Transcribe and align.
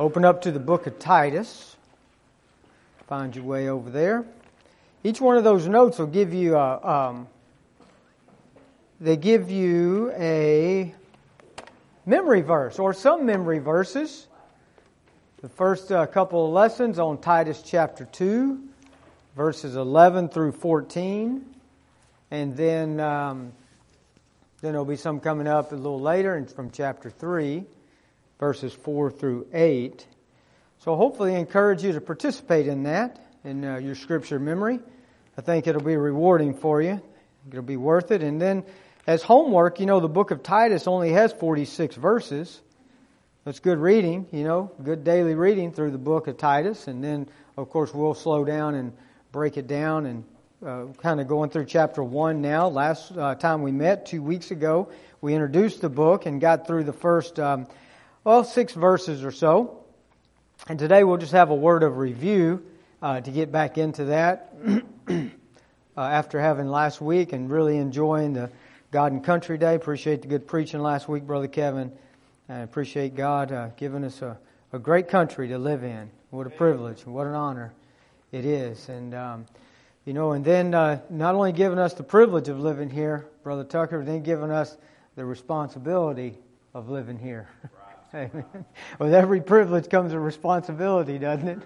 Open 0.00 0.24
up 0.24 0.40
to 0.40 0.50
the 0.50 0.58
book 0.58 0.86
of 0.86 0.98
Titus. 0.98 1.76
Find 3.06 3.36
your 3.36 3.44
way 3.44 3.68
over 3.68 3.90
there. 3.90 4.24
Each 5.04 5.20
one 5.20 5.36
of 5.36 5.44
those 5.44 5.68
notes 5.68 5.98
will 5.98 6.06
give 6.06 6.32
you 6.32 6.56
a, 6.56 6.82
um, 6.82 7.28
they 8.98 9.18
give 9.18 9.50
you 9.50 10.10
a 10.12 10.94
memory 12.06 12.40
verse 12.40 12.78
or 12.78 12.94
some 12.94 13.26
memory 13.26 13.58
verses. 13.58 14.26
The 15.42 15.50
first 15.50 15.92
uh, 15.92 16.06
couple 16.06 16.46
of 16.46 16.52
lessons 16.54 16.98
on 16.98 17.18
Titus 17.18 17.60
chapter 17.62 18.06
2, 18.06 18.58
verses 19.36 19.76
11 19.76 20.30
through 20.30 20.52
14. 20.52 21.44
And 22.30 22.56
then, 22.56 23.00
um, 23.00 23.52
then 24.62 24.72
there'll 24.72 24.86
be 24.86 24.96
some 24.96 25.20
coming 25.20 25.46
up 25.46 25.72
a 25.72 25.74
little 25.74 26.00
later 26.00 26.36
and 26.36 26.50
from 26.50 26.70
chapter 26.70 27.10
3, 27.10 27.66
verses 28.40 28.72
4 28.72 29.12
through 29.12 29.46
8. 29.52 30.04
So 30.78 30.96
hopefully 30.96 31.36
I 31.36 31.38
encourage 31.38 31.84
you 31.84 31.92
to 31.92 32.00
participate 32.00 32.66
in 32.66 32.84
that, 32.84 33.20
in 33.44 33.64
uh, 33.64 33.76
your 33.76 33.94
scripture 33.94 34.40
memory. 34.40 34.80
I 35.36 35.42
think 35.42 35.66
it'll 35.66 35.82
be 35.82 35.96
rewarding 35.96 36.54
for 36.54 36.82
you. 36.82 37.00
It'll 37.48 37.62
be 37.62 37.76
worth 37.76 38.10
it. 38.10 38.22
And 38.22 38.40
then 38.40 38.64
as 39.06 39.22
homework, 39.22 39.78
you 39.78 39.86
know, 39.86 40.00
the 40.00 40.08
book 40.08 40.30
of 40.30 40.42
Titus 40.42 40.86
only 40.86 41.12
has 41.12 41.32
46 41.32 41.96
verses. 41.96 42.60
It's 43.46 43.60
good 43.60 43.78
reading, 43.78 44.26
you 44.32 44.44
know, 44.44 44.72
good 44.82 45.04
daily 45.04 45.34
reading 45.34 45.72
through 45.72 45.90
the 45.90 45.98
book 45.98 46.26
of 46.26 46.36
Titus. 46.38 46.88
And 46.88 47.04
then, 47.04 47.28
of 47.56 47.70
course, 47.70 47.92
we'll 47.92 48.14
slow 48.14 48.44
down 48.44 48.74
and 48.74 48.92
break 49.32 49.56
it 49.56 49.66
down 49.66 50.06
and 50.06 50.24
uh, 50.64 50.84
kind 50.98 51.20
of 51.20 51.28
going 51.28 51.50
through 51.50 51.64
chapter 51.66 52.02
1 52.02 52.40
now. 52.40 52.68
Last 52.68 53.12
uh, 53.16 53.34
time 53.34 53.62
we 53.62 53.72
met, 53.72 54.06
two 54.06 54.22
weeks 54.22 54.50
ago, 54.50 54.90
we 55.20 55.34
introduced 55.34 55.80
the 55.80 55.88
book 55.88 56.26
and 56.26 56.40
got 56.40 56.66
through 56.66 56.84
the 56.84 56.92
first, 56.92 57.38
um, 57.38 57.66
well, 58.22 58.44
six 58.44 58.74
verses 58.74 59.24
or 59.24 59.32
so. 59.32 59.82
And 60.68 60.78
today 60.78 61.04
we'll 61.04 61.16
just 61.16 61.32
have 61.32 61.48
a 61.48 61.54
word 61.54 61.82
of 61.82 61.96
review 61.96 62.62
uh, 63.00 63.20
to 63.22 63.30
get 63.30 63.50
back 63.50 63.78
into 63.78 64.06
that 64.06 64.52
uh, 65.08 65.20
after 65.96 66.38
having 66.38 66.68
last 66.68 67.00
week 67.00 67.32
and 67.32 67.50
really 67.50 67.78
enjoying 67.78 68.34
the 68.34 68.50
God 68.92 69.12
and 69.12 69.24
Country 69.24 69.56
Day. 69.56 69.74
Appreciate 69.74 70.20
the 70.20 70.28
good 70.28 70.46
preaching 70.46 70.80
last 70.80 71.08
week, 71.08 71.22
Brother 71.22 71.48
Kevin. 71.48 71.92
I 72.50 72.58
appreciate 72.58 73.14
God 73.14 73.52
uh, 73.52 73.68
giving 73.78 74.04
us 74.04 74.20
a, 74.20 74.36
a 74.72 74.78
great 74.78 75.08
country 75.08 75.48
to 75.48 75.58
live 75.58 75.82
in. 75.82 76.10
What 76.28 76.46
a 76.46 76.50
privilege, 76.50 77.04
and 77.04 77.14
what 77.14 77.26
an 77.26 77.34
honor 77.34 77.72
it 78.32 78.44
is. 78.44 78.88
And, 78.90 79.14
um, 79.14 79.46
you 80.04 80.12
know, 80.12 80.32
and 80.32 80.44
then 80.44 80.74
uh, 80.74 81.00
not 81.08 81.34
only 81.34 81.52
giving 81.52 81.78
us 81.78 81.94
the 81.94 82.02
privilege 82.02 82.48
of 82.48 82.60
living 82.60 82.90
here, 82.90 83.26
Brother 83.42 83.64
Tucker, 83.64 84.04
then 84.04 84.22
giving 84.22 84.50
us 84.50 84.76
the 85.16 85.24
responsibility 85.24 86.36
of 86.74 86.90
living 86.90 87.18
here. 87.18 87.48
Amen. 88.12 88.44
With 88.98 89.14
every 89.14 89.40
privilege 89.40 89.88
comes 89.88 90.12
a 90.12 90.18
responsibility, 90.18 91.18
doesn't 91.18 91.48
it? 91.48 91.58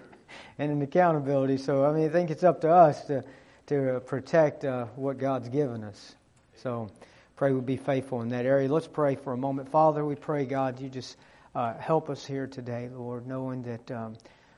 And 0.59 0.71
an 0.71 0.81
accountability. 0.81 1.57
So, 1.57 1.85
I 1.85 1.91
mean, 1.91 2.05
I 2.05 2.09
think 2.09 2.29
it's 2.29 2.43
up 2.43 2.61
to 2.61 2.69
us 2.69 3.05
to, 3.05 3.23
to 3.67 4.01
protect 4.05 4.63
uh, 4.63 4.85
what 4.95 5.17
God's 5.17 5.49
given 5.49 5.83
us. 5.83 6.15
So, 6.55 6.89
pray 7.35 7.51
we'll 7.51 7.61
be 7.61 7.77
faithful 7.77 8.21
in 8.21 8.29
that 8.29 8.45
area. 8.45 8.71
Let's 8.71 8.87
pray 8.87 9.15
for 9.15 9.33
a 9.33 9.37
moment. 9.37 9.69
Father, 9.69 10.05
we 10.05 10.15
pray, 10.15 10.45
God, 10.45 10.79
you 10.79 10.89
just 10.89 11.17
uh, 11.55 11.73
help 11.77 12.09
us 12.09 12.25
here 12.25 12.47
today, 12.47 12.89
Lord, 12.93 13.25
knowing 13.25 13.63
that 13.63 13.91
um, 13.91 14.15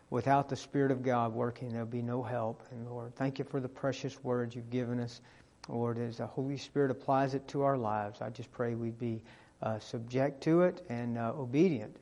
without 0.10 0.50
the 0.50 0.56
Spirit 0.56 0.92
of 0.92 1.04
God 1.04 1.34
working, 1.34 1.70
there'll 1.70 1.86
be 1.86 2.02
no 2.02 2.22
help. 2.22 2.64
And 2.72 2.88
Lord, 2.90 3.16
thank 3.16 3.40
you 3.40 3.46
for 3.46 3.60
the 3.60 3.70
precious 3.70 4.22
words 4.24 4.56
you've 4.56 4.70
given 4.70 5.00
us. 5.00 5.22
Lord, 5.70 5.98
as 6.00 6.18
the 6.18 6.28
Holy 6.28 6.58
Spirit 6.58 6.92
applies 6.92 7.34
it 7.34 7.48
to 7.50 7.64
our 7.64 7.78
lives, 7.78 8.22
I 8.22 8.30
just 8.30 8.52
pray 8.52 8.76
we'd 8.76 9.00
be 9.00 9.22
uh, 9.62 9.80
subject 9.80 10.44
to 10.44 10.62
it 10.62 10.86
and 10.90 11.18
uh, 11.18 11.34
obedient, 11.38 11.96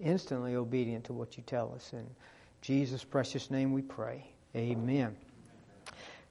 instantly 0.00 0.54
obedient 0.54 1.04
to 1.04 1.12
what 1.12 1.36
you 1.36 1.42
tell 1.46 1.72
us. 1.74 1.92
In 1.92 2.06
Jesus' 2.62 3.04
precious 3.04 3.50
name 3.50 3.72
we 3.72 3.82
pray. 3.82 4.24
Amen. 4.54 5.16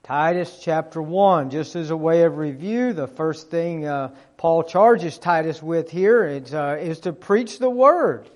Titus 0.03 0.59
chapter 0.61 1.02
1, 1.02 1.49
just 1.49 1.76
as 1.76 1.89
a 1.89 1.98
way 1.98 2.23
of 2.23 2.37
review, 2.37 2.93
the 2.93 3.08
first 3.08 3.49
thing 3.52 3.86
uh, 3.86 4.15
Paul 4.37 4.64
charges 4.64 5.17
Titus 5.17 5.61
with 5.61 5.92
here 5.92 6.26
is, 6.26 6.53
uh, 6.53 6.77
is 6.80 7.02
to 7.02 7.14
preach 7.14 7.59
the 7.59 7.70
word. 7.70 8.30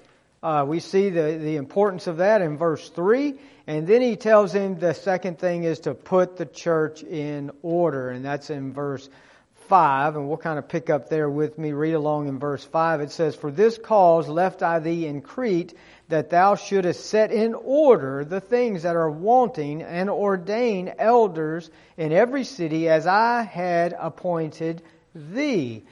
Uh, 0.44 0.66
we 0.67 0.81
see 0.81 1.09
the, 1.09 1.40
the 1.41 1.56
importance 1.56 2.07
of 2.07 2.17
that 2.17 2.41
in 2.41 2.57
verse 2.57 2.90
3. 2.90 3.35
And 3.66 3.88
then 3.88 4.01
he 4.01 4.17
tells 4.17 4.53
him 4.53 4.78
the 4.78 4.94
second 4.94 5.40
thing 5.40 5.63
is 5.63 5.79
to 5.81 5.94
put 5.94 6.35
the 6.35 6.46
church 6.46 7.01
in 7.01 7.50
order, 7.62 8.09
and 8.09 8.25
that's 8.25 8.50
in 8.50 8.73
verse 8.73 9.09
5. 9.63 10.16
And 10.16 10.28
we'll 10.28 10.38
kind 10.38 10.59
of 10.59 10.68
pick 10.68 10.90
up 10.90 11.09
there 11.09 11.29
with 11.29 11.57
me, 11.57 11.72
read 11.72 11.94
along 11.94 12.28
in 12.28 12.40
verse 12.40 12.63
5. 12.63 13.01
It 13.01 13.12
says, 13.12 13.35
For 13.35 13.51
this 13.51 13.78
cause 13.78 14.28
left 14.28 14.63
I 14.63 14.79
thee 14.79 15.06
in 15.07 15.22
Crete 15.22 15.74
that 16.09 16.29
thou 16.29 16.56
shouldest 16.56 17.06
set 17.06 17.31
in 17.31 17.53
order 17.56 18.23
the 18.25 18.41
things 18.41 18.84
that 18.84 18.96
are 18.96 19.09
wanting 19.09 19.81
and 19.81 20.09
ordain 20.09 20.94
elders 21.00 21.69
in 21.97 22.12
every 22.12 22.44
city 22.44 22.90
as 22.90 23.07
I 23.07 23.41
had 23.41 23.96
appointed 23.97 24.81
thee. 25.16 25.84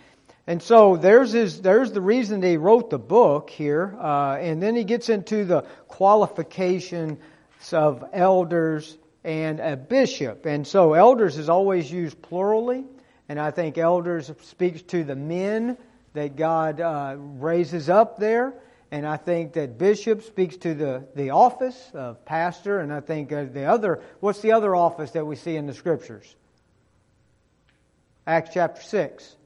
And 0.47 0.61
so 0.61 0.97
there's 0.97 1.31
his, 1.31 1.61
there's 1.61 1.91
the 1.91 2.01
reason 2.01 2.41
they 2.41 2.57
wrote 2.57 2.89
the 2.89 2.99
book 2.99 3.49
here, 3.49 3.95
uh, 3.99 4.35
and 4.35 4.61
then 4.61 4.75
he 4.75 4.83
gets 4.83 5.09
into 5.09 5.45
the 5.45 5.61
qualifications 5.87 7.19
of 7.71 8.03
elders 8.11 8.97
and 9.23 9.59
a 9.59 9.77
bishop. 9.77 10.45
And 10.45 10.65
so 10.65 10.93
elders 10.93 11.37
is 11.37 11.47
always 11.47 11.91
used 11.91 12.21
plurally, 12.21 12.85
and 13.31 13.39
I 13.39 13.49
think 13.49 13.77
elders 13.77 14.29
speaks 14.41 14.81
to 14.81 15.05
the 15.05 15.15
men 15.15 15.77
that 16.11 16.35
God 16.35 16.81
uh, 16.81 17.15
raises 17.17 17.87
up 17.87 18.19
there. 18.19 18.53
And 18.91 19.07
I 19.07 19.15
think 19.15 19.53
that 19.53 19.77
bishop 19.77 20.23
speaks 20.23 20.57
to 20.57 20.73
the, 20.73 21.07
the 21.15 21.29
office 21.29 21.91
of 21.93 22.25
pastor, 22.25 22.81
and 22.81 22.91
I 22.91 22.99
think 22.99 23.31
uh, 23.31 23.45
the 23.45 23.63
other, 23.63 24.03
what's 24.19 24.41
the 24.41 24.51
other 24.51 24.75
office 24.75 25.11
that 25.11 25.25
we 25.25 25.37
see 25.37 25.55
in 25.55 25.65
the 25.65 25.73
scriptures? 25.73 26.35
Acts 28.27 28.49
chapter 28.53 28.81
6. 28.81 29.37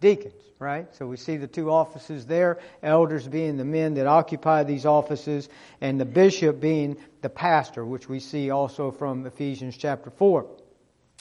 Deacons, 0.00 0.40
right? 0.60 0.86
So 0.94 1.08
we 1.08 1.16
see 1.16 1.38
the 1.38 1.48
two 1.48 1.72
offices 1.72 2.24
there, 2.26 2.60
elders 2.84 3.26
being 3.26 3.56
the 3.56 3.64
men 3.64 3.94
that 3.94 4.06
occupy 4.06 4.62
these 4.62 4.86
offices, 4.86 5.48
and 5.80 5.98
the 6.00 6.04
bishop 6.04 6.60
being 6.60 6.98
the 7.20 7.30
pastor, 7.30 7.84
which 7.84 8.08
we 8.08 8.20
see 8.20 8.50
also 8.50 8.92
from 8.92 9.26
Ephesians 9.26 9.76
chapter 9.76 10.10
4. 10.10 10.46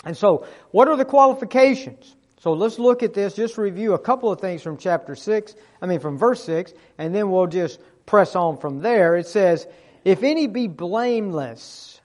And 0.03 0.15
so, 0.15 0.45
what 0.71 0.87
are 0.87 0.97
the 0.97 1.05
qualifications? 1.05 2.15
So 2.45 2.53
let's 2.53 2.77
look 2.77 3.01
at 3.01 3.15
this, 3.15 3.33
just 3.33 3.57
review 3.57 3.93
a 3.93 3.99
couple 3.99 4.31
of 4.31 4.39
things 4.39 4.61
from 4.61 4.77
chapter 4.77 5.15
6, 5.15 5.55
I 5.81 5.87
mean 5.87 5.99
from 5.99 6.17
verse 6.17 6.43
6, 6.43 6.73
and 6.99 7.15
then 7.15 7.31
we'll 7.31 7.47
just 7.47 7.79
press 8.05 8.35
on 8.35 8.57
from 8.57 8.81
there. 8.81 9.15
It 9.15 9.25
says, 9.25 9.65
If 10.03 10.21
any 10.21 10.45
be 10.45 10.67
blameless, 10.67 11.99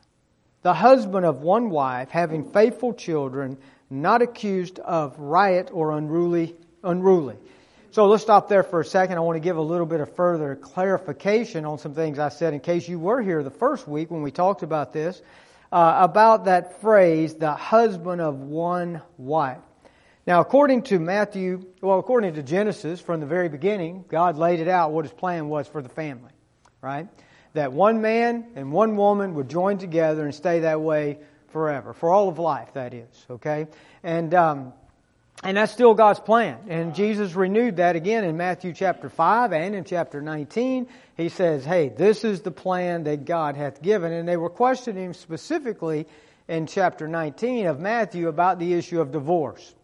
the 0.63 0.73
husband 0.73 1.27
of 1.27 1.43
one 1.43 1.69
wife, 1.69 2.09
having 2.09 2.51
faithful 2.53 2.95
children, 2.95 3.59
not 3.91 4.23
accused 4.23 4.79
of 4.79 5.19
riot 5.19 5.69
or 5.73 5.93
unruly, 5.93 6.55
unruly. 6.83 7.37
So 7.91 8.07
let's 8.07 8.23
stop 8.23 8.49
there 8.49 8.63
for 8.63 8.81
a 8.81 8.85
second. 8.85 9.17
I 9.19 9.21
want 9.21 9.37
to 9.37 9.41
give 9.41 9.57
a 9.57 9.63
little 9.63 9.85
bit 9.85 10.01
of 10.01 10.15
further 10.15 10.55
clarification 10.55 11.65
on 11.67 11.79
some 11.79 11.93
things 11.93 12.19
I 12.19 12.29
said 12.29 12.55
in 12.55 12.61
case 12.61 12.89
you 12.89 12.99
were 12.99 13.21
here 13.21 13.43
the 13.43 13.51
first 13.51 13.89
week 13.89 14.11
when 14.11 14.23
we 14.23 14.31
talked 14.31 14.63
about 14.63 14.93
this, 14.93 15.21
uh, 15.73 15.99
about 16.01 16.47
that 16.47 16.81
phrase, 16.81 17.35
the 17.35 17.53
husband 17.53 18.21
of 18.21 18.41
one 18.41 19.03
wife. 19.17 19.59
Now, 20.27 20.41
according 20.41 20.83
to 20.85 20.99
Matthew, 20.99 21.65
well, 21.81 21.99
according 21.99 22.35
to 22.35 22.43
Genesis, 22.43 23.01
from 23.01 23.21
the 23.21 23.27
very 23.27 23.49
beginning, 23.49 24.05
God 24.09 24.37
laid 24.37 24.61
it 24.61 24.69
out 24.69 24.93
what 24.93 25.05
his 25.05 25.13
plan 25.13 25.49
was 25.49 25.67
for 25.67 25.83
the 25.83 25.89
family, 25.89 26.33
right? 26.83 27.09
That 27.55 27.73
one 27.73 28.01
man 28.01 28.47
and 28.55 28.73
one 28.73 28.97
woman 28.97 29.35
would 29.35 29.49
join 29.49 29.79
together 29.79 30.25
and 30.25 30.35
stay 30.35 30.61
that 30.61 30.81
way 30.81 31.19
forever, 31.49 31.93
for 31.93 32.11
all 32.11 32.29
of 32.29 32.39
life, 32.39 32.75
that 32.75 32.95
is, 32.95 33.27
okay? 33.31 33.67
And, 34.03 34.35
um, 34.35 34.73
and 35.43 35.57
that's 35.57 35.73
still 35.73 35.95
God's 35.95 36.21
plan. 36.21 36.59
And 36.69 36.95
Jesus 36.95 37.35
renewed 37.35 37.77
that 37.77 37.97
again 37.97 38.25
in 38.25 38.37
Matthew 38.37 38.75
chapter 38.75 39.09
5 39.09 39.53
and 39.53 39.75
in 39.75 39.85
chapter 39.85 40.21
19. 40.21 40.87
He 41.17 41.31
says, 41.31 41.65
hey, 41.65 41.89
this 41.89 42.25
is 42.25 42.43
the 42.43 42.51
plan 42.51 43.05
that 43.05 43.25
God 43.25 43.57
hath 43.57 43.81
given. 43.81 44.13
And 44.13 44.29
they 44.29 44.37
were 44.37 44.51
questioning 44.51 45.07
him 45.07 45.15
specifically 45.15 46.07
in 46.47 46.67
chapter 46.67 47.09
19 47.09 47.67
of 47.67 47.81
Matthew 47.81 48.29
about 48.29 48.59
the 48.59 48.75
issue 48.75 49.01
of 49.01 49.13
divorce. 49.13 49.75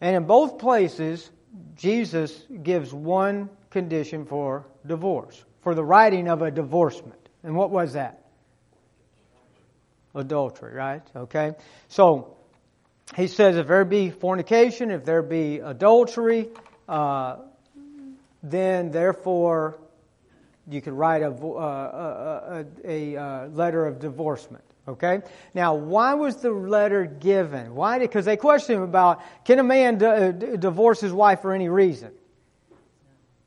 And 0.00 0.14
in 0.14 0.24
both 0.24 0.58
places, 0.58 1.28
Jesus 1.74 2.44
gives 2.62 2.92
one 2.92 3.50
condition 3.70 4.24
for 4.24 4.66
divorce, 4.86 5.42
for 5.62 5.74
the 5.74 5.84
writing 5.84 6.28
of 6.28 6.42
a 6.42 6.50
divorcement. 6.50 7.28
And 7.42 7.56
what 7.56 7.70
was 7.70 7.94
that? 7.94 8.22
Adultery, 10.14 10.74
right? 10.74 11.02
Okay. 11.14 11.54
So, 11.88 12.35
he 13.14 13.28
says 13.28 13.56
if 13.56 13.68
there 13.68 13.84
be 13.84 14.10
fornication, 14.10 14.90
if 14.90 15.04
there 15.04 15.22
be 15.22 15.58
adultery, 15.58 16.48
uh, 16.88 17.36
then 18.42 18.90
therefore 18.90 19.78
you 20.68 20.80
could 20.80 20.92
write 20.92 21.22
a, 21.22 21.30
uh, 21.30 22.64
a, 22.84 22.88
a, 22.88 23.14
a, 23.14 23.48
letter 23.48 23.86
of 23.86 24.00
divorcement. 24.00 24.64
Okay? 24.88 25.20
Now, 25.54 25.74
why 25.74 26.14
was 26.14 26.36
the 26.36 26.50
letter 26.50 27.06
given? 27.06 27.74
Why? 27.74 27.98
Because 27.98 28.24
they 28.24 28.36
questioned 28.36 28.78
him 28.78 28.82
about 28.82 29.22
can 29.44 29.58
a 29.58 29.64
man 29.64 29.98
d- 29.98 30.06
uh, 30.06 30.30
divorce 30.30 31.00
his 31.00 31.12
wife 31.12 31.42
for 31.42 31.52
any 31.52 31.68
reason? 31.68 32.12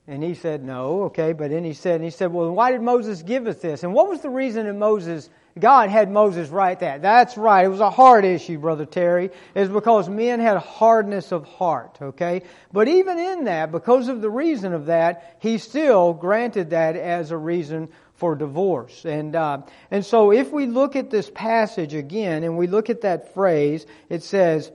And 0.08 0.24
he 0.24 0.34
said, 0.34 0.64
No, 0.64 1.04
okay. 1.04 1.34
But 1.34 1.52
then 1.52 1.64
he 1.64 1.74
said, 1.74 1.96
and 1.96 2.04
he 2.04 2.10
said, 2.10 2.34
Well, 2.34 2.52
why 2.52 2.72
did 2.72 2.82
Moses 2.82 3.22
give 3.22 3.48
us 3.48 3.58
this? 3.58 3.84
And 3.84 3.94
what 3.94 4.10
was 4.10 4.22
the 4.22 4.30
reason 4.30 4.66
that 4.66 4.74
Moses, 4.74 5.30
God 5.58 5.90
had 5.90 6.12
Moses 6.12 6.50
write 6.50 6.82
that? 6.82 7.02
That's 7.02 7.38
right. 7.38 7.66
It 7.66 7.70
was 7.70 7.80
a 7.80 7.90
heart 7.90 8.26
issue, 8.26 8.60
Brother 8.60 8.86
Terry. 8.86 9.32
It's 9.56 9.72
because 9.72 10.08
men 10.08 10.40
had 10.40 10.58
hardness 10.58 11.32
of 11.32 11.46
heart, 11.46 11.98
okay? 12.02 12.44
But 12.72 12.88
even 12.88 13.18
in 13.18 13.46
that, 13.46 13.72
because 13.72 14.08
of 14.08 14.22
the 14.22 14.30
reason 14.30 14.74
of 14.74 14.88
that, 14.88 15.38
he 15.40 15.58
still 15.58 16.14
granted 16.14 16.70
that 16.72 16.96
as 16.96 17.32
a 17.32 17.38
reason 17.38 17.90
for 18.16 18.36
divorce. 18.36 19.06
And, 19.06 19.36
uh, 19.36 19.62
and 19.90 20.06
so 20.06 20.32
if 20.32 20.52
we 20.52 20.66
look 20.66 20.96
at 20.96 21.10
this 21.10 21.32
passage 21.34 21.94
again 21.94 22.44
and 22.44 22.58
we 22.58 22.68
look 22.68 22.90
at 22.90 23.02
that 23.02 23.34
phrase, 23.34 23.86
it 24.10 24.24
says, 24.24 24.72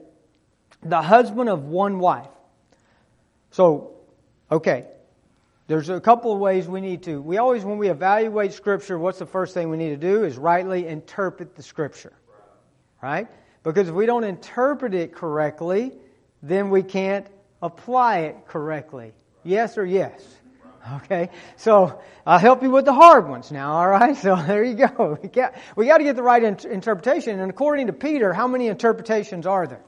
the 0.83 1.01
husband 1.01 1.49
of 1.49 1.65
one 1.65 1.99
wife. 1.99 2.27
So, 3.51 3.93
okay. 4.51 4.85
There's 5.67 5.89
a 5.89 5.99
couple 5.99 6.31
of 6.31 6.39
ways 6.39 6.67
we 6.67 6.79
need 6.79 7.03
to. 7.03 7.19
We 7.19 7.37
always, 7.37 7.65
when 7.65 7.79
we 7.79 7.89
evaluate 7.89 8.53
Scripture, 8.53 8.99
what's 8.99 9.17
the 9.17 9.25
first 9.25 9.53
thing 9.53 9.69
we 9.69 9.77
need 9.77 9.89
to 9.89 9.97
do 9.97 10.23
is 10.23 10.37
rightly 10.37 10.87
interpret 10.87 11.55
the 11.55 11.63
Scripture. 11.63 12.13
Right? 13.01 13.27
Because 13.63 13.89
if 13.89 13.95
we 13.95 14.05
don't 14.05 14.23
interpret 14.23 14.93
it 14.93 15.13
correctly, 15.13 15.91
then 16.43 16.69
we 16.69 16.83
can't 16.83 17.25
apply 17.63 18.19
it 18.19 18.47
correctly. 18.47 19.13
Yes 19.43 19.77
or 19.77 19.85
yes? 19.85 20.23
Okay? 20.97 21.29
So, 21.57 21.99
I'll 22.27 22.37
help 22.37 22.61
you 22.61 22.69
with 22.69 22.85
the 22.85 22.93
hard 22.93 23.27
ones 23.27 23.51
now, 23.51 23.73
alright? 23.73 24.15
So, 24.21 24.35
there 24.35 24.63
you 24.63 24.75
go. 24.75 25.17
We 25.21 25.29
got, 25.29 25.55
we 25.75 25.87
got 25.87 25.97
to 25.97 26.03
get 26.03 26.15
the 26.15 26.21
right 26.21 26.43
in- 26.43 26.71
interpretation. 26.71 27.39
And 27.39 27.49
according 27.49 27.87
to 27.87 27.93
Peter, 27.93 28.33
how 28.33 28.47
many 28.47 28.67
interpretations 28.67 29.47
are 29.47 29.65
there? 29.65 29.83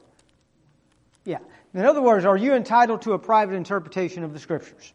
Yeah. 1.24 1.38
In 1.72 1.84
other 1.84 2.02
words, 2.02 2.24
are 2.24 2.36
you 2.36 2.54
entitled 2.54 3.02
to 3.02 3.12
a 3.12 3.18
private 3.18 3.54
interpretation 3.54 4.24
of 4.24 4.32
the 4.32 4.40
Scriptures? 4.40 4.92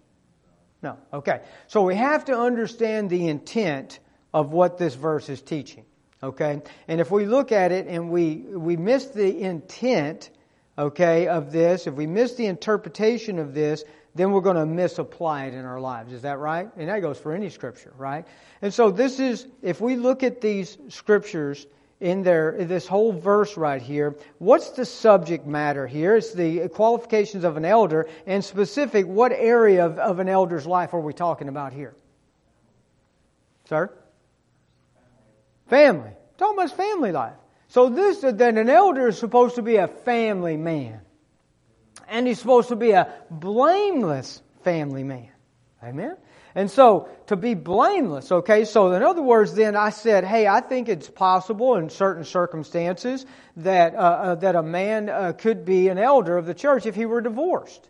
No. 0.84 0.98
Okay. 1.14 1.42
So 1.68 1.82
we 1.84 1.96
have 1.96 2.26
to 2.26 2.38
understand 2.38 3.10
the 3.10 3.28
intent 3.30 4.00
of 4.34 4.52
what 4.52 4.78
this 4.78 4.94
verse 4.94 5.30
is 5.30 5.42
teaching. 5.42 5.86
Okay? 6.22 6.62
And 6.88 7.02
if 7.02 7.10
we 7.10 7.26
look 7.26 7.52
at 7.52 7.72
it 7.72 7.88
and 7.88 8.10
we, 8.10 8.36
we 8.36 8.78
miss 8.78 9.06
the 9.08 9.42
intent, 9.42 10.30
okay, 10.78 11.28
of 11.28 11.52
this, 11.52 11.88
if 11.88 11.94
we 11.94 12.08
miss 12.08 12.36
the 12.36 12.46
interpretation 12.46 13.40
of 13.40 13.54
this, 13.54 13.84
then 14.16 14.32
we're 14.32 14.42
going 14.42 14.58
to 14.58 14.66
misapply 14.66 15.46
it 15.46 15.54
in 15.54 15.66
our 15.66 15.80
lives. 15.80 16.14
Is 16.14 16.22
that 16.22 16.38
right? 16.38 16.70
And 16.78 16.90
that 16.90 17.00
goes 17.02 17.18
for 17.18 17.34
any 17.34 17.50
scripture, 17.50 17.94
right? 17.98 18.26
And 18.62 18.74
so 18.74 18.92
this 18.92 19.20
is, 19.20 19.48
if 19.62 19.82
we 19.82 19.96
look 19.96 20.24
at 20.24 20.40
these 20.40 20.78
scriptures 20.90 21.66
in 22.04 22.22
there, 22.22 22.66
this 22.66 22.86
whole 22.86 23.14
verse 23.14 23.56
right 23.56 23.82
here, 23.82 24.16
what's 24.38 24.72
the 24.72 24.86
subject 24.86 25.48
matter 25.48 25.88
here? 25.88 26.18
It's 26.18 26.34
the 26.34 26.68
qualifications 26.68 27.46
of 27.46 27.56
an 27.56 27.64
elder, 27.64 28.10
and 28.28 28.44
specific, 28.44 29.08
what 29.08 29.32
area 29.32 29.86
of, 29.86 29.98
of 29.98 30.20
an 30.20 30.28
elder's 30.28 30.68
life 30.68 30.94
are 30.94 31.00
we 31.00 31.14
talking 31.14 31.48
about 31.48 31.72
here? 31.72 31.96
Sir? 33.70 33.90
Family. 35.70 36.12
Talking 36.38 36.60
about 36.60 36.76
family 36.76 37.14
life. 37.14 37.38
So 37.70 37.88
this, 37.88 38.20
then 38.20 38.58
an 38.58 38.70
elder 38.70 39.08
is 39.08 39.18
supposed 39.18 39.56
to 39.56 39.62
be 39.62 39.78
a 39.78 39.88
family 39.88 40.58
man. 40.58 41.00
And 42.10 42.28
he's 42.28 42.38
supposed 42.38 42.68
to 42.68 42.76
be 42.76 42.92
a 42.92 43.14
blameless 43.32 44.42
family 44.66 45.06
man. 45.06 45.30
Amen? 45.82 46.18
And 46.56 46.70
so, 46.70 47.10
to 47.28 47.36
be 47.36 47.56
blameless, 47.56 48.32
okay, 48.32 48.66
so 48.66 48.92
in 48.92 49.02
other 49.02 49.24
words, 49.24 49.56
then 49.56 49.76
I 49.76 49.90
said, 49.90 50.24
hey, 50.24 50.48
I 50.48 50.62
think 50.62 50.88
it's 50.88 51.10
possible 51.10 51.76
in 51.78 51.90
certain 51.90 52.24
circumstances 52.24 53.26
that, 53.58 53.96
uh, 53.96 53.98
uh, 53.98 54.36
that 54.36 54.56
a 54.56 54.62
man 54.62 55.10
uh, 55.10 55.34
could 55.36 55.66
be 55.66 55.88
an 55.88 55.98
elder 55.98 56.38
of 56.38 56.46
the 56.46 56.54
church 56.54 56.86
if 56.86 56.96
he 56.96 57.06
were 57.06 57.22
divorced. 57.22 57.90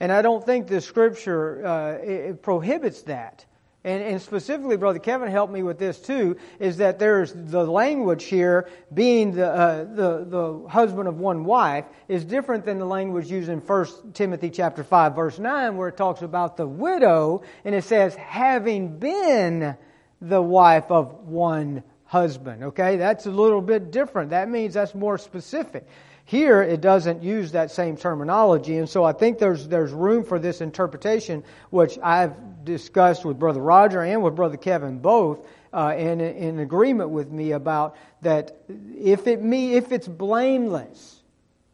And 0.00 0.10
I 0.10 0.22
don't 0.22 0.44
think 0.44 0.68
the 0.68 0.80
scripture 0.80 1.66
uh, 1.66 2.32
prohibits 2.34 3.02
that 3.02 3.44
and, 3.88 4.02
and 4.02 4.20
specifically, 4.20 4.76
Brother 4.76 4.98
Kevin 4.98 5.30
helped 5.30 5.50
me 5.50 5.62
with 5.62 5.78
this 5.78 5.98
too, 5.98 6.36
is 6.58 6.76
that 6.76 6.98
there's 6.98 7.32
the 7.32 7.64
language 7.64 8.24
here 8.24 8.68
being 8.92 9.32
the, 9.32 9.50
uh, 9.50 9.84
the, 9.84 10.26
the 10.28 10.68
husband 10.68 11.08
of 11.08 11.18
one 11.18 11.46
wife 11.46 11.86
is 12.06 12.22
different 12.26 12.66
than 12.66 12.78
the 12.78 12.84
language 12.84 13.30
used 13.30 13.48
in 13.48 13.60
1 13.60 13.86
Timothy 14.12 14.50
chapter 14.50 14.84
5 14.84 15.16
verse 15.16 15.38
9 15.38 15.74
where 15.78 15.88
it 15.88 15.96
talks 15.96 16.20
about 16.20 16.58
the 16.58 16.66
widow 16.66 17.42
and 17.64 17.74
it 17.74 17.82
says 17.82 18.14
having 18.16 18.98
been 18.98 19.74
the 20.20 20.42
wife 20.42 20.90
of 20.90 21.26
one 21.26 21.82
husband. 22.04 22.64
Okay, 22.64 22.96
that's 22.96 23.24
a 23.24 23.30
little 23.30 23.62
bit 23.62 23.90
different. 23.90 24.30
That 24.30 24.50
means 24.50 24.74
that's 24.74 24.94
more 24.94 25.16
specific. 25.16 25.86
Here, 26.28 26.60
it 26.62 26.82
doesn't 26.82 27.22
use 27.22 27.52
that 27.52 27.70
same 27.70 27.96
terminology, 27.96 28.76
and 28.76 28.86
so 28.86 29.02
I 29.02 29.12
think 29.14 29.38
there's, 29.38 29.66
there's 29.66 29.92
room 29.92 30.22
for 30.22 30.38
this 30.38 30.60
interpretation, 30.60 31.42
which 31.70 31.98
I've 32.02 32.66
discussed 32.66 33.24
with 33.24 33.38
Brother 33.38 33.62
Roger 33.62 34.02
and 34.02 34.22
with 34.22 34.36
Brother 34.36 34.58
Kevin 34.58 34.98
both, 34.98 35.48
uh, 35.72 35.94
in, 35.96 36.20
in 36.20 36.58
agreement 36.58 37.08
with 37.08 37.30
me 37.30 37.52
about 37.52 37.96
that 38.20 38.60
if, 38.94 39.26
it 39.26 39.42
me, 39.42 39.72
if 39.72 39.90
it's 39.90 40.06
blameless, 40.06 41.22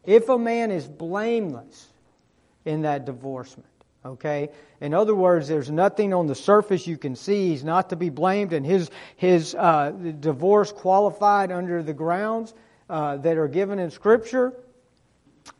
if 0.04 0.28
a 0.28 0.38
man 0.38 0.70
is 0.70 0.86
blameless 0.86 1.88
in 2.64 2.82
that 2.82 3.06
divorcement, 3.06 3.66
okay? 4.06 4.50
In 4.80 4.94
other 4.94 5.16
words, 5.16 5.48
there's 5.48 5.68
nothing 5.68 6.14
on 6.14 6.28
the 6.28 6.34
surface 6.36 6.86
you 6.86 6.96
can 6.96 7.16
see. 7.16 7.48
He's 7.48 7.64
not 7.64 7.90
to 7.90 7.96
be 7.96 8.08
blamed, 8.08 8.52
and 8.52 8.64
his, 8.64 8.88
his 9.16 9.56
uh, 9.56 9.90
divorce 10.20 10.70
qualified 10.70 11.50
under 11.50 11.82
the 11.82 11.92
grounds 11.92 12.54
uh, 12.88 13.16
that 13.18 13.36
are 13.36 13.48
given 13.48 13.78
in 13.78 13.90
Scripture, 13.90 14.52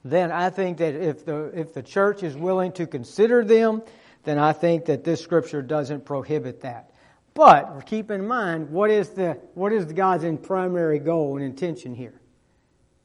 then 0.04 0.32
I 0.32 0.50
think 0.50 0.78
that 0.78 0.94
if 0.94 1.24
the, 1.24 1.46
if 1.58 1.74
the 1.74 1.82
church 1.82 2.22
is 2.22 2.36
willing 2.36 2.72
to 2.72 2.86
consider 2.86 3.44
them, 3.44 3.82
then 4.24 4.38
I 4.38 4.52
think 4.52 4.86
that 4.86 5.04
this 5.04 5.20
Scripture 5.20 5.62
doesn't 5.62 6.04
prohibit 6.04 6.62
that. 6.62 6.90
But 7.34 7.86
keep 7.86 8.10
in 8.10 8.26
mind, 8.26 8.70
what 8.70 8.90
is, 8.90 9.10
the, 9.10 9.38
what 9.54 9.72
is 9.72 9.86
God's 9.86 10.24
primary 10.42 10.98
goal 10.98 11.36
and 11.36 11.44
intention 11.44 11.94
here? 11.94 12.20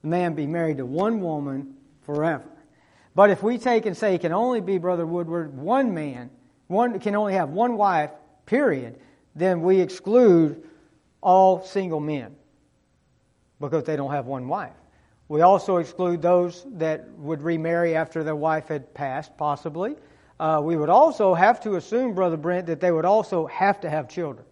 The 0.01 0.07
man 0.07 0.35
be 0.35 0.47
married 0.47 0.77
to 0.77 0.85
one 0.85 1.19
woman 1.19 1.75
forever. 2.01 2.45
But 3.15 3.31
if 3.31 3.43
we 3.43 3.57
take 3.57 3.85
and 3.85 3.97
say 3.97 4.13
he 4.13 4.17
can 4.17 4.31
only 4.31 4.61
be, 4.61 4.77
Brother 4.77 5.05
Woodward, 5.05 5.57
one 5.57 5.93
man, 5.93 6.29
one 6.67 6.99
can 6.99 7.15
only 7.15 7.33
have 7.33 7.49
one 7.49 7.75
wife, 7.75 8.11
period, 8.45 8.99
then 9.35 9.61
we 9.61 9.81
exclude 9.81 10.63
all 11.21 11.63
single 11.63 11.99
men 11.99 12.35
because 13.59 13.83
they 13.83 13.95
don't 13.95 14.11
have 14.11 14.25
one 14.25 14.47
wife. 14.47 14.73
We 15.27 15.41
also 15.41 15.77
exclude 15.77 16.21
those 16.21 16.65
that 16.73 17.07
would 17.17 17.43
remarry 17.43 17.95
after 17.95 18.23
their 18.23 18.35
wife 18.35 18.67
had 18.67 18.93
passed, 18.95 19.37
possibly. 19.37 19.95
Uh, 20.39 20.61
we 20.63 20.75
would 20.75 20.89
also 20.89 21.33
have 21.35 21.61
to 21.61 21.75
assume, 21.75 22.15
Brother 22.15 22.37
Brent, 22.37 22.67
that 22.67 22.79
they 22.79 22.91
would 22.91 23.05
also 23.05 23.45
have 23.45 23.81
to 23.81 23.89
have 23.89 24.09
children. 24.09 24.45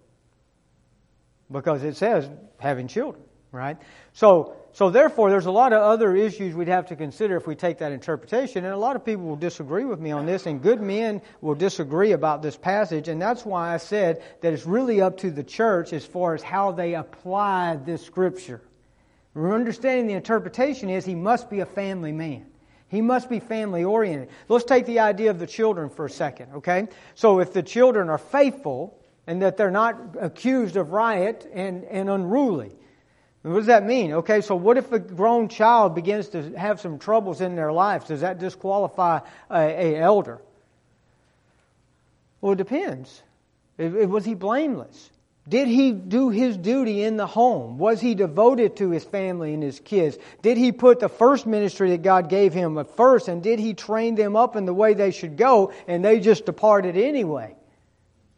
Because 1.52 1.84
it 1.84 1.96
says 1.96 2.30
having 2.60 2.88
children, 2.88 3.24
right? 3.52 3.78
So, 4.14 4.56
so 4.74 4.92
therefore, 4.92 5.32
there's 5.32 5.48
a 5.48 5.52
lot 5.52 5.74
of 5.74 5.82
other 5.82 6.16
issues 6.16 6.54
we'd 6.54 6.68
have 6.68 6.88
to 6.88 6.96
consider 6.96 7.38
if 7.38 7.48
we 7.48 7.56
take 7.56 7.80
that 7.80 7.94
interpretation. 7.94 8.64
And 8.64 8.74
a 8.74 8.78
lot 8.78 8.96
of 8.96 9.04
people 9.04 9.24
will 9.24 9.38
disagree 9.38 9.86
with 9.86 10.00
me 10.00 10.12
on 10.12 10.28
this, 10.28 10.46
and 10.46 10.62
good 10.62 10.82
men 10.82 11.22
will 11.42 11.56
disagree 11.56 12.12
about 12.12 12.44
this 12.44 12.58
passage. 12.58 13.08
And 13.08 13.20
that's 13.20 13.46
why 13.46 13.74
I 13.74 13.78
said 13.78 14.22
that 14.42 14.54
it's 14.54 14.68
really 14.68 15.02
up 15.02 15.18
to 15.20 15.32
the 15.32 15.44
church 15.44 15.94
as 15.94 16.06
far 16.06 16.36
as 16.36 16.44
how 16.44 16.74
they 16.74 16.94
apply 16.94 17.78
this 17.78 18.06
scripture. 18.06 18.62
We're 19.38 19.54
understanding 19.54 20.08
the 20.08 20.14
interpretation 20.14 20.90
is 20.90 21.06
he 21.06 21.14
must 21.14 21.48
be 21.48 21.60
a 21.60 21.66
family 21.66 22.12
man. 22.12 22.48
He 22.90 23.02
must 23.02 23.30
be 23.30 23.40
family 23.40 23.84
oriented. 23.84 24.30
Let's 24.50 24.66
take 24.66 24.88
the 24.88 25.00
idea 25.00 25.30
of 25.30 25.38
the 25.38 25.46
children 25.46 25.90
for 25.90 26.06
a 26.06 26.10
second, 26.10 26.54
okay? 26.56 26.88
So 27.14 27.40
if 27.40 27.54
the 27.54 27.62
children 27.62 28.10
are 28.10 28.18
faithful 28.18 28.98
and 29.28 29.42
that 29.44 29.56
they're 29.56 29.70
not 29.70 30.16
accused 30.20 30.76
of 30.76 30.92
riot 30.92 31.48
and, 31.54 31.84
and 31.84 32.10
unruly, 32.10 32.72
what 33.44 33.58
does 33.58 33.68
that 33.68 33.86
mean? 33.86 34.14
Okay, 34.14 34.42
so 34.42 34.56
what 34.56 34.76
if 34.76 34.92
a 34.92 34.98
grown 34.98 35.50
child 35.50 35.94
begins 35.94 36.30
to 36.30 36.58
have 36.58 36.82
some 36.82 36.98
troubles 36.98 37.40
in 37.40 37.56
their 37.56 37.72
lives? 37.72 38.08
Does 38.08 38.22
that 38.22 38.40
disqualify 38.40 39.20
a, 39.52 39.60
a 39.60 39.98
elder? 39.98 40.42
Well, 42.42 42.54
it 42.54 42.58
depends. 42.58 43.22
It, 43.78 43.94
it, 43.94 44.10
was 44.10 44.26
he 44.26 44.34
blameless? 44.34 45.12
Did 45.48 45.70
he 45.70 45.94
do 45.94 46.30
his 46.30 46.58
duty 46.58 47.04
in 47.04 47.16
the 47.16 47.26
home? 47.26 47.78
Was 47.78 48.02
he 48.02 48.16
devoted 48.16 48.76
to 48.78 48.90
his 48.90 49.06
family 49.06 49.54
and 49.54 49.64
his 49.64 49.80
kids? 49.80 50.18
Did 50.42 50.58
he 50.58 50.74
put 50.74 51.00
the 51.00 51.08
first 51.08 51.48
ministry 51.48 51.92
that 51.92 52.02
God 52.02 52.30
gave 52.30 52.54
him 52.54 52.78
at 52.78 52.96
first 52.98 53.30
and 53.30 53.42
did 53.42 53.58
he 53.58 53.74
train 53.74 54.16
them 54.16 54.36
up 54.36 54.58
in 54.58 54.66
the 54.66 54.74
way 54.74 54.94
they 54.94 55.12
should 55.12 55.38
go 55.38 55.72
and 55.88 56.04
they 56.04 56.20
just 56.20 56.46
departed 56.46 56.98
anyway? 56.98 57.56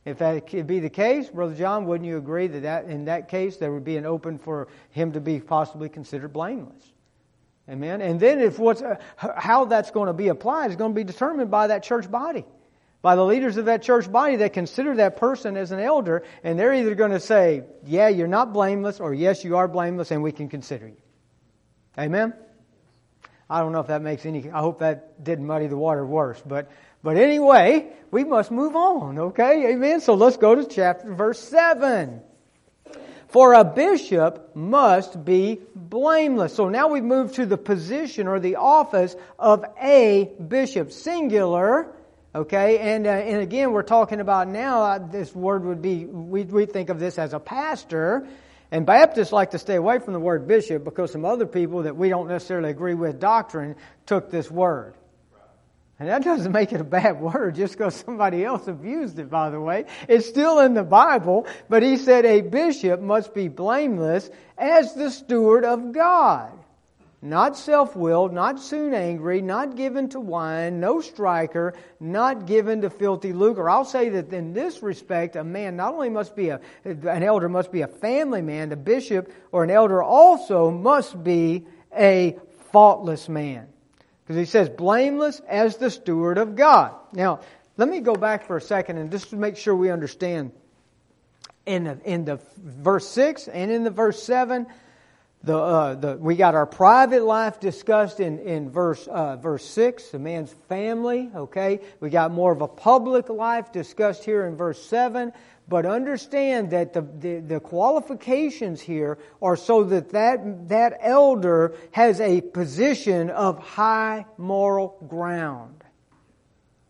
If 0.05 0.19
that 0.19 0.47
could 0.47 0.67
be 0.67 0.79
the 0.79 0.89
case, 0.89 1.29
Brother 1.29 1.55
John, 1.55 1.85
wouldn't 1.85 2.07
you 2.07 2.17
agree 2.17 2.47
that, 2.47 2.61
that 2.61 2.85
in 2.85 3.05
that 3.05 3.27
case 3.27 3.57
there 3.57 3.71
would 3.71 3.83
be 3.83 3.97
an 3.97 4.05
open 4.05 4.37
for 4.37 4.67
him 4.91 5.11
to 5.13 5.19
be 5.19 5.39
possibly 5.39 5.89
considered 5.89 6.31
blameless? 6.31 6.93
Amen. 7.67 8.01
And 8.01 8.19
then 8.19 8.39
if 8.39 8.59
what's 8.59 8.81
uh, 8.81 8.95
how 9.17 9.65
that's 9.65 9.91
going 9.91 10.07
to 10.07 10.13
be 10.13 10.27
applied 10.27 10.69
is 10.69 10.75
going 10.75 10.91
to 10.91 10.95
be 10.95 11.03
determined 11.03 11.49
by 11.49 11.67
that 11.67 11.83
church 11.83 12.09
body 12.09 12.45
by 13.01 13.15
the 13.15 13.25
leaders 13.25 13.57
of 13.57 13.65
that 13.65 13.81
church 13.81 14.11
body 14.11 14.37
that 14.37 14.53
consider 14.53 14.95
that 14.95 15.17
person 15.17 15.55
as 15.55 15.71
an 15.71 15.79
elder, 15.79 16.23
and 16.43 16.59
they're 16.59 16.73
either 16.73 16.95
going 16.95 17.11
to 17.11 17.19
say, 17.19 17.63
Yeah, 17.85 18.09
you're 18.09 18.27
not 18.27 18.51
blameless, 18.53 18.99
or 18.99 19.13
Yes, 19.13 19.43
you 19.43 19.57
are 19.57 19.67
blameless, 19.67 20.11
and 20.11 20.21
we 20.21 20.31
can 20.31 20.49
consider 20.49 20.87
you. 20.87 20.97
Amen? 21.97 22.33
I 23.49 23.61
don't 23.61 23.71
know 23.71 23.79
if 23.79 23.87
that 23.87 24.01
makes 24.01 24.25
any, 24.25 24.49
I 24.51 24.59
hope 24.59 24.79
that 24.79 25.23
didn't 25.23 25.47
muddy 25.47 25.67
the 25.67 25.77
water 25.77 26.05
worse, 26.05 26.41
but, 26.45 26.69
But 27.01 27.17
anyway, 27.17 27.87
we 28.11 28.23
must 28.23 28.51
move 28.51 28.75
on, 28.75 29.17
okay? 29.19 29.71
Amen. 29.73 30.01
So 30.01 30.13
let's 30.13 30.37
go 30.37 30.55
to 30.55 30.65
chapter 30.65 31.13
verse 31.13 31.39
7. 31.39 32.21
For 33.29 33.53
a 33.53 33.63
bishop 33.63 34.55
must 34.55 35.23
be 35.23 35.61
blameless. 35.75 36.55
So 36.55 36.69
now 36.69 36.87
we 36.87 36.99
move 36.99 37.33
to 37.33 37.45
the 37.45 37.57
position 37.57 38.27
or 38.27 38.39
the 38.39 38.55
office 38.55 39.15
of 39.37 39.63
a 39.79 40.31
bishop, 40.47 40.91
singular. 40.91 41.93
Okay, 42.33 42.77
and 42.77 43.07
uh, 43.07 43.09
and 43.09 43.41
again, 43.41 43.71
we're 43.71 43.81
talking 43.81 44.19
about 44.19 44.47
now. 44.47 44.83
Uh, 44.83 44.99
this 44.99 45.33
word 45.33 45.65
would 45.65 45.81
be 45.81 46.05
we 46.05 46.43
we 46.43 46.67
think 46.67 46.89
of 46.89 46.99
this 46.99 47.17
as 47.17 47.33
a 47.33 47.39
pastor, 47.39 48.27
and 48.69 48.85
Baptists 48.85 49.31
like 49.31 49.51
to 49.51 49.57
stay 49.57 49.75
away 49.75 49.97
from 49.97 50.13
the 50.13 50.19
word 50.19 50.47
bishop 50.47 50.83
because 50.83 51.11
some 51.11 51.25
other 51.25 51.47
people 51.47 51.83
that 51.83 51.95
we 51.95 52.09
don't 52.09 52.27
necessarily 52.27 52.69
agree 52.69 52.93
with 52.93 53.19
doctrine 53.19 53.75
took 54.05 54.29
this 54.29 54.49
word. 54.51 54.93
And 55.99 56.07
that 56.07 56.23
doesn't 56.23 56.51
make 56.51 56.71
it 56.71 56.79
a 56.79 56.85
bad 56.85 57.19
word 57.19 57.55
just 57.55 57.75
because 57.75 57.95
somebody 57.95 58.45
else 58.45 58.67
abused 58.67 59.17
it, 59.17 59.31
by 59.31 59.49
the 59.49 59.59
way. 59.59 59.85
It's 60.07 60.27
still 60.27 60.59
in 60.59 60.75
the 60.75 60.83
Bible, 60.83 61.47
but 61.67 61.81
he 61.81 61.97
said 61.97 62.25
a 62.25 62.41
bishop 62.41 63.01
must 63.01 63.33
be 63.33 63.47
blameless 63.47 64.29
as 64.55 64.93
the 64.93 65.09
steward 65.09 65.65
of 65.65 65.91
God. 65.93 66.51
Not 67.21 67.57
self 67.57 67.97
willed, 67.97 68.31
not 68.31 68.61
soon 68.61 68.93
angry, 68.93 69.41
not 69.41 69.75
given 69.75 70.07
to 70.09 70.21
wine, 70.21 70.79
no 70.79 71.01
striker, 71.01 71.73
not 71.99 72.45
given 72.45 72.81
to 72.81 72.89
filthy 72.89 73.33
lucre. 73.33 73.69
I'll 73.69 73.83
say 73.83 74.07
that 74.09 74.31
in 74.31 74.53
this 74.53 74.81
respect, 74.81 75.35
a 75.35 75.43
man 75.43 75.75
not 75.75 75.93
only 75.93 76.09
must 76.09 76.33
be 76.33 76.47
a, 76.47 76.61
an 76.85 77.23
elder 77.23 77.49
must 77.49 77.73
be 77.73 77.81
a 77.81 77.87
family 77.87 78.41
man, 78.41 78.69
the 78.69 78.77
bishop 78.77 79.33
or 79.51 79.65
an 79.65 79.69
elder 79.69 80.01
also 80.01 80.71
must 80.71 81.21
be 81.21 81.65
a 81.97 82.37
faultless 82.71 83.27
man. 83.27 83.67
Because 84.23 84.37
he 84.37 84.45
says, 84.45 84.69
blameless 84.69 85.41
as 85.47 85.75
the 85.75 85.89
steward 85.89 86.37
of 86.37 86.55
God. 86.55 86.93
Now, 87.11 87.41
let 87.75 87.89
me 87.89 87.99
go 87.99 88.15
back 88.15 88.45
for 88.45 88.55
a 88.55 88.61
second 88.61 88.97
and 88.97 89.11
just 89.11 89.31
to 89.31 89.35
make 89.35 89.57
sure 89.57 89.75
we 89.75 89.89
understand 89.89 90.51
in 91.65 91.83
the, 91.83 91.99
in 92.05 92.25
the 92.25 92.39
verse 92.57 93.07
6 93.09 93.47
and 93.47 93.71
in 93.71 93.83
the 93.83 93.89
verse 93.89 94.21
7, 94.23 94.67
the, 95.41 95.57
uh, 95.57 95.95
the, 95.95 96.17
we 96.17 96.35
got 96.35 96.53
our 96.53 96.65
private 96.65 97.23
life 97.23 97.61
discussed 97.61 98.19
in, 98.19 98.39
in 98.39 98.69
verse, 98.69 99.07
uh, 99.07 99.37
verse 99.37 99.63
6, 99.63 100.09
the 100.09 100.19
man's 100.19 100.53
family, 100.67 101.31
okay? 101.33 101.79
We 102.01 102.09
got 102.09 102.31
more 102.31 102.51
of 102.51 102.61
a 102.61 102.67
public 102.67 103.29
life 103.29 103.71
discussed 103.71 104.25
here 104.25 104.45
in 104.45 104.57
verse 104.57 104.83
7. 104.83 105.31
But 105.69 105.85
understand 105.85 106.71
that 106.71 106.93
the, 106.93 107.01
the, 107.01 107.39
the, 107.39 107.59
qualifications 107.59 108.81
here 108.81 109.19
are 109.39 109.55
so 109.55 109.83
that, 109.83 110.09
that 110.09 110.69
that 110.69 110.97
elder 110.99 111.75
has 111.91 112.19
a 112.19 112.41
position 112.41 113.29
of 113.29 113.59
high 113.59 114.25
moral 114.37 114.97
ground. 115.07 115.83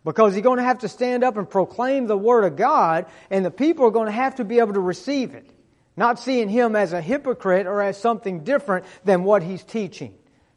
Because 0.05 0.33
he's 0.33 0.43
going 0.43 0.57
to 0.57 0.63
have 0.63 0.79
to 0.79 0.87
stand 0.87 1.25
up 1.25 1.35
and 1.35 1.47
proclaim 1.47 2.07
the 2.07 2.17
Word 2.17 2.45
of 2.45 2.55
God, 2.55 3.07
and 3.29 3.45
the 3.45 3.51
people 3.51 3.85
are 3.85 3.91
going 3.91 4.05
to 4.05 4.13
have 4.13 4.35
to 4.35 4.45
be 4.45 4.59
able 4.59 4.73
to 4.73 4.79
receive 4.79 5.35
it. 5.35 5.51
Not 5.99 6.17
seeing 6.17 6.47
him 6.47 6.77
as 6.77 6.93
a 6.93 7.01
hypocrite 7.01 7.67
or 7.67 7.81
as 7.81 7.97
something 7.97 8.45
different 8.45 8.85
than 9.03 9.25
what 9.25 9.43
he's 9.43 9.65
teaching. 9.65 10.15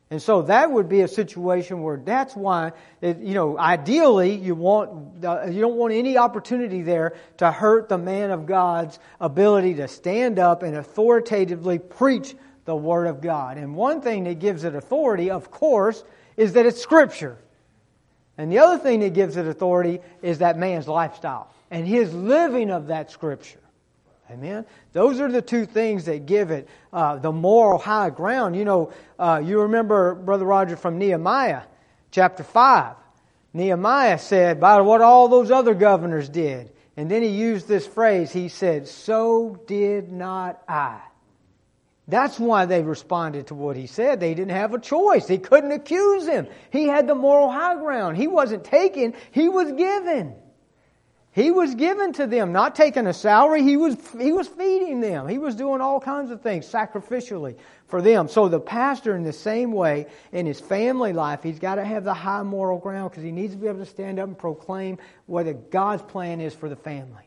And 0.09 0.23
so 0.23 0.43
that 0.43 0.71
would 0.71 0.89
be 0.89 1.01
a 1.01 1.09
situation 1.09 1.83
where 1.83 1.97
that's 1.97 2.37
why, 2.37 2.71
it, 3.01 3.19
you 3.19 3.35
know, 3.35 3.59
ideally 3.59 4.37
you 4.37 4.55
want, 4.55 5.25
uh, 5.25 5.47
you 5.47 5.61
don't 5.61 5.75
want 5.75 5.95
any 5.95 6.17
opportunity 6.17 6.83
there 6.83 7.17
to 7.39 7.51
hurt 7.51 7.89
the 7.89 7.99
man 7.99 8.31
of 8.31 8.47
God's 8.47 9.01
ability 9.21 9.75
to 9.75 9.89
stand 9.89 10.39
up 10.39 10.63
and 10.63 10.77
authoritatively 10.77 11.81
preach 11.81 12.37
the 12.65 12.77
Word 12.77 13.07
of 13.09 13.21
God. 13.21 13.59
And 13.59 13.75
one 13.75 14.01
thing 14.01 14.23
that 14.25 14.39
gives 14.39 14.63
it 14.63 14.77
authority, 14.77 15.33
of 15.33 15.51
course, 15.51 16.05
is 16.37 16.53
that 16.53 16.67
it's 16.67 16.81
Scripture. 16.81 17.37
And 18.39 18.53
the 18.53 18.61
other 18.61 18.79
thing 18.79 19.01
that 19.01 19.13
gives 19.13 19.37
it 19.37 19.49
authority 19.49 19.99
is 20.23 20.39
that 20.39 20.57
man's 20.57 20.87
lifestyle 20.87 21.53
and 21.69 21.85
his 21.85 22.15
living 22.15 22.71
of 22.71 22.87
that 22.87 23.11
Scripture. 23.11 23.59
Amen. 24.33 24.65
Those 24.95 25.21
are 25.21 25.31
the 25.31 25.43
two 25.43 25.67
things 25.67 26.07
that 26.07 26.25
give 26.25 26.51
it 26.51 26.67
uh, 26.91 27.17
the 27.17 27.33
moral 27.33 27.79
high 27.79 28.09
ground. 28.09 28.57
You 28.57 28.65
know, 28.65 28.93
uh, 29.19 29.43
you 29.45 29.61
remember 29.63 30.15
Brother 30.15 30.47
Roger 30.47 30.77
from 30.77 30.97
Nehemiah, 30.99 31.63
chapter 32.11 32.43
five. 32.43 32.97
Nehemiah 33.53 34.19
said, 34.19 34.59
"By 34.59 34.81
what 34.81 35.03
all 35.03 35.29
those 35.29 35.51
other 35.51 35.75
governors 35.75 36.31
did," 36.31 36.73
and 36.97 37.11
then 37.11 37.23
he 37.23 37.29
used 37.29 37.69
this 37.69 37.87
phrase. 37.87 38.33
He 38.33 38.49
said, 38.49 38.89
"So 38.89 39.61
did 39.67 40.11
not 40.11 40.63
I." 40.67 41.01
That's 42.09 42.41
why 42.41 42.65
they 42.65 42.83
responded 42.83 43.49
to 43.49 43.55
what 43.55 43.77
he 43.77 43.87
said. 43.87 44.19
They 44.19 44.33
didn't 44.33 44.57
have 44.57 44.73
a 44.73 44.81
choice. 44.81 45.27
They 45.27 45.39
couldn't 45.39 45.73
accuse 45.73 46.27
him. 46.27 46.49
He 46.71 46.85
had 46.85 47.07
the 47.07 47.15
moral 47.15 47.51
high 47.51 47.77
ground. 47.77 48.17
He 48.17 48.29
wasn't 48.29 48.65
taken; 48.65 49.13
he 49.31 49.51
was 49.51 49.73
given. 49.73 50.35
He 51.35 51.51
was 51.51 51.75
given 51.75 52.13
to 52.15 52.27
them, 52.27 52.53
not 52.53 52.75
taking 52.75 53.07
a 53.07 53.15
salary. 53.15 53.63
He 53.63 53.79
was, 53.79 53.97
he 54.19 54.33
was 54.33 54.47
feeding 54.47 55.01
them. 55.01 55.27
He 55.27 55.39
was 55.39 55.55
doing 55.55 55.81
all 55.81 55.99
kinds 55.99 56.31
of 56.31 56.43
things 56.43 56.71
sacrificially 56.71 57.57
for 57.87 58.03
them. 58.03 58.29
So 58.29 58.49
the 58.49 58.61
pastor, 58.61 59.17
in 59.17 59.23
the 59.23 59.33
same 59.33 59.73
way, 59.73 60.07
in 60.31 60.45
his 60.45 60.61
family 60.61 61.15
life, 61.15 61.43
he's 61.43 61.59
got 61.59 61.77
to 61.77 61.85
have 61.87 62.05
the 62.05 62.13
high 62.13 62.43
moral 62.43 62.79
ground 62.79 63.11
because 63.11 63.25
he 63.25 63.33
needs 63.33 63.55
to 63.55 63.59
be 63.59 63.67
able 63.67 63.79
to 63.79 63.87
stand 63.87 64.19
up 64.19 64.29
and 64.29 64.37
proclaim 64.37 64.99
what 65.25 65.71
God's 65.71 66.03
plan 66.03 66.43
is 66.43 66.55
for 66.55 66.69
the 66.69 66.77
family. 66.77 67.25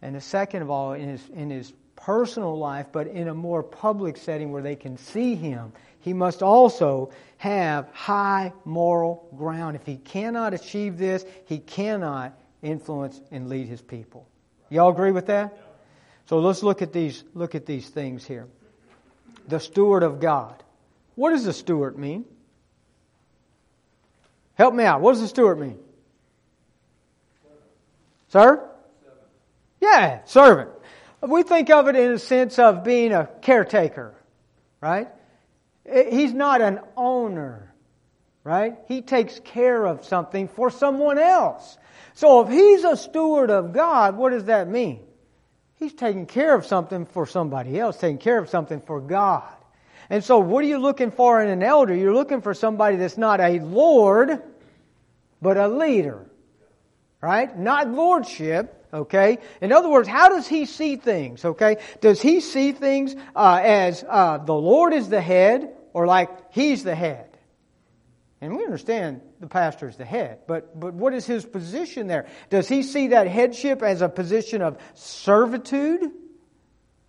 And 0.00 0.14
the 0.14 0.20
second 0.20 0.62
of 0.62 0.70
all, 0.70 0.94
in 0.94 1.08
his, 1.08 1.28
in 1.34 1.50
his 1.50 1.74
personal 1.96 2.56
life, 2.56 2.86
but 2.92 3.08
in 3.08 3.28
a 3.28 3.34
more 3.34 3.62
public 3.62 4.16
setting 4.16 4.52
where 4.52 4.62
they 4.62 4.76
can 4.76 4.96
see 4.96 5.34
him, 5.34 5.70
he 6.00 6.14
must 6.14 6.42
also 6.42 7.10
have 7.36 7.90
high 7.92 8.54
moral 8.64 9.28
ground. 9.36 9.76
If 9.76 9.84
he 9.84 9.96
cannot 9.96 10.54
achieve 10.54 10.96
this, 10.96 11.26
he 11.44 11.58
cannot 11.58 12.38
influence, 12.62 13.20
and 13.30 13.48
lead 13.48 13.68
his 13.68 13.82
people. 13.82 14.28
Y'all 14.70 14.90
agree 14.90 15.12
with 15.12 15.26
that? 15.26 15.56
So 16.26 16.38
let's 16.40 16.62
look 16.62 16.82
at 16.82 16.92
these 16.92 17.22
look 17.34 17.54
at 17.54 17.66
these 17.66 17.88
things 17.88 18.24
here. 18.24 18.46
The 19.48 19.60
steward 19.60 20.02
of 20.02 20.20
God. 20.20 20.62
What 21.14 21.30
does 21.30 21.44
the 21.44 21.52
steward 21.52 21.96
mean? 21.96 22.24
Help 24.54 24.74
me 24.74 24.84
out. 24.84 25.00
What 25.00 25.12
does 25.12 25.20
the 25.20 25.28
steward 25.28 25.58
mean? 25.58 25.78
Sir? 28.28 28.68
Yeah, 29.80 30.24
servant. 30.24 30.70
We 31.20 31.42
think 31.42 31.70
of 31.70 31.88
it 31.88 31.96
in 31.96 32.12
a 32.12 32.18
sense 32.18 32.58
of 32.58 32.82
being 32.82 33.12
a 33.12 33.28
caretaker, 33.42 34.14
right? 34.80 35.08
He's 35.84 36.32
not 36.32 36.60
an 36.60 36.80
owner, 36.96 37.72
right? 38.46 38.76
He 38.86 39.02
takes 39.02 39.40
care 39.40 39.84
of 39.84 40.04
something 40.04 40.46
for 40.46 40.70
someone 40.70 41.18
else. 41.18 41.76
So 42.14 42.42
if 42.42 42.48
he's 42.48 42.84
a 42.84 42.96
steward 42.96 43.50
of 43.50 43.72
God, 43.72 44.16
what 44.16 44.30
does 44.30 44.44
that 44.44 44.68
mean? 44.68 45.00
He's 45.74 45.92
taking 45.92 46.26
care 46.26 46.54
of 46.54 46.64
something 46.64 47.06
for 47.06 47.26
somebody 47.26 47.78
else, 47.78 47.98
taking 47.98 48.18
care 48.18 48.38
of 48.38 48.48
something 48.48 48.80
for 48.82 49.00
God. 49.00 49.42
And 50.08 50.22
so 50.22 50.38
what 50.38 50.64
are 50.64 50.68
you 50.68 50.78
looking 50.78 51.10
for 51.10 51.42
in 51.42 51.50
an 51.50 51.64
elder? 51.64 51.92
You're 51.92 52.14
looking 52.14 52.40
for 52.40 52.54
somebody 52.54 52.94
that's 52.94 53.18
not 53.18 53.40
a 53.40 53.58
lord, 53.58 54.40
but 55.42 55.56
a 55.56 55.66
leader. 55.66 56.24
Right? 57.20 57.58
Not 57.58 57.88
lordship, 57.88 58.86
okay? 58.94 59.38
In 59.60 59.72
other 59.72 59.88
words, 59.88 60.06
how 60.06 60.28
does 60.28 60.46
he 60.46 60.66
see 60.66 60.94
things, 60.94 61.44
okay? 61.44 61.78
Does 62.00 62.22
he 62.22 62.38
see 62.40 62.70
things 62.70 63.16
uh, 63.34 63.60
as 63.60 64.04
uh, 64.08 64.38
the 64.38 64.54
Lord 64.54 64.92
is 64.92 65.08
the 65.08 65.20
head 65.20 65.70
or 65.92 66.06
like 66.06 66.30
he's 66.52 66.84
the 66.84 66.94
head? 66.94 67.35
And 68.46 68.56
we 68.56 68.62
understand 68.62 69.22
the 69.40 69.48
pastor 69.48 69.88
is 69.88 69.96
the 69.96 70.04
head, 70.04 70.38
but, 70.46 70.78
but 70.78 70.94
what 70.94 71.12
is 71.12 71.26
his 71.26 71.44
position 71.44 72.06
there? 72.06 72.26
Does 72.48 72.68
he 72.68 72.84
see 72.84 73.08
that 73.08 73.26
headship 73.26 73.82
as 73.82 74.02
a 74.02 74.08
position 74.08 74.62
of 74.62 74.78
servitude, 74.94 76.12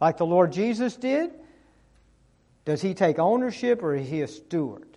like 0.01 0.17
the 0.17 0.25
Lord 0.25 0.51
Jesus 0.51 0.95
did? 0.95 1.29
Does 2.65 2.81
he 2.81 2.95
take 2.95 3.19
ownership 3.19 3.83
or 3.83 3.93
is 3.93 4.09
he 4.09 4.21
a 4.21 4.27
steward? 4.27 4.87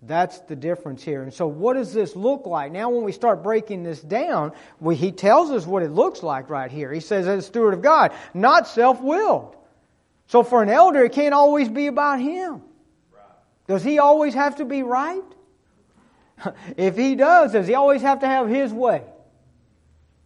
That's 0.00 0.38
the 0.42 0.54
difference 0.54 1.02
here. 1.02 1.24
And 1.24 1.34
so, 1.34 1.48
what 1.48 1.74
does 1.74 1.92
this 1.92 2.14
look 2.14 2.46
like? 2.46 2.70
Now, 2.70 2.90
when 2.90 3.02
we 3.02 3.10
start 3.10 3.42
breaking 3.42 3.82
this 3.82 4.00
down, 4.00 4.52
we, 4.78 4.94
he 4.94 5.10
tells 5.10 5.50
us 5.50 5.66
what 5.66 5.82
it 5.82 5.90
looks 5.90 6.22
like 6.22 6.50
right 6.50 6.70
here. 6.70 6.92
He 6.92 7.00
says, 7.00 7.26
as 7.26 7.42
a 7.42 7.46
steward 7.48 7.74
of 7.74 7.82
God, 7.82 8.12
not 8.32 8.68
self 8.68 9.00
willed. 9.00 9.56
So, 10.28 10.44
for 10.44 10.62
an 10.62 10.68
elder, 10.68 11.04
it 11.04 11.14
can't 11.14 11.34
always 11.34 11.68
be 11.68 11.88
about 11.88 12.20
him. 12.20 12.62
Does 13.66 13.82
he 13.82 13.98
always 13.98 14.34
have 14.34 14.54
to 14.58 14.64
be 14.64 14.84
right? 14.84 15.24
if 16.76 16.96
he 16.96 17.14
does, 17.14 17.52
does 17.52 17.66
he 17.66 17.74
always 17.74 18.02
have 18.02 18.20
to 18.20 18.26
have 18.26 18.48
his 18.48 18.72
way? 18.72 19.02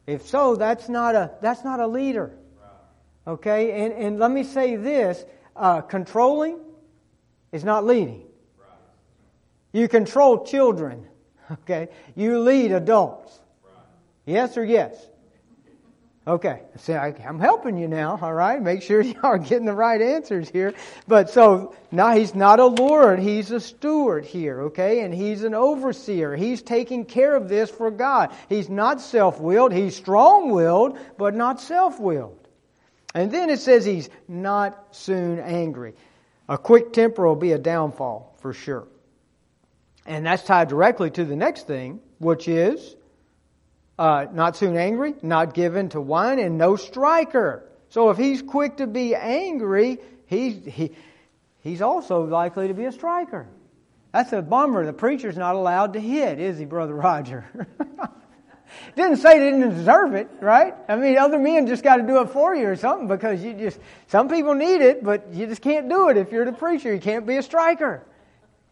If 0.06 0.26
so, 0.26 0.56
that's 0.56 0.88
not 0.88 1.14
a, 1.14 1.32
that's 1.40 1.64
not 1.64 1.80
a 1.80 1.86
leader. 1.86 2.32
Okay? 3.26 3.84
And, 3.84 3.92
and 3.92 4.18
let 4.18 4.30
me 4.30 4.42
say 4.42 4.76
this 4.76 5.24
uh, 5.54 5.80
controlling 5.82 6.58
is 7.52 7.64
not 7.64 7.84
leading. 7.84 8.24
You 9.72 9.88
control 9.88 10.44
children. 10.44 11.06
Okay? 11.64 11.88
You 12.14 12.38
lead 12.38 12.72
adults. 12.72 13.38
Yes 14.24 14.56
or 14.56 14.64
yes? 14.64 14.94
Okay, 16.24 16.62
see, 16.76 16.92
I, 16.92 17.08
am 17.24 17.40
helping 17.40 17.76
you 17.76 17.88
now, 17.88 18.16
all 18.22 18.32
right? 18.32 18.62
Make 18.62 18.82
sure 18.82 19.00
you 19.00 19.18
are 19.24 19.38
getting 19.38 19.64
the 19.64 19.74
right 19.74 20.00
answers 20.00 20.48
here. 20.48 20.72
But 21.08 21.30
so, 21.30 21.74
now 21.90 22.14
he's 22.14 22.34
not 22.34 22.60
a 22.60 22.66
lord, 22.66 23.18
he's 23.18 23.50
a 23.50 23.58
steward 23.58 24.24
here, 24.24 24.62
okay? 24.62 25.00
And 25.00 25.12
he's 25.12 25.42
an 25.42 25.54
overseer. 25.54 26.36
He's 26.36 26.62
taking 26.62 27.04
care 27.04 27.34
of 27.34 27.48
this 27.48 27.70
for 27.70 27.90
God. 27.90 28.32
He's 28.48 28.68
not 28.68 29.00
self 29.00 29.40
willed, 29.40 29.72
he's 29.72 29.96
strong 29.96 30.50
willed, 30.50 30.96
but 31.18 31.34
not 31.34 31.60
self 31.60 31.98
willed. 31.98 32.38
And 33.14 33.30
then 33.30 33.50
it 33.50 33.58
says 33.58 33.84
he's 33.84 34.08
not 34.28 34.94
soon 34.94 35.40
angry. 35.40 35.94
A 36.48 36.56
quick 36.56 36.92
temper 36.92 37.26
will 37.26 37.36
be 37.36 37.52
a 37.52 37.58
downfall, 37.58 38.36
for 38.40 38.52
sure. 38.52 38.86
And 40.06 40.24
that's 40.24 40.44
tied 40.44 40.68
directly 40.68 41.10
to 41.10 41.24
the 41.24 41.36
next 41.36 41.66
thing, 41.66 42.00
which 42.18 42.46
is 42.46 42.94
uh, 43.98 44.26
not 44.32 44.56
soon 44.56 44.76
angry, 44.76 45.14
not 45.22 45.54
given 45.54 45.88
to 45.90 46.00
wine, 46.00 46.38
and 46.38 46.58
no 46.58 46.76
striker. 46.76 47.68
So 47.90 48.10
if 48.10 48.16
he's 48.16 48.42
quick 48.42 48.78
to 48.78 48.86
be 48.86 49.14
angry, 49.14 49.98
he's, 50.26 50.64
he, 50.64 50.92
he's 51.60 51.82
also 51.82 52.24
likely 52.24 52.68
to 52.68 52.74
be 52.74 52.84
a 52.86 52.92
striker. 52.92 53.46
That's 54.12 54.32
a 54.32 54.42
bummer. 54.42 54.84
The 54.84 54.92
preacher's 54.92 55.36
not 55.36 55.54
allowed 55.54 55.94
to 55.94 56.00
hit, 56.00 56.38
is 56.38 56.58
he, 56.58 56.64
Brother 56.64 56.94
Roger? 56.94 57.44
Didn't 58.96 59.18
say 59.18 59.38
they 59.38 59.50
didn't 59.50 59.74
deserve 59.74 60.14
it, 60.14 60.28
right? 60.40 60.74
I 60.88 60.96
mean, 60.96 61.18
other 61.18 61.38
men 61.38 61.66
just 61.66 61.82
got 61.82 61.96
to 61.96 62.02
do 62.02 62.20
it 62.20 62.30
for 62.30 62.54
you 62.54 62.68
or 62.68 62.76
something 62.76 63.08
because 63.08 63.42
you 63.42 63.54
just, 63.54 63.78
some 64.06 64.28
people 64.28 64.54
need 64.54 64.80
it, 64.80 65.04
but 65.04 65.32
you 65.32 65.46
just 65.46 65.62
can't 65.62 65.88
do 65.88 66.08
it 66.08 66.16
if 66.16 66.32
you're 66.32 66.44
the 66.44 66.52
preacher. 66.52 66.92
You 66.92 67.00
can't 67.00 67.26
be 67.26 67.36
a 67.36 67.42
striker. 67.42 68.02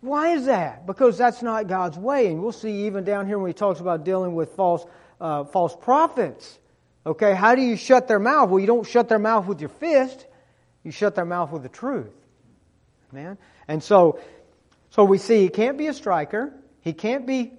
Why 0.01 0.31
is 0.31 0.47
that? 0.47 0.87
Because 0.87 1.19
that's 1.19 1.43
not 1.43 1.69
God's 1.69 1.99
way. 1.99 2.29
And 2.29 2.43
we'll 2.43 2.53
see 2.53 2.87
even 2.87 3.05
down 3.05 3.27
here 3.27 3.39
when 3.39 3.51
he 3.51 3.55
talks 3.55 3.81
about 3.81 4.05
dealing 4.05 4.35
with 4.35 4.55
false 4.55 4.85
uh, 5.21 5.45
false 5.45 5.77
prophets. 5.77 6.59
Okay, 7.05 7.35
how 7.35 7.55
do 7.55 7.63
you 7.63 7.77
shut 7.77 8.09
their 8.09 8.19
mouth? 8.19 8.51
Well, 8.51 8.61
you 8.61 8.67
don't 8.67 8.87
shut 8.87 9.09
their 9.09 9.19
mouth 9.19 9.47
with 9.47 9.61
your 9.61 9.71
fist. 9.71 10.27
You 10.83 10.91
shut 10.91 11.15
their 11.15 11.25
mouth 11.25 11.51
with 11.51 11.63
the 11.63 11.69
truth. 11.69 12.13
Man. 13.13 13.39
And 13.69 13.83
so, 13.83 14.21
so 14.91 15.05
we 15.05 15.19
see 15.19 15.43
he 15.43 15.49
can't 15.49 15.79
be 15.79 15.87
a 15.87 15.95
striker. 15.95 16.53
He 16.83 16.93
can't 16.93 17.27
be 17.27 17.53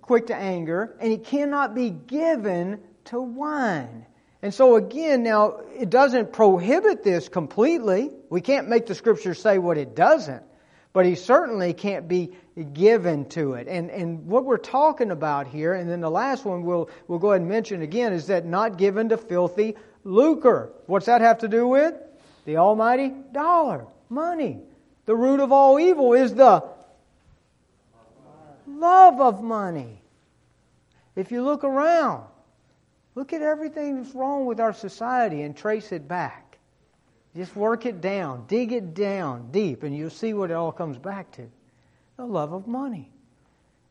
quick 0.00 0.26
to 0.26 0.34
anger. 0.34 0.96
And 1.00 1.10
he 1.10 1.18
cannot 1.18 1.74
be 1.74 1.90
given 1.90 2.80
to 3.06 3.20
wine. 3.20 4.06
And 4.42 4.52
so 4.52 4.76
again, 4.76 5.22
now, 5.22 5.60
it 5.78 5.88
doesn't 5.88 6.32
prohibit 6.32 7.04
this 7.04 7.28
completely. 7.28 8.10
We 8.28 8.40
can't 8.40 8.68
make 8.68 8.86
the 8.86 8.94
scripture 8.94 9.34
say 9.34 9.58
what 9.58 9.78
it 9.78 9.94
doesn't. 9.94 10.42
But 10.92 11.06
he 11.06 11.14
certainly 11.14 11.72
can't 11.72 12.06
be 12.06 12.32
given 12.74 13.24
to 13.30 13.54
it. 13.54 13.66
And, 13.66 13.90
and 13.90 14.26
what 14.26 14.44
we're 14.44 14.58
talking 14.58 15.10
about 15.10 15.46
here, 15.46 15.72
and 15.72 15.88
then 15.88 16.00
the 16.00 16.10
last 16.10 16.44
one 16.44 16.64
we'll, 16.64 16.90
we'll 17.08 17.18
go 17.18 17.30
ahead 17.30 17.40
and 17.40 17.50
mention 17.50 17.80
again, 17.80 18.12
is 18.12 18.26
that 18.26 18.44
not 18.44 18.76
given 18.76 19.08
to 19.08 19.16
filthy 19.16 19.76
lucre. 20.04 20.72
What's 20.86 21.06
that 21.06 21.20
have 21.22 21.38
to 21.38 21.48
do 21.48 21.66
with? 21.66 21.94
The 22.44 22.58
almighty 22.58 23.12
dollar, 23.32 23.86
money. 24.10 24.60
The 25.06 25.16
root 25.16 25.40
of 25.40 25.50
all 25.50 25.80
evil 25.80 26.12
is 26.12 26.34
the 26.34 26.62
love 28.66 29.20
of 29.20 29.42
money. 29.42 30.00
If 31.16 31.30
you 31.30 31.42
look 31.42 31.64
around, 31.64 32.24
look 33.14 33.32
at 33.32 33.42
everything 33.42 34.02
that's 34.02 34.14
wrong 34.14 34.46
with 34.46 34.60
our 34.60 34.72
society 34.72 35.42
and 35.42 35.56
trace 35.56 35.92
it 35.92 36.06
back. 36.08 36.51
Just 37.34 37.56
work 37.56 37.86
it 37.86 38.00
down, 38.00 38.44
dig 38.46 38.72
it 38.72 38.94
down 38.94 39.50
deep, 39.50 39.84
and 39.84 39.96
you'll 39.96 40.10
see 40.10 40.34
what 40.34 40.50
it 40.50 40.54
all 40.54 40.72
comes 40.72 40.98
back 40.98 41.30
to 41.32 41.48
the 42.16 42.26
love 42.26 42.52
of 42.52 42.66
money. 42.66 43.10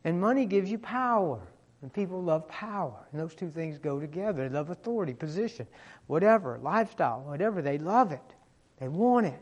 And 0.04 0.20
money 0.20 0.46
gives 0.46 0.70
you 0.70 0.78
power. 0.78 1.40
And 1.82 1.92
people 1.92 2.22
love 2.22 2.46
power. 2.46 2.94
And 3.10 3.20
those 3.20 3.34
two 3.34 3.50
things 3.50 3.78
go 3.78 3.98
together. 3.98 4.48
They 4.48 4.54
love 4.54 4.70
authority, 4.70 5.14
position, 5.14 5.66
whatever, 6.06 6.58
lifestyle, 6.62 7.22
whatever. 7.22 7.60
They 7.60 7.78
love 7.78 8.12
it. 8.12 8.22
They 8.78 8.86
want 8.86 9.26
it. 9.26 9.40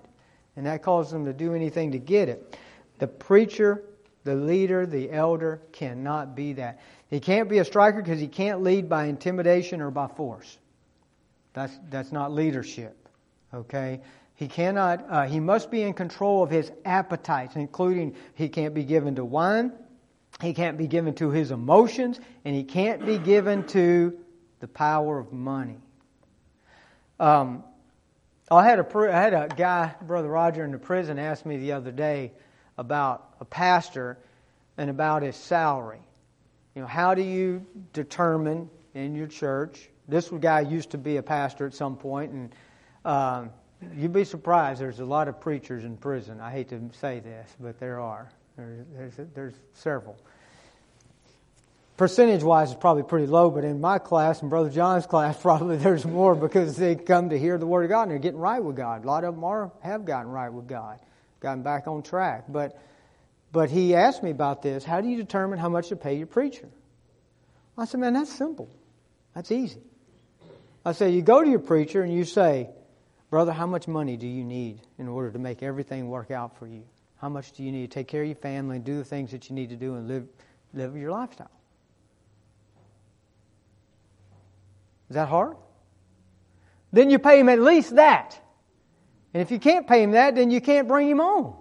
And 0.57 0.65
that 0.67 0.83
causes 0.83 1.13
them 1.13 1.27
to 1.27 1.35
do 1.35 1.55
anything 1.55 1.93
to 1.93 1.99
get 1.99 2.31
it. 2.31 2.59
The 2.99 3.07
preacher, 3.07 3.85
the 4.25 4.35
leader, 4.35 4.87
the 4.87 5.13
elder 5.13 5.61
cannot 5.73 6.35
be 6.35 6.55
that. 6.55 6.81
He 7.09 7.21
can't 7.21 7.49
be 7.49 7.59
a 7.59 7.65
striker 7.65 8.01
because 8.03 8.21
he 8.21 8.29
can't 8.29 8.63
lead 8.63 8.89
by 8.89 9.05
intimidation 9.05 9.83
or 9.83 9.91
by 9.91 10.09
force. 10.09 10.59
That's, 11.53 11.79
that's 11.91 12.13
not 12.13 12.33
leadership. 12.33 13.00
Okay? 13.53 14.01
He 14.35 14.49
cannot, 14.49 15.05
uh, 15.09 15.27
he 15.27 15.41
must 15.41 15.71
be 15.71 15.83
in 15.83 15.93
control 15.93 16.43
of 16.43 16.51
his 16.51 16.73
appetites, 16.85 17.57
including 17.57 18.15
he 18.35 18.49
can't 18.49 18.75
be 18.75 18.85
given 18.85 19.17
to 19.17 19.25
wine, 19.25 19.73
he 20.41 20.55
can't 20.55 20.79
be 20.79 20.87
given 20.87 21.15
to 21.17 21.31
his 21.31 21.51
emotions, 21.51 22.19
and 22.45 22.55
he 22.55 22.65
can't 22.65 23.05
be 23.05 23.19
given 23.19 23.67
to 23.69 24.19
the 24.61 24.69
power 24.69 25.19
of 25.19 25.33
money. 25.33 25.77
Um, 27.19 27.65
I 28.51 28.65
had 28.65 28.79
a 28.79 28.99
I 28.99 29.21
had 29.21 29.35
a 29.35 29.49
guy, 29.55 29.95
Brother 30.03 30.29
Roger, 30.29 30.65
in 30.65 30.73
the 30.73 30.79
prison 30.79 31.19
asked 31.19 31.45
me 31.45 31.59
the 31.59 31.73
other 31.73 31.93
day 31.93 32.33
about 32.79 33.35
a 33.41 33.45
pastor 33.45 34.19
and 34.79 34.89
about 34.89 35.23
his 35.23 35.37
salary. 35.37 36.01
You 36.75 36.83
know, 36.83 36.89
how 36.89 37.15
do 37.15 37.23
you 37.23 37.67
determine 37.93 38.71
in 38.95 39.15
your 39.15 39.27
church? 39.27 39.91
This 40.09 40.31
guy 40.31 40.61
used 40.61 40.91
to 40.91 40.99
be 40.99 41.19
a 41.19 41.23
pastor 41.23 41.67
at 41.67 41.75
some 41.75 41.97
point, 41.97 42.33
and 42.33 42.55
um, 43.05 43.51
You'd 43.97 44.13
be 44.13 44.25
surprised. 44.25 44.81
There's 44.81 45.01
a 45.01 45.05
lot 45.05 45.29
of 45.29 45.41
preachers 45.41 45.85
in 45.85 45.97
prison. 45.97 46.41
I 46.41 46.51
hate 46.51 46.69
to 46.69 46.91
say 47.01 47.21
this, 47.21 47.49
but 47.59 47.81
there 47.81 47.99
are. 47.99 48.31
There's, 48.57 48.87
there's, 48.95 49.29
there's 49.35 49.55
several. 49.73 50.19
Percentage 51.97 52.43
wise, 52.43 52.73
it's 52.73 52.81
probably 52.81 53.03
pretty 53.03 53.27
low, 53.27 53.51
but 53.51 53.65
in 53.65 53.81
my 53.81 53.99
class 53.99 54.41
and 54.43 54.51
Brother 54.51 54.71
John's 54.71 55.07
class, 55.07 55.41
probably 55.41 55.77
there's 55.77 56.05
more 56.05 56.35
because 56.35 56.77
they 56.77 56.95
come 56.95 57.31
to 57.31 57.39
hear 57.39 57.57
the 57.57 57.67
Word 57.67 57.85
of 57.85 57.89
God 57.89 58.03
and 58.03 58.11
they're 58.11 58.19
getting 58.19 58.41
right 58.41 58.63
with 58.63 58.77
God. 58.77 59.05
A 59.05 59.07
lot 59.07 59.25
of 59.25 59.35
them 59.35 59.45
are, 59.45 59.71
have 59.83 60.05
gotten 60.05 60.31
right 60.31 60.53
with 60.53 60.67
God, 60.67 60.99
gotten 61.41 61.63
back 61.63 61.87
on 61.87 62.03
track. 62.03 62.45
But, 62.49 62.79
but 63.51 63.71
he 63.71 63.95
asked 63.95 64.23
me 64.23 64.31
about 64.31 64.63
this. 64.63 64.85
How 64.85 65.01
do 65.01 65.09
you 65.09 65.17
determine 65.17 65.59
how 65.59 65.71
much 65.71 65.89
to 65.89 65.97
pay 65.97 66.17
your 66.17 66.27
preacher? 66.27 66.69
I 67.79 67.87
said, 67.87 68.01
man, 68.01 68.13
that's 68.13 68.33
simple. 68.33 68.69
That's 69.35 69.51
easy. 69.51 69.81
I 70.85 70.93
said, 70.93 71.15
you 71.15 71.23
go 71.23 71.43
to 71.43 71.49
your 71.49 71.61
preacher 71.61 72.03
and 72.03 72.13
you 72.13 72.25
say, 72.25 72.69
Brother, 73.31 73.53
how 73.53 73.67
much 73.67 73.87
money 73.87 74.17
do 74.17 74.27
you 74.27 74.45
need 74.45 74.81
in 74.99 75.07
order 75.07 75.31
to 75.31 75.39
make 75.39 75.63
everything 75.63 76.09
work 76.09 76.33
out 76.33 76.59
for 76.59 76.67
you? 76.67 76.83
How 77.19 77.29
much 77.29 77.53
do 77.53 77.63
you 77.63 77.71
need 77.71 77.89
to 77.89 77.95
take 77.95 78.09
care 78.09 78.23
of 78.23 78.29
your 78.29 78.37
family 78.37 78.77
and 78.77 78.85
do 78.85 78.99
the 78.99 79.05
things 79.05 79.31
that 79.31 79.49
you 79.49 79.55
need 79.55 79.69
to 79.71 79.77
do 79.77 79.95
and 79.95 80.09
live, 80.09 80.27
live 80.75 80.97
your 80.97 81.13
lifestyle? 81.13 81.51
Is 85.09 85.15
that 85.15 85.29
hard? 85.29 85.57
Then 86.93 87.09
you 87.09 87.21
pay 87.21 87.39
him 87.39 87.49
at 87.49 87.61
least 87.61 87.97
that. 87.97 88.41
And 89.33 89.41
if 89.41 89.53
you 89.53 89.61
can't 89.61 89.87
pay 89.87 90.03
him 90.03 90.13
that, 90.13 90.35
then 90.35 90.51
you 90.51 90.61
can't 90.61 90.89
bring 90.89 91.09
him 91.09 91.21
on. 91.21 91.57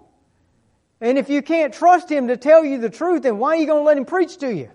And 1.00 1.18
if 1.18 1.30
you 1.30 1.40
can't 1.40 1.72
trust 1.72 2.10
him 2.10 2.28
to 2.28 2.36
tell 2.36 2.64
you 2.64 2.78
the 2.78 2.90
truth, 2.90 3.22
then 3.22 3.38
why 3.38 3.50
are 3.50 3.56
you 3.56 3.66
going 3.66 3.80
to 3.80 3.86
let 3.86 3.96
him 3.96 4.04
preach 4.04 4.38
to 4.38 4.52
you? 4.52 4.70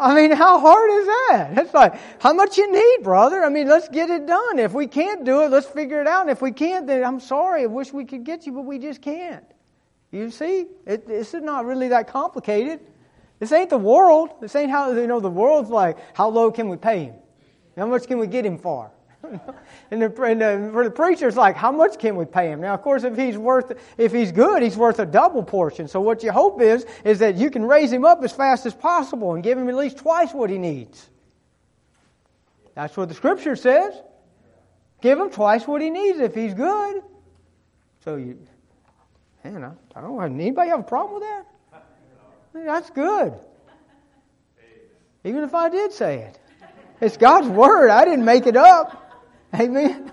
I 0.00 0.14
mean, 0.14 0.30
how 0.32 0.58
hard 0.58 0.90
is 0.90 1.06
that? 1.06 1.52
It's 1.58 1.74
like, 1.74 1.94
how 2.20 2.32
much 2.32 2.56
you 2.56 2.72
need, 2.72 3.04
brother? 3.04 3.44
I 3.44 3.50
mean, 3.50 3.68
let's 3.68 3.88
get 3.88 4.08
it 4.08 4.26
done. 4.26 4.58
If 4.58 4.72
we 4.72 4.86
can't 4.86 5.24
do 5.24 5.42
it, 5.42 5.50
let's 5.50 5.66
figure 5.66 6.00
it 6.00 6.06
out. 6.06 6.22
And 6.22 6.30
if 6.30 6.40
we 6.40 6.52
can't, 6.52 6.86
then 6.86 7.04
I'm 7.04 7.20
sorry. 7.20 7.64
I 7.64 7.66
wish 7.66 7.92
we 7.92 8.04
could 8.06 8.24
get 8.24 8.46
you, 8.46 8.52
but 8.52 8.62
we 8.62 8.78
just 8.78 9.02
can't. 9.02 9.44
You 10.10 10.30
see, 10.30 10.66
it, 10.86 11.08
is 11.08 11.34
not 11.34 11.66
really 11.66 11.88
that 11.88 12.08
complicated. 12.08 12.80
This 13.38 13.52
ain't 13.52 13.70
the 13.70 13.78
world. 13.78 14.30
This 14.40 14.56
ain't 14.56 14.70
how, 14.70 14.90
you 14.92 15.06
know, 15.06 15.20
the 15.20 15.30
world's 15.30 15.70
like, 15.70 15.98
how 16.14 16.28
low 16.28 16.50
can 16.50 16.68
we 16.68 16.76
pay 16.76 17.04
him? 17.04 17.14
How 17.76 17.86
much 17.86 18.06
can 18.06 18.18
we 18.18 18.26
get 18.26 18.44
him 18.44 18.58
for? 18.58 18.90
and, 19.90 20.02
the, 20.02 20.22
and 20.22 20.40
the, 20.40 20.70
for 20.72 20.84
the 20.84 20.90
preacher, 20.90 21.28
it's 21.28 21.36
like, 21.36 21.56
how 21.56 21.70
much 21.70 21.98
can 21.98 22.16
we 22.16 22.24
pay 22.24 22.48
him? 22.50 22.60
Now, 22.60 22.74
of 22.74 22.82
course, 22.82 23.04
if 23.04 23.16
he's 23.16 23.36
worth, 23.36 23.78
if 23.98 24.12
he's 24.12 24.32
good, 24.32 24.62
he's 24.62 24.76
worth 24.76 24.98
a 24.98 25.06
double 25.06 25.42
portion. 25.42 25.88
So 25.88 26.00
what 26.00 26.22
you 26.22 26.32
hope 26.32 26.60
is, 26.60 26.86
is 27.04 27.18
that 27.18 27.36
you 27.36 27.50
can 27.50 27.64
raise 27.64 27.92
him 27.92 28.04
up 28.04 28.22
as 28.22 28.32
fast 28.32 28.66
as 28.66 28.74
possible 28.74 29.34
and 29.34 29.42
give 29.42 29.58
him 29.58 29.68
at 29.68 29.74
least 29.74 29.98
twice 29.98 30.32
what 30.32 30.48
he 30.48 30.58
needs. 30.58 31.08
That's 32.74 32.96
what 32.96 33.08
the 33.08 33.14
scripture 33.14 33.56
says. 33.56 33.94
Give 35.02 35.18
him 35.18 35.30
twice 35.30 35.66
what 35.66 35.82
he 35.82 35.90
needs 35.90 36.18
if 36.18 36.34
he's 36.34 36.54
good. 36.54 37.02
So 38.04 38.16
you, 38.16 38.38
man, 39.44 39.64
I, 39.64 39.70
I 39.96 40.00
don't 40.00 40.16
know, 40.16 40.20
anybody 40.20 40.70
have 40.70 40.80
a 40.80 40.82
problem 40.82 41.20
with 41.20 41.28
that? 41.28 41.46
That's 42.54 42.90
good. 42.90 43.34
Even 45.24 45.44
if 45.44 45.54
I 45.54 45.68
did 45.68 45.92
say 45.92 46.20
it. 46.20 46.38
It's 47.00 47.16
God's 47.16 47.48
word. 47.48 47.90
I 47.90 48.04
didn't 48.04 48.24
make 48.24 48.46
it 48.46 48.56
up. 48.56 49.09
Amen. 49.54 50.12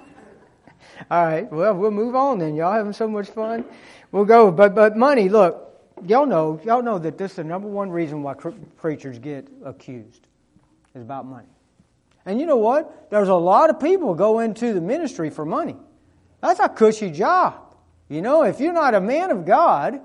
All 1.11 1.25
right. 1.25 1.51
Well, 1.51 1.73
we'll 1.75 1.91
move 1.91 2.15
on 2.15 2.39
then. 2.39 2.55
Y'all 2.55 2.73
having 2.73 2.93
so 2.93 3.07
much 3.07 3.29
fun. 3.29 3.65
We'll 4.11 4.25
go. 4.25 4.51
But 4.51 4.75
but 4.75 4.97
money. 4.97 5.29
Look, 5.29 5.67
y'all 6.05 6.25
know 6.25 6.59
y'all 6.63 6.81
know 6.81 6.97
that 6.99 7.17
this 7.17 7.31
is 7.31 7.37
the 7.37 7.43
number 7.43 7.67
one 7.67 7.89
reason 7.89 8.23
why 8.23 8.33
preachers 8.77 9.19
get 9.19 9.47
accused 9.63 10.27
is 10.95 11.01
about 11.01 11.25
money. 11.25 11.47
And 12.25 12.39
you 12.39 12.45
know 12.45 12.57
what? 12.57 13.09
There's 13.09 13.29
a 13.29 13.35
lot 13.35 13.69
of 13.69 13.79
people 13.79 14.13
go 14.13 14.39
into 14.39 14.73
the 14.73 14.81
ministry 14.81 15.29
for 15.29 15.45
money. 15.45 15.77
That's 16.41 16.59
a 16.59 16.67
cushy 16.67 17.09
job. 17.09 17.55
You 18.09 18.21
know, 18.21 18.43
if 18.43 18.59
you're 18.59 18.73
not 18.73 18.95
a 18.95 19.01
man 19.01 19.31
of 19.31 19.45
God, 19.45 20.01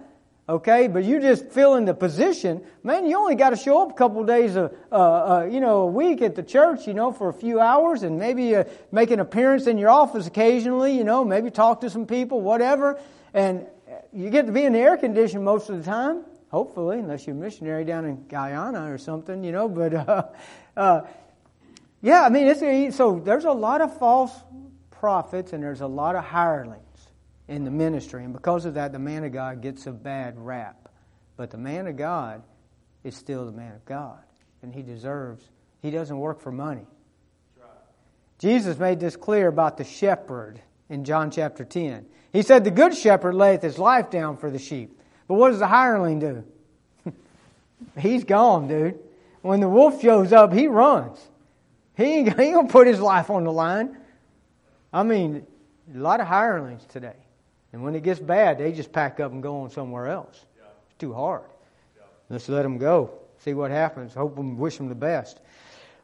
Okay, 0.49 0.89
but 0.89 1.05
you 1.05 1.21
just 1.21 1.47
fill 1.51 1.77
in 1.77 1.85
the 1.85 1.95
position. 1.95 2.63
Man, 2.83 3.07
you 3.07 3.17
only 3.17 3.37
got 3.37 3.51
to 3.51 3.57
show 3.57 3.81
up 3.81 3.93
a 3.93 3.95
couple 3.95 4.25
days, 4.25 4.57
a, 4.57 4.73
uh, 4.91 4.95
uh, 4.95 5.49
you 5.49 5.61
know, 5.61 5.83
a 5.83 5.87
week 5.87 6.21
at 6.21 6.35
the 6.35 6.43
church, 6.43 6.89
you 6.89 6.95
know, 6.95 7.13
for 7.13 7.29
a 7.29 7.33
few 7.33 7.61
hours, 7.61 8.03
and 8.03 8.19
maybe 8.19 8.57
uh, 8.57 8.65
make 8.91 9.13
an 9.13 9.21
appearance 9.21 9.69
in 9.69 9.79
your 9.79 9.91
office 9.91 10.27
occasionally. 10.27 10.97
You 10.97 11.05
know, 11.05 11.25
maybe 11.25 11.51
talk 11.51 11.81
to 11.83 11.91
some 11.91 12.07
people, 12.07 12.41
whatever. 12.41 12.99
And 13.33 13.67
you 14.13 14.31
get 14.31 14.47
to 14.47 14.53
be 14.53 14.65
in 14.65 14.73
the 14.73 14.81
air 14.81 14.97
condition 14.97 15.45
most 15.45 15.71
of 15.71 15.79
the 15.79 15.85
time, 15.85 16.25
hopefully, 16.51 16.99
unless 16.99 17.25
you're 17.25 17.37
a 17.37 17.39
missionary 17.39 17.85
down 17.85 18.05
in 18.05 18.27
Guyana 18.27 18.93
or 18.93 18.99
something, 18.99 19.45
you 19.45 19.53
know. 19.53 19.69
But 19.69 19.95
uh, 20.09 20.25
uh, 20.77 21.03
yeah, 22.01 22.23
I 22.25 22.31
mean, 22.31 22.49
it's, 22.49 22.97
so 22.97 23.21
there's 23.25 23.45
a 23.45 23.53
lot 23.53 23.81
of 23.81 23.97
false 23.97 24.33
prophets 24.91 25.53
and 25.53 25.63
there's 25.63 25.83
a 25.83 25.87
lot 25.87 26.17
of 26.17 26.25
hirelings 26.25 26.92
in 27.49 27.65
the 27.65 27.71
ministry, 27.71 28.25
and 28.25 28.33
because 28.33 28.65
of 28.65 28.75
that, 28.75 28.93
the 28.93 28.99
man 28.99 29.25
of 29.25 29.33
God 29.33 29.61
gets 29.61 29.87
a 29.87 29.93
bad 29.93 30.39
rap. 30.39 30.89
But 31.37 31.51
the 31.51 31.59
man 31.59 31.87
of 31.87 31.97
God 31.97 32.43
is 33.05 33.17
still 33.17 33.45
the 33.45 33.53
man 33.53 33.75
of 33.75 33.85
God, 33.85 34.21
and 34.63 34.73
he 34.73 34.83
deserves. 34.83 35.45
He 35.81 35.91
doesn't 35.91 36.19
work 36.19 36.41
for 36.41 36.53
money. 36.53 36.87
Jesus 38.39 38.77
made 38.79 38.99
this 38.99 39.15
clear 39.15 39.47
about 39.47 39.77
the 39.77 39.85
shepherd 39.85 40.61
in 40.89 41.05
John 41.05 41.31
chapter 41.31 41.65
10. 41.65 42.07
He 42.33 42.43
said, 42.43 42.65
The 42.65 42.71
good 42.71 42.97
shepherd 42.97 43.35
layeth 43.35 43.63
his 43.63 43.79
life 43.79 44.11
down 44.11 44.37
for 44.37 44.51
the 44.51 44.59
sheep. 44.59 44.99
But 45.29 45.35
what 45.35 45.51
does 45.51 45.61
the 45.61 45.69
hireling 45.69 46.19
do? 46.19 46.45
He's 47.99 48.25
gone, 48.25 48.67
dude. 48.67 48.99
When 49.43 49.61
the 49.61 49.69
wolf 49.69 50.01
shows 50.01 50.33
up, 50.33 50.53
he 50.53 50.67
runs. 50.67 51.19
He 51.97 52.05
ain't, 52.05 52.37
he 52.37 52.43
ain't 52.43 52.55
going 52.55 52.67
to 52.67 52.73
put 52.73 52.87
his 52.87 53.01
life 53.01 53.31
on 53.31 53.45
the 53.45 53.53
line. 53.53 53.97
I 54.93 55.03
mean, 55.03 55.47
a 55.95 55.99
lot 55.99 56.21
of 56.21 56.27
hirelings 56.27 56.85
today. 56.87 57.17
And 57.73 57.83
when 57.83 57.95
it 57.95 58.03
gets 58.03 58.21
bad, 58.21 58.59
they 58.59 58.73
just 58.73 58.93
pack 58.93 59.21
up 59.21 59.33
and 59.33 59.43
go 59.43 59.63
on 59.63 59.71
somewhere 59.71 60.09
else. 60.09 60.35
It's 60.35 60.99
too 60.99 61.13
hard. 61.13 61.45
Let's 62.29 62.49
let 62.49 62.63
them 62.63 62.79
go. 62.79 63.13
See 63.39 63.55
what 63.55 63.71
happens. 63.71 64.15
Hope 64.15 64.37
them, 64.37 64.59
wish 64.59 64.77
them 64.77 64.89
the 64.89 64.95
best. 64.95 65.41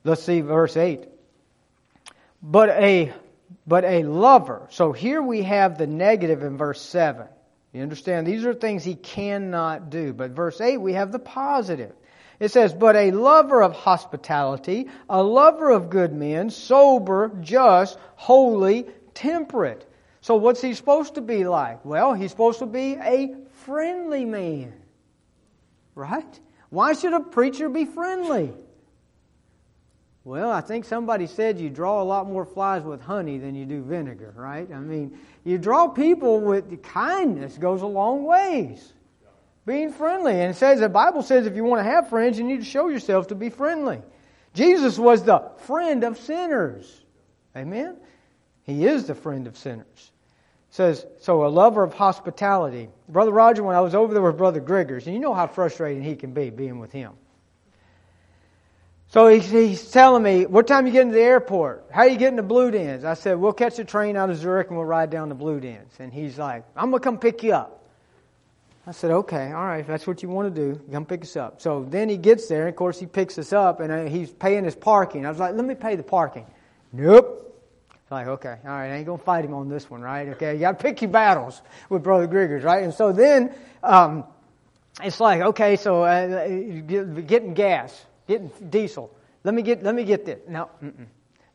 Let's 0.05 0.23
see 0.23 0.41
verse 0.41 0.77
8. 0.77 1.09
But 2.43 2.71
a 2.71 3.13
but 3.67 3.85
a 3.85 4.03
lover. 4.03 4.67
So 4.71 4.93
here 4.93 5.23
we 5.23 5.43
have 5.43 5.79
the 5.79 5.87
negative 5.87 6.43
in 6.43 6.57
verse 6.57 6.81
7. 6.81 7.27
You 7.73 7.83
understand? 7.83 8.27
These 8.27 8.45
are 8.45 8.55
things 8.55 8.85
he 8.85 8.95
cannot 8.95 9.91
do. 9.91 10.13
But 10.13 10.33
verse 10.33 10.61
8, 10.61 10.79
we 10.79 10.95
have 10.95 11.13
the 11.13 11.19
positive. 11.19 11.93
It 12.41 12.51
says, 12.51 12.73
But 12.73 12.97
a 12.97 13.11
lover 13.11 13.63
of 13.63 13.73
hospitality, 13.73 14.89
a 15.09 15.23
lover 15.23 15.71
of 15.71 15.91
good 15.91 16.13
men, 16.13 16.51
sober, 16.51 17.31
just, 17.41 17.99
holy, 18.17 18.87
temperate. 19.15 19.88
So 20.29 20.35
what's 20.35 20.61
he 20.61 20.75
supposed 20.75 21.15
to 21.15 21.23
be 21.23 21.47
like? 21.47 21.87
Well, 21.87 22.13
he's 22.13 22.31
supposed 22.31 22.59
to 22.59 22.67
be 22.67 22.97
a 22.97 23.35
friendly 23.65 24.27
man. 24.27 24.75
Right? 25.95 26.41
Why 26.69 26.93
should 26.93 27.15
a 27.15 27.21
preacher 27.21 27.71
be 27.71 27.87
friendly? 27.87 28.53
Well, 30.25 30.51
I 30.51 30.61
think 30.61 30.85
somebody 30.85 31.29
said 31.29 31.59
you 31.59 31.71
draw 31.71 32.03
a 32.03 32.05
lot 32.05 32.27
more 32.27 32.45
flies 32.45 32.83
with 32.83 33.01
honey 33.01 33.39
than 33.39 33.55
you 33.55 33.65
do 33.65 33.81
vinegar, 33.81 34.35
right? 34.37 34.71
I 34.71 34.81
mean, 34.81 35.19
you 35.45 35.57
draw 35.57 35.89
people 35.89 36.41
with 36.41 36.83
kindness 36.83 37.57
goes 37.57 37.81
a 37.81 37.87
long 37.87 38.25
ways. 38.25 38.93
Being 39.65 39.91
friendly. 39.91 40.33
And 40.33 40.51
it 40.51 40.57
says, 40.57 40.81
the 40.81 40.91
Bible 40.91 41.23
says 41.23 41.47
if 41.47 41.57
you 41.57 41.65
want 41.65 41.81
to 41.81 41.91
have 41.91 42.11
friends, 42.11 42.39
you 42.39 42.45
need 42.45 42.61
to 42.61 42.67
show 42.67 42.91
yourself 42.91 43.29
to 43.29 43.35
be 43.35 43.49
friendly. 43.49 44.03
Jesus 44.53 44.99
was 44.99 45.23
the 45.23 45.53
friend 45.65 46.05
of 46.05 46.19
sinners. 46.19 47.01
Amen? 47.57 47.97
He 48.65 48.85
is 48.85 49.07
the 49.07 49.15
friend 49.15 49.47
of 49.47 49.57
sinners. 49.57 50.13
Says, 50.71 51.07
so 51.21 51.47
a 51.47 51.49
lover 51.49 51.83
of 51.83 51.95
hospitality. 51.95 52.89
Brother 53.09 53.33
Roger, 53.33 53.63
when 53.63 53.75
I 53.75 53.81
was 53.81 53.95
over 53.95 54.13
there 54.13 54.23
with 54.23 54.37
Brother 54.37 54.61
Griggers, 54.61 55.07
and 55.07 55.15
you 55.15 55.21
know 55.21 55.35
how 55.35 55.47
frustrating 55.47 56.03
he 56.03 56.15
can 56.15 56.33
be 56.33 56.51
being 56.51 56.79
with 56.79 56.93
him. 56.93 57.13
So 59.11 59.29
he's, 59.29 59.49
he's 59.49 59.91
telling 59.91 60.23
me, 60.23 60.45
what 60.45 60.67
time 60.67 60.87
you 60.87 60.93
getting 60.93 61.09
to 61.09 61.15
the 61.15 61.23
airport? 61.23 61.87
How 61.91 62.05
you 62.05 62.19
getting 62.19 62.37
to 62.37 62.43
Bludenz? 62.43 63.05
I 63.05 63.15
said, 63.15 63.39
we'll 63.39 63.55
catch 63.55 63.79
a 63.79 63.85
train 63.85 64.17
out 64.17 64.29
of 64.29 64.37
Zurich 64.37 64.69
and 64.69 64.77
we'll 64.77 64.85
ride 64.85 65.09
down 65.09 65.31
to 65.31 65.35
Bludenz. 65.35 65.99
And 65.99 66.13
he's 66.13 66.39
like, 66.39 66.65
I'm 66.77 66.91
going 66.91 67.01
to 67.01 67.05
come 67.05 67.19
pick 67.19 67.43
you 67.43 67.55
up. 67.55 67.83
I 68.87 68.93
said, 68.93 69.11
okay, 69.11 69.53
all 69.53 69.65
right, 69.65 69.81
if 69.81 69.87
that's 69.87 70.07
what 70.07 70.23
you 70.23 70.29
want 70.29 70.55
to 70.55 70.73
do, 70.75 70.81
come 70.93 71.07
pick 71.07 71.23
us 71.23 71.37
up. 71.37 71.61
So 71.63 71.87
then 71.89 72.09
he 72.11 72.19
gets 72.19 72.49
there, 72.49 72.63
and 72.63 72.69
of 72.71 72.77
course 72.77 72.99
he 72.99 73.07
picks 73.07 73.39
us 73.39 73.53
up, 73.53 73.81
and 73.81 73.93
uh, 73.93 74.05
he's 74.05 74.31
paying 74.31 74.65
his 74.65 74.75
parking. 74.75 75.27
I 75.27 75.31
was 75.31 75.39
like, 75.39 75.55
let 75.55 75.65
me 75.65 75.75
pay 75.75 75.97
the 75.97 76.03
parking. 76.03 76.47
Nope. 76.93 77.48
Like, 78.11 78.27
okay, 78.27 78.57
all 78.65 78.71
right, 78.71 78.91
I 78.91 78.97
ain't 78.97 79.07
going 79.07 79.19
to 79.19 79.25
fight 79.25 79.45
him 79.45 79.55
on 79.55 79.69
this 79.69 79.91
one, 79.91 80.01
right? 80.01 80.29
Okay, 80.31 80.55
you 80.55 80.61
got 80.61 80.79
to 80.79 80.83
pick 80.83 81.03
your 81.03 81.11
battles 81.11 81.61
with 81.91 82.03
Brother 82.03 82.27
Griggers, 82.27 82.65
right? 82.65 82.83
And 82.83 82.95
so 82.95 83.13
then 83.13 83.55
um, 83.83 84.25
it's 85.03 85.21
like, 85.21 85.41
okay, 85.41 85.77
so 85.77 86.03
uh, 86.05 86.49
getting 86.49 87.55
gas 87.55 88.07
getting 88.29 88.51
diesel. 88.71 89.11
Let 89.43 89.55
me 89.55 89.63
get, 89.63 89.83
let 89.83 89.95
me 89.95 90.05
get 90.05 90.25
this. 90.25 90.39
No, 90.47 90.71
mm-mm. 90.85 91.07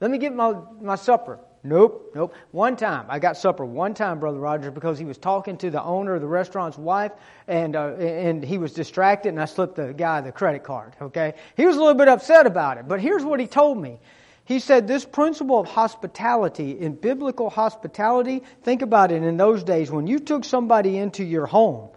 let 0.01 0.11
me 0.11 0.17
get 0.17 0.33
my, 0.33 0.55
my 0.81 0.95
supper. 0.95 1.39
Nope, 1.65 2.11
nope. 2.13 2.33
One 2.51 2.75
time, 2.75 3.05
I 3.07 3.19
got 3.19 3.37
supper 3.37 3.63
one 3.63 3.93
time, 3.93 4.19
Brother 4.19 4.39
Rogers, 4.39 4.73
because 4.73 4.99
he 4.99 5.05
was 5.05 5.17
talking 5.17 5.55
to 5.59 5.69
the 5.69 5.81
owner 5.81 6.15
of 6.15 6.19
the 6.19 6.27
restaurant's 6.27 6.77
wife, 6.77 7.13
and 7.47 7.73
uh, 7.77 7.93
and 7.93 8.43
he 8.43 8.57
was 8.57 8.73
distracted, 8.73 9.29
and 9.29 9.39
I 9.39 9.45
slipped 9.45 9.77
the 9.77 9.93
guy 9.93 10.19
the 10.19 10.33
credit 10.33 10.65
card. 10.65 10.93
Okay, 11.01 11.35
he 11.55 11.65
was 11.65 11.77
a 11.77 11.79
little 11.79 11.93
bit 11.93 12.09
upset 12.09 12.47
about 12.47 12.79
it, 12.79 12.87
but 12.89 12.99
here's 12.99 13.23
what 13.23 13.39
he 13.39 13.47
told 13.47 13.77
me. 13.77 13.97
He 14.45 14.59
said 14.59 14.87
this 14.87 15.05
principle 15.05 15.59
of 15.59 15.67
hospitality 15.67 16.71
in 16.71 16.95
biblical 16.95 17.49
hospitality. 17.49 18.43
Think 18.63 18.81
about 18.81 19.11
it. 19.11 19.23
In 19.23 19.37
those 19.37 19.63
days, 19.63 19.89
when 19.89 20.05
you 20.05 20.19
took 20.19 20.43
somebody 20.43 20.97
into 20.97 21.23
your 21.23 21.45
home, 21.45 21.89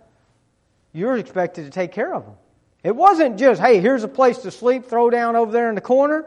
you're 0.92 1.16
expected 1.16 1.64
to 1.64 1.70
take 1.70 1.92
care 1.92 2.14
of 2.14 2.24
them. 2.24 2.35
It 2.85 2.94
wasn't 2.94 3.37
just, 3.37 3.61
hey, 3.61 3.80
here's 3.80 4.04
a 4.04 4.09
place 4.09 4.38
to 4.38 4.52
sleep, 4.52 4.87
throw 4.87 5.11
down 5.11 5.35
over 5.35 5.50
there 5.50 5.68
in 5.68 5.74
the 5.74 5.80
corner. 5.80 6.24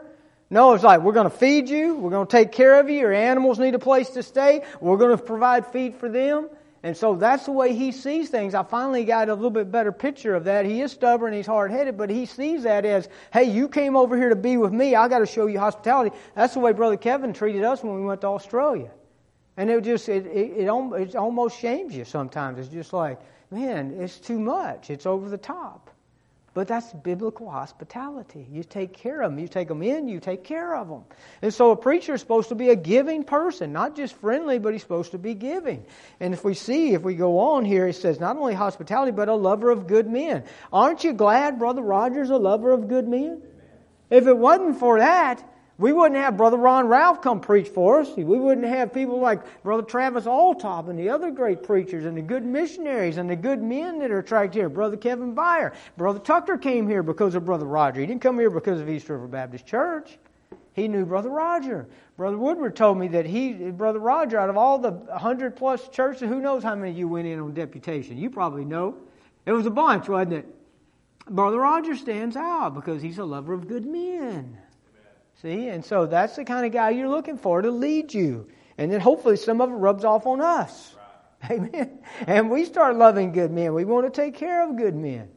No, 0.50 0.74
it's 0.74 0.84
like, 0.84 1.00
we're 1.00 1.12
going 1.12 1.30
to 1.30 1.36
feed 1.36 1.68
you, 1.70 1.94
we're 1.94 2.10
going 2.10 2.26
to 2.26 2.30
take 2.30 2.52
care 2.52 2.80
of 2.80 2.90
you, 2.90 2.98
your 2.98 3.12
animals 3.12 3.58
need 3.58 3.74
a 3.74 3.78
place 3.78 4.10
to 4.10 4.22
stay, 4.22 4.62
we're 4.80 4.96
going 4.96 5.16
to 5.16 5.22
provide 5.22 5.68
feed 5.68 5.94
for 5.94 6.08
them. 6.08 6.50
And 6.82 6.96
so 6.96 7.14
that's 7.14 7.44
the 7.44 7.52
way 7.52 7.74
he 7.74 7.92
sees 7.92 8.30
things. 8.30 8.54
I 8.54 8.62
finally 8.62 9.04
got 9.04 9.28
a 9.28 9.34
little 9.34 9.50
bit 9.50 9.70
better 9.70 9.92
picture 9.92 10.34
of 10.34 10.44
that. 10.44 10.64
He 10.64 10.80
is 10.80 10.92
stubborn, 10.92 11.34
he's 11.34 11.46
hard 11.46 11.70
headed, 11.70 11.98
but 11.98 12.08
he 12.08 12.24
sees 12.24 12.62
that 12.62 12.86
as, 12.86 13.08
hey, 13.32 13.44
you 13.44 13.68
came 13.68 13.96
over 13.96 14.16
here 14.16 14.30
to 14.30 14.36
be 14.36 14.56
with 14.56 14.72
me, 14.72 14.94
I 14.94 15.06
got 15.08 15.18
to 15.18 15.26
show 15.26 15.46
you 15.46 15.58
hospitality. 15.58 16.16
That's 16.34 16.54
the 16.54 16.60
way 16.60 16.72
Brother 16.72 16.96
Kevin 16.96 17.34
treated 17.34 17.64
us 17.64 17.82
when 17.82 17.94
we 17.94 18.00
went 18.00 18.22
to 18.22 18.28
Australia. 18.28 18.90
And 19.58 19.68
it 19.68 19.84
just, 19.84 20.08
it, 20.08 20.24
it, 20.26 20.52
it, 20.56 20.68
it 20.68 21.16
almost 21.16 21.58
shames 21.58 21.94
you 21.94 22.06
sometimes. 22.06 22.58
It's 22.58 22.68
just 22.68 22.94
like, 22.94 23.20
man, 23.50 23.92
it's 24.00 24.18
too 24.18 24.38
much, 24.40 24.88
it's 24.88 25.04
over 25.04 25.28
the 25.28 25.38
top. 25.38 25.90
But 26.52 26.66
that's 26.66 26.92
biblical 26.92 27.48
hospitality. 27.48 28.44
You 28.50 28.64
take 28.64 28.92
care 28.92 29.22
of 29.22 29.30
them. 29.30 29.38
You 29.38 29.46
take 29.46 29.68
them 29.68 29.82
in, 29.82 30.08
you 30.08 30.18
take 30.18 30.42
care 30.42 30.74
of 30.74 30.88
them. 30.88 31.04
And 31.42 31.54
so 31.54 31.70
a 31.70 31.76
preacher 31.76 32.14
is 32.14 32.20
supposed 32.20 32.48
to 32.48 32.56
be 32.56 32.70
a 32.70 32.76
giving 32.76 33.22
person, 33.22 33.72
not 33.72 33.94
just 33.94 34.16
friendly, 34.16 34.58
but 34.58 34.72
he's 34.72 34.82
supposed 34.82 35.12
to 35.12 35.18
be 35.18 35.34
giving. 35.34 35.84
And 36.18 36.34
if 36.34 36.44
we 36.44 36.54
see, 36.54 36.92
if 36.92 37.02
we 37.02 37.14
go 37.14 37.38
on 37.38 37.64
here, 37.64 37.86
it 37.86 37.94
says 37.94 38.18
not 38.18 38.36
only 38.36 38.54
hospitality, 38.54 39.12
but 39.12 39.28
a 39.28 39.34
lover 39.34 39.70
of 39.70 39.86
good 39.86 40.08
men. 40.08 40.42
Aren't 40.72 41.04
you 41.04 41.12
glad 41.12 41.60
Brother 41.60 41.82
Rogers 41.82 42.30
a 42.30 42.36
lover 42.36 42.72
of 42.72 42.88
good 42.88 43.06
men? 43.06 43.42
If 44.10 44.26
it 44.26 44.36
wasn't 44.36 44.80
for 44.80 44.98
that, 44.98 45.40
we 45.80 45.94
wouldn't 45.94 46.20
have 46.20 46.36
Brother 46.36 46.58
Ron 46.58 46.88
Ralph 46.88 47.22
come 47.22 47.40
preach 47.40 47.68
for 47.68 48.00
us. 48.00 48.14
We 48.14 48.38
wouldn't 48.38 48.66
have 48.66 48.92
people 48.92 49.18
like 49.18 49.62
Brother 49.62 49.82
Travis 49.82 50.26
Altop 50.26 50.90
and 50.90 50.98
the 50.98 51.08
other 51.08 51.30
great 51.30 51.62
preachers 51.62 52.04
and 52.04 52.14
the 52.14 52.22
good 52.22 52.44
missionaries 52.44 53.16
and 53.16 53.30
the 53.30 53.34
good 53.34 53.62
men 53.62 53.98
that 54.00 54.10
are 54.10 54.18
attracted 54.18 54.58
here. 54.58 54.68
Brother 54.68 54.98
Kevin 54.98 55.34
Byer. 55.34 55.72
Brother 55.96 56.18
Tucker 56.18 56.58
came 56.58 56.86
here 56.86 57.02
because 57.02 57.34
of 57.34 57.46
Brother 57.46 57.64
Roger. 57.64 58.02
He 58.02 58.06
didn't 58.06 58.20
come 58.20 58.38
here 58.38 58.50
because 58.50 58.78
of 58.78 58.90
East 58.90 59.08
River 59.08 59.26
Baptist 59.26 59.64
Church. 59.64 60.18
He 60.74 60.86
knew 60.86 61.06
Brother 61.06 61.30
Roger. 61.30 61.88
Brother 62.18 62.36
Woodward 62.36 62.76
told 62.76 62.98
me 62.98 63.08
that 63.08 63.24
he, 63.24 63.52
Brother 63.52 64.00
Roger, 64.00 64.38
out 64.38 64.50
of 64.50 64.58
all 64.58 64.78
the 64.78 64.90
100 64.90 65.56
plus 65.56 65.88
churches, 65.88 66.28
who 66.28 66.42
knows 66.42 66.62
how 66.62 66.74
many 66.74 66.92
you 66.92 67.08
went 67.08 67.26
in 67.26 67.40
on 67.40 67.54
deputation? 67.54 68.18
You 68.18 68.28
probably 68.28 68.66
know. 68.66 68.96
It 69.46 69.52
was 69.52 69.64
a 69.64 69.70
bunch, 69.70 70.10
wasn't 70.10 70.34
it? 70.34 70.46
Brother 71.30 71.58
Roger 71.58 71.96
stands 71.96 72.36
out 72.36 72.74
because 72.74 73.00
he's 73.00 73.16
a 73.16 73.24
lover 73.24 73.54
of 73.54 73.66
good 73.66 73.86
men. 73.86 74.58
See? 75.42 75.68
And 75.68 75.84
so 75.84 76.06
that's 76.06 76.36
the 76.36 76.44
kind 76.44 76.66
of 76.66 76.72
guy 76.72 76.90
you're 76.90 77.08
looking 77.08 77.38
for 77.38 77.62
to 77.62 77.70
lead 77.70 78.12
you. 78.12 78.48
And 78.76 78.92
then 78.92 79.00
hopefully 79.00 79.36
some 79.36 79.60
of 79.60 79.70
it 79.70 79.74
rubs 79.74 80.04
off 80.04 80.26
on 80.26 80.40
us. 80.40 80.96
Right. 81.42 81.52
Amen. 81.52 81.98
And 82.26 82.50
we 82.50 82.64
start 82.66 82.96
loving 82.96 83.32
good 83.32 83.50
men. 83.50 83.72
We 83.72 83.84
want 83.84 84.12
to 84.12 84.20
take 84.20 84.34
care 84.34 84.68
of 84.68 84.76
good 84.76 84.94
men. 84.94 85.28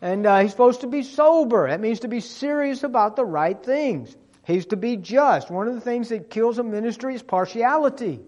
And 0.00 0.24
uh, 0.24 0.40
he's 0.40 0.52
supposed 0.52 0.82
to 0.82 0.86
be 0.86 1.02
sober. 1.02 1.68
That 1.68 1.80
means 1.80 2.00
to 2.00 2.08
be 2.08 2.20
serious 2.20 2.84
about 2.84 3.16
the 3.16 3.24
right 3.24 3.60
things. 3.60 4.16
He's 4.44 4.66
to 4.66 4.76
be 4.76 4.96
just. 4.96 5.50
One 5.50 5.68
of 5.68 5.74
the 5.74 5.80
things 5.80 6.10
that 6.10 6.30
kills 6.30 6.58
a 6.58 6.62
ministry 6.62 7.14
is 7.14 7.22
partiality. 7.22 8.20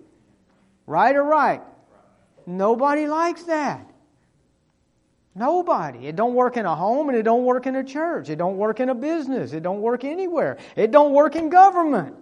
Right 0.87 1.15
or 1.15 1.25
right? 1.25 1.63
Nobody 2.47 3.07
likes 3.07 3.45
that. 3.45 3.92
Nobody. 5.35 6.07
It 6.07 6.17
don't 6.17 6.35
work 6.35 6.57
in 6.57 6.67
a 6.67 6.75
home 6.75 7.09
and 7.09 7.17
it 7.17 7.23
don't 7.23 7.45
work 7.45 7.67
in 7.67 7.77
a 7.77 7.85
church. 7.85 8.29
It 8.29 8.37
don't 8.37 8.59
work 8.59 8.81
in 8.81 8.91
a 8.91 8.95
business. 8.95 9.53
It 9.53 9.63
don't 9.63 9.81
work 9.81 10.05
anywhere. 10.05 10.59
It 10.77 10.91
don't 10.91 11.13
work 11.13 11.37
in 11.37 11.49
government. 11.49 12.17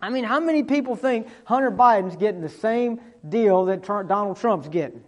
I 0.00 0.10
mean, 0.10 0.24
how 0.24 0.40
many 0.40 0.62
people 0.62 0.96
think 0.96 1.28
Hunter 1.44 1.70
Biden's 1.70 2.16
getting 2.16 2.40
the 2.40 2.48
same 2.48 3.00
deal 3.28 3.66
that 3.66 3.82
Donald 3.82 4.38
Trump's 4.38 4.68
getting? 4.68 5.02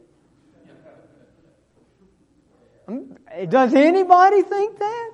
Does 3.49 3.75
anybody 3.75 4.42
think 4.42 4.79
that? 4.79 5.12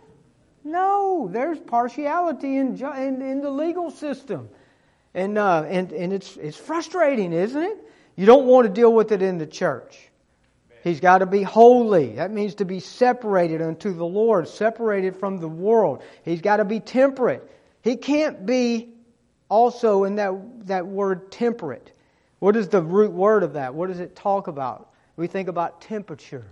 No, 0.65 1.29
there's 1.31 1.59
partiality 1.59 2.57
in, 2.57 2.77
in, 2.77 3.23
in 3.23 3.41
the 3.41 3.51
legal 3.51 3.91
system. 3.91 4.49
And, 5.15 5.39
uh, 5.39 5.63
and, 5.63 5.93
and 5.93 6.13
it's, 6.13 6.37
it's 6.37 6.57
frustrating, 6.57 7.33
isn't 7.33 7.63
it? 7.63 7.79
You 8.17 8.27
don't 8.27 8.47
want 8.47 8.67
to 8.67 8.73
deal 8.73 8.93
with 8.93 9.13
it 9.13 9.23
in 9.23 9.39
the 9.39 9.47
church. 9.47 10.06
He's 10.87 11.01
got 11.01 11.19
to 11.19 11.27
be 11.27 11.43
holy. 11.43 12.13
That 12.13 12.31
means 12.31 12.55
to 12.57 12.65
be 12.65 12.79
separated 12.79 13.61
unto 13.61 13.93
the 13.93 14.07
Lord, 14.07 14.47
separated 14.47 15.17
from 15.17 15.39
the 15.39 15.49
world. 15.49 16.05
He's 16.25 16.41
got 16.41 16.59
to 16.59 16.65
be 16.65 16.79
temperate. 16.79 17.43
He 17.83 17.97
can't 17.97 18.47
be 18.47 18.91
also 19.49 20.05
in 20.05 20.15
that, 20.15 20.33
that 20.69 20.87
word 20.87 21.33
temperate. 21.33 21.91
What 22.39 22.55
is 22.55 22.69
the 22.69 22.81
root 22.81 23.11
word 23.11 23.43
of 23.43 23.55
that? 23.55 23.75
What 23.75 23.89
does 23.89 23.99
it 23.99 24.15
talk 24.15 24.47
about? 24.47 24.91
We 25.17 25.27
think 25.27 25.49
about 25.49 25.81
temperature. 25.81 26.47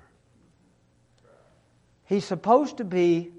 He's 2.06 2.24
supposed 2.24 2.78
to 2.78 2.84
be, 2.84 3.30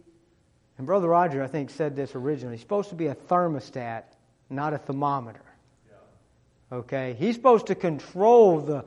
and 0.77 0.87
Brother 0.87 1.09
Roger, 1.09 1.43
I 1.43 1.47
think, 1.47 1.71
said 1.71 1.97
this 1.97 2.15
originally, 2.15 2.55
he's 2.55 2.61
supposed 2.61 2.87
to 2.91 2.95
be 2.95 3.07
a 3.07 3.15
thermostat, 3.15 4.03
not 4.49 4.73
a 4.73 4.77
thermometer. 4.77 5.43
Okay? 6.71 7.17
He's 7.19 7.35
supposed 7.35 7.67
to 7.67 7.75
control 7.75 8.61
the, 8.61 8.85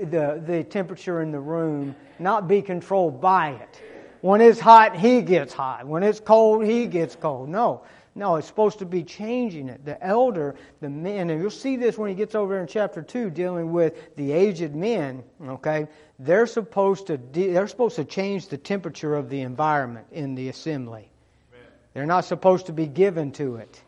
the, 0.00 0.42
the 0.46 0.64
temperature 0.64 1.22
in 1.22 1.32
the 1.32 1.40
room, 1.40 1.94
not 2.18 2.48
be 2.48 2.62
controlled 2.62 3.20
by 3.20 3.50
it. 3.50 3.82
When 4.20 4.40
it's 4.40 4.60
hot, 4.60 4.96
he 4.96 5.20
gets 5.20 5.52
hot. 5.52 5.86
When 5.86 6.02
it's 6.02 6.20
cold, 6.20 6.64
he 6.64 6.86
gets 6.86 7.16
cold. 7.16 7.48
No. 7.48 7.82
No, 8.14 8.36
it's 8.36 8.46
supposed 8.46 8.78
to 8.80 8.84
be 8.84 9.02
changing 9.02 9.68
it. 9.68 9.84
The 9.86 10.02
elder, 10.04 10.54
the 10.80 10.90
men, 10.90 11.30
and 11.30 11.40
you'll 11.40 11.50
see 11.50 11.76
this 11.76 11.96
when 11.96 12.10
he 12.10 12.14
gets 12.14 12.34
over 12.34 12.60
in 12.60 12.66
chapter 12.66 13.00
2 13.00 13.30
dealing 13.30 13.72
with 13.72 14.14
the 14.16 14.32
aged 14.32 14.74
men, 14.74 15.24
okay? 15.42 15.88
They're 16.18 16.46
supposed 16.46 17.06
to 17.06 17.16
de- 17.16 17.48
they're 17.48 17.66
supposed 17.66 17.96
to 17.96 18.04
change 18.04 18.48
the 18.48 18.58
temperature 18.58 19.14
of 19.16 19.30
the 19.30 19.40
environment 19.40 20.06
in 20.12 20.34
the 20.34 20.50
assembly. 20.50 21.10
Amen. 21.52 21.66
They're 21.94 22.06
not 22.06 22.26
supposed 22.26 22.66
to 22.66 22.72
be 22.72 22.86
given 22.86 23.32
to 23.32 23.56
it. 23.56 23.82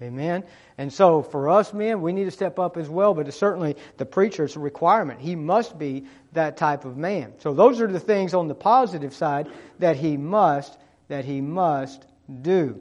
Amen. 0.00 0.44
And 0.76 0.92
so 0.92 1.22
for 1.22 1.48
us 1.50 1.72
men, 1.72 2.02
we 2.02 2.12
need 2.12 2.26
to 2.26 2.30
step 2.30 2.60
up 2.60 2.76
as 2.76 2.88
well, 2.88 3.14
but 3.14 3.32
certainly 3.34 3.76
the 3.96 4.06
preacher 4.06 4.44
a 4.44 4.58
requirement. 4.58 5.20
He 5.20 5.34
must 5.34 5.76
be 5.76 6.06
that 6.32 6.56
type 6.56 6.84
of 6.84 6.96
man. 6.96 7.32
So 7.38 7.52
those 7.52 7.80
are 7.80 7.88
the 7.88 7.98
things 7.98 8.32
on 8.32 8.46
the 8.46 8.54
positive 8.54 9.12
side 9.12 9.48
that 9.80 9.96
he 9.96 10.16
must 10.16 10.76
that 11.08 11.24
he 11.24 11.40
must 11.40 12.04
do. 12.42 12.80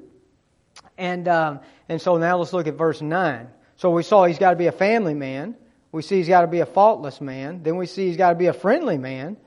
And 0.97 1.27
um, 1.27 1.61
and 1.89 1.99
so 1.99 2.17
now 2.17 2.37
let's 2.37 2.53
look 2.53 2.67
at 2.67 2.75
verse 2.75 3.01
nine. 3.01 3.47
So 3.77 3.89
we 3.91 4.03
saw 4.03 4.25
he's 4.25 4.39
got 4.39 4.51
to 4.51 4.55
be 4.55 4.67
a 4.67 4.71
family 4.71 5.15
man. 5.15 5.55
We 5.91 6.03
see 6.03 6.17
he's 6.17 6.27
got 6.27 6.41
to 6.41 6.47
be 6.47 6.59
a 6.59 6.65
faultless 6.67 7.19
man. 7.19 7.63
Then 7.63 7.77
we 7.77 7.87
see 7.87 8.07
he's 8.07 8.17
got 8.17 8.29
to 8.29 8.35
be 8.35 8.47
a 8.47 8.53
friendly 8.53 8.97
man. 8.99 9.37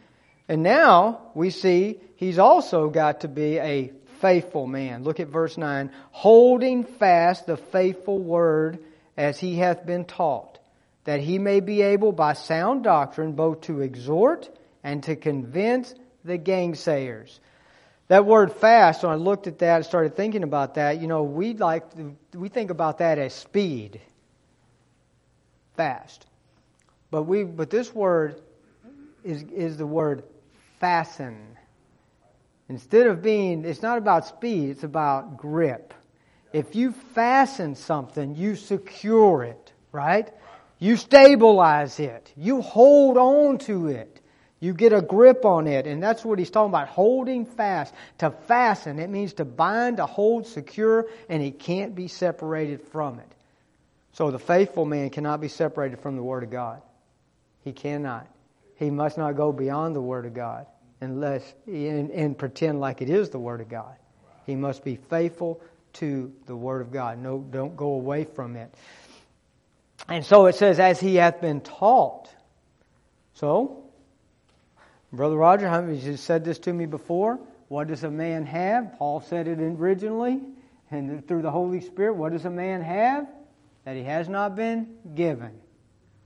And 0.48 0.64
now 0.64 1.30
we 1.34 1.50
see 1.50 2.00
he's 2.16 2.38
also 2.40 2.88
got 2.90 3.20
to 3.20 3.28
be 3.28 3.58
a 3.58 3.92
faithful 4.20 4.66
man. 4.66 5.04
Look 5.04 5.20
at 5.20 5.28
verse 5.28 5.56
9. 5.56 5.90
Holding 6.10 6.84
fast 6.84 7.46
the 7.46 7.56
faithful 7.56 8.18
word 8.18 8.78
as 9.16 9.38
he 9.38 9.56
hath 9.56 9.84
been 9.84 10.04
taught, 10.04 10.58
that 11.04 11.20
he 11.20 11.38
may 11.38 11.60
be 11.60 11.82
able 11.82 12.12
by 12.12 12.34
sound 12.34 12.84
doctrine 12.84 13.32
both 13.32 13.62
to 13.62 13.80
exhort 13.80 14.48
and 14.82 15.02
to 15.04 15.16
convince 15.16 15.94
the 16.24 16.38
gainsayers. 16.38 17.38
That 18.08 18.26
word 18.26 18.52
fast, 18.52 19.02
when 19.02 19.12
I 19.12 19.16
looked 19.16 19.46
at 19.46 19.60
that 19.60 19.76
and 19.76 19.84
started 19.84 20.16
thinking 20.16 20.42
about 20.42 20.74
that, 20.74 21.00
you 21.00 21.06
know, 21.06 21.22
we 21.22 21.54
like 21.54 21.94
to, 21.94 22.16
we 22.34 22.48
think 22.48 22.70
about 22.70 22.98
that 22.98 23.18
as 23.18 23.32
speed. 23.32 24.00
Fast. 25.76 26.26
But 27.10 27.22
we 27.22 27.44
but 27.44 27.70
this 27.70 27.94
word 27.94 28.40
is 29.22 29.42
is 29.44 29.76
the 29.76 29.86
word 29.86 30.24
fasten. 30.80 31.56
Instead 32.70 33.08
of 33.08 33.20
being, 33.20 33.64
it's 33.64 33.82
not 33.82 33.98
about 33.98 34.24
speed, 34.26 34.70
it's 34.70 34.84
about 34.84 35.36
grip. 35.36 35.92
If 36.52 36.76
you 36.76 36.92
fasten 36.92 37.74
something, 37.74 38.36
you 38.36 38.54
secure 38.54 39.42
it, 39.42 39.72
right? 39.90 40.32
You 40.78 40.96
stabilize 40.96 41.98
it. 41.98 42.32
You 42.36 42.62
hold 42.62 43.16
on 43.16 43.58
to 43.58 43.88
it. 43.88 44.20
You 44.60 44.72
get 44.72 44.92
a 44.92 45.02
grip 45.02 45.44
on 45.44 45.66
it. 45.66 45.88
And 45.88 46.00
that's 46.00 46.24
what 46.24 46.38
he's 46.38 46.50
talking 46.50 46.70
about 46.70 46.86
holding 46.86 47.44
fast. 47.44 47.92
To 48.18 48.30
fasten, 48.30 49.00
it 49.00 49.10
means 49.10 49.32
to 49.34 49.44
bind, 49.44 49.96
to 49.96 50.06
hold 50.06 50.46
secure, 50.46 51.08
and 51.28 51.42
it 51.42 51.58
can't 51.58 51.96
be 51.96 52.06
separated 52.06 52.82
from 52.82 53.18
it. 53.18 53.34
So 54.12 54.30
the 54.30 54.38
faithful 54.38 54.84
man 54.84 55.10
cannot 55.10 55.40
be 55.40 55.48
separated 55.48 55.98
from 55.98 56.14
the 56.14 56.22
Word 56.22 56.44
of 56.44 56.50
God. 56.50 56.82
He 57.64 57.72
cannot. 57.72 58.28
He 58.76 58.90
must 58.90 59.18
not 59.18 59.34
go 59.34 59.50
beyond 59.50 59.96
the 59.96 60.00
Word 60.00 60.24
of 60.24 60.34
God 60.34 60.66
unless 61.00 61.54
and, 61.66 62.10
and 62.10 62.36
pretend 62.36 62.80
like 62.80 63.02
it 63.02 63.10
is 63.10 63.30
the 63.30 63.38
Word 63.38 63.60
of 63.60 63.68
God. 63.68 63.96
He 64.46 64.54
must 64.54 64.84
be 64.84 64.96
faithful 64.96 65.60
to 65.94 66.32
the 66.46 66.56
Word 66.56 66.82
of 66.82 66.92
God. 66.92 67.18
No, 67.18 67.38
don't 67.38 67.76
go 67.76 67.92
away 67.92 68.24
from 68.24 68.56
it. 68.56 68.74
And 70.08 70.24
so 70.24 70.46
it 70.46 70.54
says, 70.54 70.80
as 70.80 70.98
he 70.98 71.16
hath 71.16 71.40
been 71.40 71.60
taught. 71.60 72.28
So, 73.34 73.84
Brother 75.12 75.36
Roger, 75.36 75.92
you 75.92 76.16
said 76.16 76.44
this 76.44 76.58
to 76.60 76.72
me 76.72 76.86
before? 76.86 77.38
What 77.68 77.88
does 77.88 78.04
a 78.04 78.10
man 78.10 78.46
have? 78.46 78.94
Paul 78.98 79.20
said 79.20 79.46
it 79.46 79.60
originally, 79.60 80.40
and 80.90 81.26
through 81.26 81.42
the 81.42 81.50
Holy 81.50 81.80
Spirit, 81.80 82.14
what 82.14 82.32
does 82.32 82.44
a 82.44 82.50
man 82.50 82.82
have? 82.82 83.28
That 83.84 83.96
he 83.96 84.02
has 84.02 84.28
not 84.28 84.56
been 84.56 84.96
given. 85.14 85.52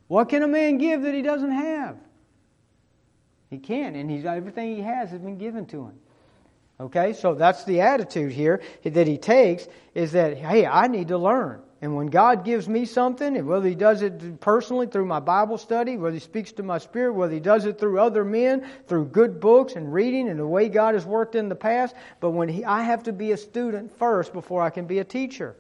What 0.09 0.29
can 0.29 0.43
a 0.43 0.49
man 0.49 0.79
give 0.79 1.03
that 1.03 1.15
he 1.15 1.23
doesn't 1.23 1.53
have? 1.53 1.97
He 3.55 3.61
can, 3.61 3.95
and 3.95 4.11
he's 4.11 4.25
everything 4.25 4.75
he 4.75 4.83
has 4.83 5.11
has 5.11 5.21
been 5.21 5.38
given 5.38 5.64
to 5.67 5.85
him. 5.85 5.95
Okay, 6.81 7.12
so 7.12 7.35
that's 7.35 7.62
the 7.62 7.83
attitude 7.83 8.33
here 8.33 8.61
that 8.83 9.07
he 9.07 9.17
takes 9.17 9.69
is 9.95 10.11
that 10.12 10.37
hey, 10.37 10.67
I 10.67 10.88
need 10.88 11.09
to 11.09 11.19
learn. 11.19 11.62
And 11.81 11.95
when 11.95 12.09
God 12.09 12.45
gives 12.45 12.69
me 12.69 12.85
something, 12.85 13.37
and 13.37 13.47
whether 13.47 13.69
He 13.69 13.77
does 13.77 14.03
it 14.03 14.40
personally 14.40 14.87
through 14.87 15.05
my 15.05 15.21
Bible 15.21 15.57
study, 15.57 15.97
whether 15.97 16.14
He 16.14 16.21
speaks 16.21 16.51
to 16.53 16.64
my 16.64 16.79
spirit, 16.79 17.12
whether 17.12 17.35
He 17.35 17.40
does 17.40 17.64
it 17.64 17.79
through 17.79 18.01
other 18.01 18.25
men, 18.25 18.67
through 18.88 19.05
good 19.07 19.38
books 19.38 19.75
and 19.75 19.93
reading 19.93 20.29
and 20.29 20.40
the 20.40 20.47
way 20.47 20.69
God 20.69 20.95
has 20.95 21.05
worked 21.05 21.37
in 21.37 21.49
the 21.49 21.55
past, 21.55 21.95
but 22.19 22.31
when 22.31 22.49
he, 22.49 22.64
I 22.64 22.83
have 22.83 23.05
to 23.05 23.12
be 23.12 23.33
a 23.33 23.37
student 23.37 23.97
first 23.99 24.33
before 24.33 24.62
I 24.62 24.71
can 24.71 24.87
be 24.87 24.99
a 24.99 25.05
teacher. 25.05 25.55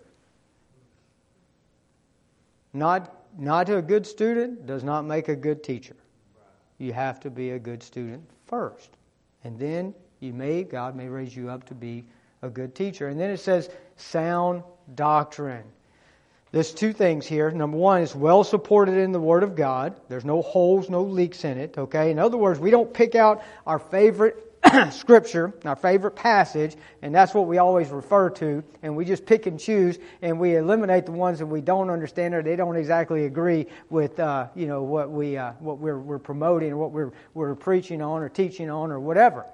Not, 2.72 3.14
not 3.38 3.68
a 3.68 3.82
good 3.82 4.04
student 4.04 4.66
does 4.66 4.82
not 4.82 5.02
make 5.02 5.28
a 5.28 5.36
good 5.36 5.62
teacher 5.62 5.94
you 6.78 6.92
have 6.92 7.20
to 7.20 7.30
be 7.30 7.50
a 7.50 7.58
good 7.58 7.82
student 7.82 8.22
first. 8.46 8.90
And 9.44 9.58
then 9.58 9.94
you 10.20 10.32
may, 10.32 10.64
God 10.64 10.96
may 10.96 11.08
raise 11.08 11.36
you 11.36 11.50
up 11.50 11.64
to 11.66 11.74
be 11.74 12.04
a 12.42 12.48
good 12.48 12.74
teacher. 12.74 13.08
And 13.08 13.18
then 13.18 13.30
it 13.30 13.38
says 13.38 13.70
sound 13.96 14.62
doctrine. 14.94 15.64
There's 16.52 16.72
two 16.72 16.92
things 16.92 17.26
here. 17.26 17.50
Number 17.50 17.76
one, 17.76 18.02
it's 18.02 18.14
well 18.14 18.44
supported 18.44 18.96
in 18.96 19.10
the 19.10 19.20
Word 19.20 19.42
of 19.42 19.56
God. 19.56 20.00
There's 20.08 20.24
no 20.24 20.40
holes, 20.40 20.88
no 20.88 21.02
leaks 21.02 21.44
in 21.44 21.58
it. 21.58 21.76
Okay. 21.76 22.10
In 22.12 22.18
other 22.18 22.36
words, 22.36 22.60
we 22.60 22.70
don't 22.70 22.94
pick 22.94 23.16
out 23.16 23.42
our 23.66 23.80
favorite 23.80 24.53
scripture, 24.90 25.52
our 25.64 25.76
favorite 25.76 26.12
passage, 26.12 26.76
and 27.02 27.14
that's 27.14 27.34
what 27.34 27.46
we 27.46 27.58
always 27.58 27.90
refer 27.90 28.30
to, 28.30 28.62
and 28.82 28.94
we 28.96 29.04
just 29.04 29.26
pick 29.26 29.46
and 29.46 29.58
choose, 29.58 29.98
and 30.22 30.38
we 30.38 30.56
eliminate 30.56 31.06
the 31.06 31.12
ones 31.12 31.38
that 31.38 31.46
we 31.46 31.60
don't 31.60 31.90
understand 31.90 32.34
or 32.34 32.42
they 32.42 32.56
don't 32.56 32.76
exactly 32.76 33.26
agree 33.26 33.66
with, 33.90 34.18
uh, 34.20 34.48
you 34.54 34.66
know, 34.66 34.82
what 34.82 35.10
we 35.10 35.36
uh, 35.36 35.52
what 35.60 35.78
we're, 35.78 35.98
we're 35.98 36.18
promoting 36.18 36.72
or 36.72 36.76
what 36.76 36.92
we're 36.92 37.12
we're 37.34 37.54
preaching 37.54 38.00
on 38.00 38.22
or 38.22 38.28
teaching 38.28 38.70
on 38.70 38.90
or 38.90 39.00
whatever. 39.00 39.44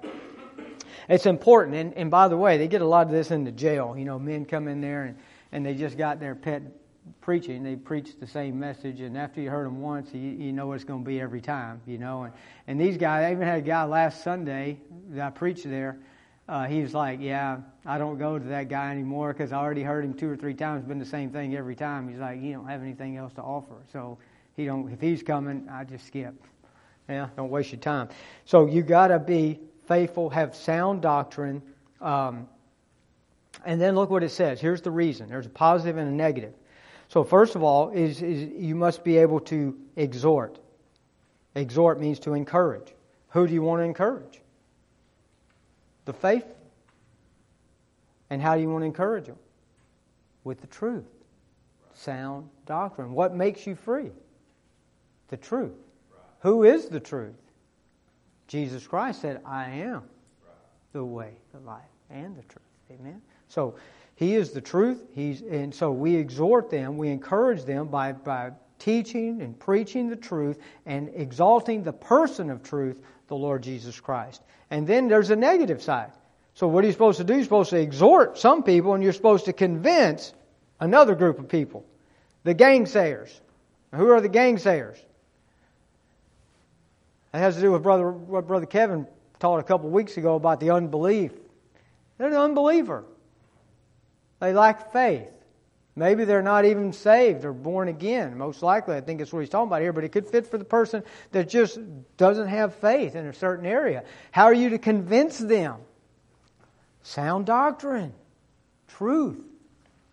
It's 1.09 1.25
important, 1.25 1.75
and, 1.75 1.93
and 1.95 2.11
by 2.11 2.27
the 2.27 2.37
way, 2.37 2.57
they 2.57 2.67
get 2.67 2.81
a 2.81 2.87
lot 2.87 3.07
of 3.07 3.11
this 3.11 3.31
in 3.31 3.43
the 3.43 3.51
jail. 3.51 3.95
You 3.97 4.05
know, 4.05 4.19
men 4.19 4.45
come 4.45 4.67
in 4.67 4.81
there 4.81 5.03
and, 5.03 5.17
and 5.51 5.65
they 5.65 5.73
just 5.73 5.97
got 5.97 6.19
their 6.19 6.35
pet 6.35 6.61
preaching, 7.21 7.63
they 7.63 7.75
preach 7.75 8.19
the 8.19 8.27
same 8.27 8.59
message, 8.59 8.99
and 8.99 9.17
after 9.17 9.39
you 9.39 9.49
heard 9.49 9.65
them 9.65 9.81
once, 9.81 10.13
you, 10.13 10.19
you 10.19 10.51
know 10.51 10.71
it's 10.73 10.83
going 10.83 11.03
to 11.03 11.07
be 11.07 11.21
every 11.21 11.41
time, 11.41 11.79
you 11.85 11.97
know. 11.97 12.23
And, 12.23 12.33
and 12.67 12.81
these 12.81 12.97
guys, 12.97 13.23
I 13.25 13.31
even 13.31 13.47
had 13.47 13.59
a 13.59 13.61
guy 13.61 13.83
last 13.83 14.23
Sunday 14.23 14.79
that 15.11 15.27
I 15.27 15.29
preached 15.29 15.69
there. 15.69 15.97
Uh, 16.49 16.65
he 16.65 16.81
was 16.81 16.93
like, 16.93 17.19
"Yeah, 17.21 17.59
I 17.85 17.97
don't 17.97 18.17
go 18.17 18.37
to 18.37 18.45
that 18.45 18.67
guy 18.67 18.91
anymore 18.91 19.31
because 19.31 19.51
I 19.53 19.57
already 19.57 19.83
heard 19.83 20.03
him 20.03 20.13
two 20.13 20.29
or 20.29 20.35
three 20.35 20.55
times. 20.55 20.83
Been 20.83 20.99
the 20.99 21.05
same 21.05 21.29
thing 21.29 21.55
every 21.55 21.75
time." 21.75 22.09
He's 22.09 22.19
like, 22.19 22.41
"You 22.41 22.53
don't 22.53 22.67
have 22.67 22.81
anything 22.81 23.15
else 23.15 23.31
to 23.33 23.41
offer, 23.41 23.75
so 23.93 24.17
he 24.57 24.65
don't. 24.65 24.91
If 24.91 24.99
he's 24.99 25.23
coming, 25.23 25.69
I 25.71 25.83
just 25.83 26.07
skip. 26.07 26.33
Yeah, 27.07 27.29
don't 27.37 27.49
waste 27.49 27.71
your 27.71 27.79
time. 27.79 28.09
So 28.45 28.65
you 28.65 28.81
got 28.81 29.07
to 29.07 29.19
be 29.19 29.59
faithful, 29.87 30.29
have 30.31 30.55
sound 30.55 31.01
doctrine." 31.01 31.61
Um, 32.01 32.47
and 33.65 33.79
then 33.79 33.95
look 33.95 34.09
what 34.09 34.23
it 34.23 34.29
says. 34.29 34.59
Here's 34.59 34.81
the 34.81 34.91
reason. 34.91 35.29
There's 35.29 35.45
a 35.45 35.49
positive 35.49 35.97
and 35.97 36.09
a 36.09 36.11
negative. 36.11 36.53
So 37.11 37.25
first 37.25 37.57
of 37.57 37.61
all, 37.61 37.89
is, 37.89 38.21
is 38.21 38.49
you 38.55 38.73
must 38.73 39.03
be 39.03 39.17
able 39.17 39.41
to 39.41 39.77
exhort. 39.97 40.59
Exhort 41.55 41.99
means 41.99 42.19
to 42.19 42.35
encourage. 42.35 42.93
Who 43.31 43.45
do 43.45 43.53
you 43.53 43.61
want 43.61 43.81
to 43.81 43.83
encourage? 43.83 44.39
The 46.05 46.13
faithful. 46.13 46.55
And 48.29 48.41
how 48.41 48.55
do 48.55 48.61
you 48.61 48.69
want 48.69 48.83
to 48.83 48.85
encourage 48.85 49.25
them? 49.25 49.35
With 50.45 50.61
the 50.61 50.67
truth. 50.67 51.03
Sound 51.93 52.47
doctrine. 52.65 53.11
What 53.11 53.35
makes 53.35 53.67
you 53.67 53.75
free? 53.75 54.11
The 55.27 55.35
truth. 55.35 55.75
Who 56.39 56.63
is 56.63 56.87
the 56.87 57.01
truth? 57.01 57.35
Jesus 58.47 58.87
Christ 58.87 59.19
said, 59.19 59.41
I 59.45 59.65
am 59.65 60.03
the 60.93 61.03
way, 61.03 61.33
the 61.51 61.59
life, 61.59 61.81
and 62.09 62.37
the 62.37 62.43
truth. 62.43 62.63
Amen. 62.89 63.21
So 63.49 63.75
he 64.21 64.35
is 64.35 64.51
the 64.51 64.61
truth. 64.61 65.01
He's 65.15 65.41
and 65.41 65.73
so 65.73 65.91
we 65.91 66.15
exhort 66.15 66.69
them, 66.69 66.95
we 66.95 67.09
encourage 67.09 67.63
them 67.63 67.87
by 67.87 68.11
by 68.11 68.51
teaching 68.77 69.41
and 69.41 69.59
preaching 69.59 70.09
the 70.09 70.15
truth 70.15 70.59
and 70.85 71.09
exalting 71.15 71.81
the 71.81 71.91
person 71.91 72.51
of 72.51 72.61
truth, 72.61 73.01
the 73.29 73.35
Lord 73.35 73.63
Jesus 73.63 73.99
Christ. 73.99 74.43
And 74.69 74.85
then 74.85 75.07
there's 75.07 75.31
a 75.31 75.35
negative 75.35 75.81
side. 75.81 76.11
So 76.53 76.67
what 76.67 76.83
are 76.83 76.87
you 76.87 76.93
supposed 76.93 77.17
to 77.17 77.23
do? 77.23 77.33
You're 77.33 77.43
supposed 77.43 77.71
to 77.71 77.79
exhort 77.79 78.37
some 78.37 78.61
people 78.61 78.93
and 78.93 79.03
you're 79.03 79.11
supposed 79.11 79.45
to 79.45 79.53
convince 79.53 80.35
another 80.79 81.15
group 81.15 81.39
of 81.39 81.49
people. 81.49 81.83
The 82.43 82.53
gainsayers. 82.53 83.31
Who 83.91 84.07
are 84.11 84.21
the 84.21 84.29
gainsayers? 84.29 84.99
That 87.31 87.39
has 87.39 87.55
to 87.55 87.61
do 87.61 87.71
with 87.71 87.81
brother, 87.81 88.11
what 88.11 88.45
Brother 88.45 88.67
Kevin 88.67 89.07
taught 89.39 89.57
a 89.57 89.63
couple 89.63 89.89
weeks 89.89 90.17
ago 90.17 90.35
about 90.35 90.59
the 90.59 90.69
unbelief. 90.69 91.31
They're 92.19 92.27
an 92.27 92.33
unbeliever. 92.35 93.03
They 94.41 94.53
lack 94.53 94.91
faith. 94.91 95.29
Maybe 95.95 96.25
they're 96.25 96.41
not 96.41 96.65
even 96.65 96.93
saved 96.93 97.45
or 97.45 97.53
born 97.53 97.89
again. 97.89 98.37
Most 98.37 98.63
likely, 98.63 98.95
I 98.95 99.01
think 99.01 99.19
that's 99.19 99.31
what 99.31 99.41
he's 99.41 99.49
talking 99.49 99.67
about 99.67 99.81
here, 99.81 99.93
but 99.93 100.03
it 100.03 100.09
could 100.09 100.27
fit 100.27 100.47
for 100.47 100.57
the 100.57 100.65
person 100.65 101.03
that 101.31 101.47
just 101.47 101.79
doesn't 102.17 102.47
have 102.47 102.73
faith 102.75 103.15
in 103.15 103.27
a 103.27 103.33
certain 103.33 103.65
area. 103.65 104.03
How 104.31 104.45
are 104.45 104.53
you 104.53 104.69
to 104.69 104.79
convince 104.79 105.37
them? 105.37 105.75
Sound 107.03 107.45
doctrine, 107.45 108.13
truth. 108.87 109.45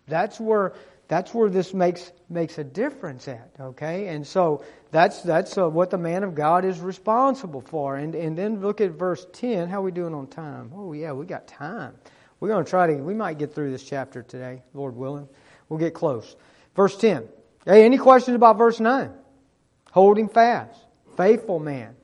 That's 0.07 0.39
where 0.39 0.73
that's 1.07 1.33
where 1.33 1.49
this 1.49 1.73
makes 1.73 2.11
makes 2.29 2.59
a 2.59 2.63
difference 2.63 3.27
at. 3.27 3.49
Okay, 3.59 4.09
and 4.09 4.27
so 4.27 4.63
that's 4.91 5.21
that's 5.21 5.57
uh, 5.57 5.67
what 5.69 5.89
the 5.89 5.97
man 5.97 6.23
of 6.23 6.35
God 6.35 6.65
is 6.65 6.79
responsible 6.79 7.61
for. 7.61 7.95
And 7.95 8.13
and 8.15 8.37
then 8.37 8.61
look 8.61 8.81
at 8.81 8.91
verse 8.91 9.25
ten. 9.33 9.69
How 9.69 9.79
are 9.79 9.83
we 9.83 9.91
doing 9.91 10.13
on 10.13 10.27
time? 10.27 10.71
Oh 10.75 10.93
yeah, 10.93 11.13
we 11.13 11.25
got 11.25 11.47
time. 11.47 11.95
We're 12.39 12.49
going 12.49 12.63
to 12.63 12.69
try 12.69 12.87
to. 12.87 12.93
We 12.95 13.13
might 13.13 13.37
get 13.37 13.53
through 13.53 13.71
this 13.71 13.83
chapter 13.83 14.23
today, 14.23 14.63
Lord 14.73 14.95
willing. 14.95 15.27
We'll 15.67 15.79
get 15.79 15.93
close. 15.93 16.35
Verse 16.75 16.95
ten. 16.97 17.27
Hey, 17.65 17.85
any 17.85 17.97
questions 17.97 18.35
about 18.35 18.57
verse 18.57 18.79
nine? 18.79 19.11
Holding 19.91 20.29
fast, 20.29 20.79
faithful 21.17 21.59
man. 21.59 21.95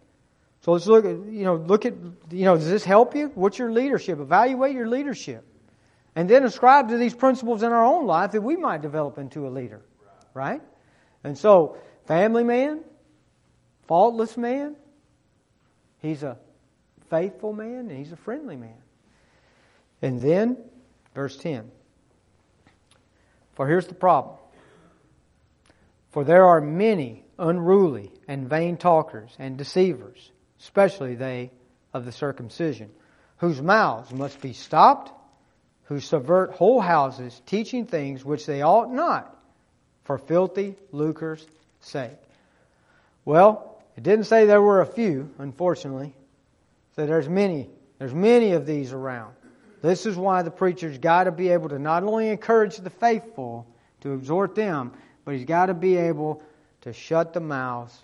So 0.61 0.71
let's 0.71 0.87
look 0.87 1.05
at, 1.05 1.11
you 1.11 1.43
know, 1.43 1.55
look 1.55 1.85
at, 1.85 1.93
you 2.31 2.45
know, 2.45 2.55
does 2.55 2.69
this 2.69 2.83
help 2.83 3.15
you? 3.15 3.31
What's 3.35 3.59
your 3.59 3.71
leadership? 3.71 4.19
Evaluate 4.19 4.75
your 4.75 4.87
leadership. 4.87 5.45
And 6.15 6.29
then 6.29 6.43
ascribe 6.43 6.89
to 6.89 6.97
these 6.97 7.13
principles 7.13 7.61
in 7.61 7.71
our 7.71 7.85
own 7.85 8.07
life 8.07 8.31
that 8.31 8.41
we 8.41 8.55
might 8.55 8.81
develop 8.81 9.17
into 9.17 9.47
a 9.47 9.49
leader. 9.49 9.81
Right? 10.33 10.61
And 11.23 11.37
so, 11.37 11.77
family 12.07 12.43
man, 12.43 12.81
faultless 13.87 14.37
man, 14.37 14.75
he's 16.01 16.23
a 16.23 16.37
faithful 17.09 17.53
man, 17.53 17.89
and 17.89 17.91
he's 17.91 18.11
a 18.11 18.17
friendly 18.17 18.55
man. 18.55 18.77
And 20.01 20.21
then, 20.21 20.57
verse 21.13 21.37
10. 21.37 21.71
For 23.53 23.67
here's 23.67 23.87
the 23.87 23.95
problem. 23.95 24.35
For 26.11 26.23
there 26.23 26.45
are 26.45 26.61
many 26.61 27.23
unruly 27.37 28.11
and 28.27 28.49
vain 28.49 28.77
talkers 28.77 29.31
and 29.39 29.57
deceivers 29.57 30.31
especially 30.65 31.13
they 31.15 31.51
of 31.93 32.05
the 32.05 32.11
circumcision, 32.11 32.89
whose 33.37 33.61
mouths 33.61 34.11
must 34.11 34.41
be 34.41 34.53
stopped, 34.53 35.11
who 35.83 35.99
subvert 35.99 36.51
whole 36.51 36.81
houses, 36.81 37.39
teaching 37.45 37.85
things 37.85 38.25
which 38.25 38.47
they 38.47 38.63
ought 38.63 38.91
not, 38.91 39.37
for 40.03 40.17
filthy 40.17 40.75
lucre's 40.91 41.45
sake. 41.81 42.17
Well, 43.23 43.79
it 43.95 44.03
didn't 44.03 44.25
say 44.25 44.45
there 44.45 44.61
were 44.61 44.81
a 44.81 44.87
few, 44.87 45.29
unfortunately. 45.37 46.15
So 46.95 47.05
there's 47.05 47.29
many. 47.29 47.69
There's 47.99 48.13
many 48.13 48.53
of 48.53 48.65
these 48.65 48.91
around. 48.91 49.34
This 49.85 50.07
is 50.07 50.15
why 50.15 50.41
the 50.41 50.51
preacher's 50.51 50.97
got 50.97 51.25
to 51.25 51.31
be 51.31 51.49
able 51.49 51.69
to 51.69 51.77
not 51.77 52.03
only 52.03 52.29
encourage 52.29 52.77
the 52.77 52.89
faithful, 52.89 53.67
to 54.01 54.13
exhort 54.13 54.55
them, 54.55 54.91
but 55.23 55.35
he's 55.35 55.45
got 55.45 55.67
to 55.67 55.73
be 55.75 55.95
able 55.97 56.41
to 56.81 56.93
shut 56.93 57.33
the 57.33 57.39
mouths 57.39 57.95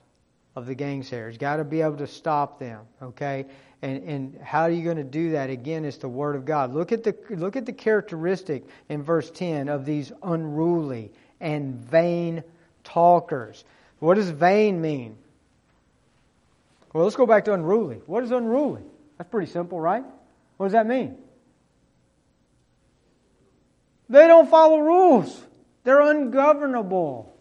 of 0.56 0.68
the 0.68 0.76
gainsayers. 0.76 1.40
Got 1.40 1.58
to 1.58 1.64
be 1.64 1.82
able 1.82 1.98
to 1.98 2.08
stop 2.08 2.60
them, 2.60 2.82
okay? 3.02 3.46
And, 3.82 4.04
and 4.04 4.42
how 4.44 4.62
are 4.62 4.70
you 4.70 4.84
going 4.84 4.98
to 4.98 5.04
do 5.04 5.32
that? 5.32 5.50
Again, 5.50 5.84
it's 5.84 5.98
the 5.98 6.08
Word 6.08 6.36
of 6.36 6.46
God. 6.46 6.72
Look 6.72 6.92
at 6.92 7.04
the, 7.04 7.16
look 7.32 7.56
at 7.56 7.66
the 7.66 7.74
characteristic 7.74 8.64
in 8.88 9.02
verse 9.02 9.32
10 9.32 9.68
of 9.68 9.84
these 9.84 10.12
unruly 10.22 11.12
and 11.40 11.76
vain 11.76 12.44
talkers. 12.84 13.64
What 13.98 14.16
does 14.16 14.30
vain 14.30 14.82
mean? 14.82 15.16
Well, 16.94 17.06
let's 17.06 17.16
go 17.16 17.26
back 17.26 17.46
to 17.46 17.54
unruly. 17.54 18.02
What 18.06 18.24
is 18.24 18.32
unruly? 18.32 18.84
That's 19.18 19.30
pretty 19.32 19.52
simple, 19.52 19.80
right? 19.80 20.04
What 20.58 20.68
does 20.68 20.74
that 20.74 20.86
mean? 20.86 21.18
They 24.12 24.28
don't 24.28 24.50
follow 24.50 24.80
rules. 24.80 25.44
They're 25.84 26.02
ungovernable. 26.02 27.36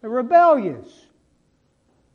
They're 0.00 0.10
rebellious 0.10 0.86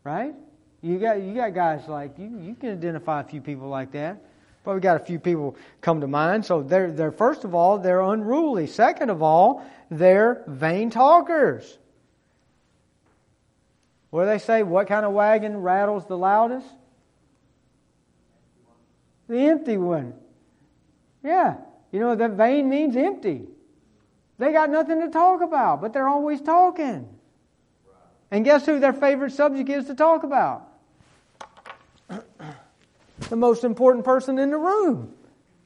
right? 0.07 0.33
You 0.81 0.99
got 0.99 1.21
you 1.21 1.33
got 1.35 1.53
guys 1.53 1.87
like 1.89 2.17
you. 2.17 2.39
You 2.39 2.55
can 2.55 2.71
identify 2.71 3.19
a 3.19 3.23
few 3.25 3.41
people 3.41 3.67
like 3.67 3.91
that. 3.91 4.23
Probably 4.63 4.79
got 4.79 5.01
a 5.01 5.03
few 5.03 5.19
people 5.19 5.57
come 5.81 5.99
to 5.99 6.07
mind. 6.07 6.45
So 6.45 6.63
they're 6.63 6.91
they're 6.91 7.11
first 7.11 7.43
of 7.43 7.53
all 7.53 7.77
they're 7.77 8.01
unruly. 8.01 8.67
Second 8.67 9.09
of 9.09 9.21
all 9.21 9.65
they're 9.91 10.43
vain 10.47 10.89
talkers. 10.89 11.77
What 14.09 14.23
do 14.23 14.27
they 14.27 14.39
say? 14.39 14.63
What 14.63 14.87
kind 14.87 15.05
of 15.05 15.11
wagon 15.11 15.57
rattles 15.57 16.05
the 16.07 16.17
loudest? 16.17 16.67
The 19.27 19.39
empty 19.39 19.75
one. 19.75 20.13
Yeah. 21.21 21.55
You 21.91 21.99
know 21.99 22.15
that 22.15 22.31
vain 22.31 22.69
means 22.69 22.95
empty. 22.95 23.47
They 24.37 24.51
got 24.51 24.69
nothing 24.69 25.01
to 25.01 25.09
talk 25.09 25.41
about, 25.41 25.81
but 25.81 25.93
they're 25.93 26.07
always 26.07 26.41
talking. 26.41 27.07
And 28.29 28.43
guess 28.43 28.65
who 28.65 28.79
their 28.79 28.93
favorite 28.93 29.31
subject 29.31 29.69
is 29.69 29.85
to 29.85 29.95
talk 29.95 30.23
about? 30.23 30.67
the 33.29 33.35
most 33.35 33.63
important 33.63 34.05
person 34.05 34.37
in 34.37 34.51
the 34.51 34.57
room. 34.57 35.13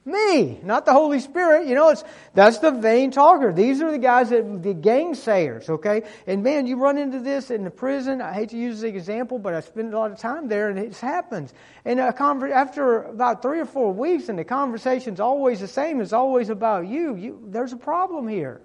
Me, 0.04 0.58
not 0.64 0.84
the 0.84 0.92
Holy 0.92 1.20
Spirit. 1.20 1.68
You 1.68 1.76
know, 1.76 1.90
it's 1.90 2.02
that's 2.34 2.58
the 2.58 2.72
vain 2.72 3.12
talker. 3.12 3.52
These 3.52 3.80
are 3.82 3.90
the 3.92 3.98
guys 3.98 4.30
that 4.30 4.62
the 4.62 4.74
gainsayers, 4.74 5.68
okay? 5.68 6.02
And 6.26 6.42
man, 6.42 6.66
you 6.66 6.76
run 6.76 6.98
into 6.98 7.20
this 7.20 7.52
in 7.52 7.62
the 7.62 7.70
prison. 7.70 8.20
I 8.20 8.32
hate 8.32 8.48
to 8.48 8.56
use 8.56 8.80
the 8.80 8.88
example, 8.88 9.38
but 9.38 9.54
I 9.54 9.60
spend 9.60 9.94
a 9.94 9.98
lot 9.98 10.10
of 10.10 10.18
time 10.18 10.48
there, 10.48 10.70
and 10.70 10.78
it 10.78 10.96
happens. 10.98 11.54
And 11.84 12.00
a 12.00 12.12
conver- 12.12 12.50
after 12.50 13.02
about 13.04 13.42
three 13.42 13.60
or 13.60 13.64
four 13.64 13.92
weeks, 13.92 14.28
and 14.28 14.36
the 14.36 14.44
conversation's 14.44 15.20
always 15.20 15.60
the 15.60 15.68
same. 15.68 16.00
It's 16.00 16.12
always 16.12 16.48
about 16.48 16.88
you. 16.88 17.14
You, 17.14 17.40
there's 17.46 17.72
a 17.72 17.76
problem 17.76 18.26
here, 18.26 18.60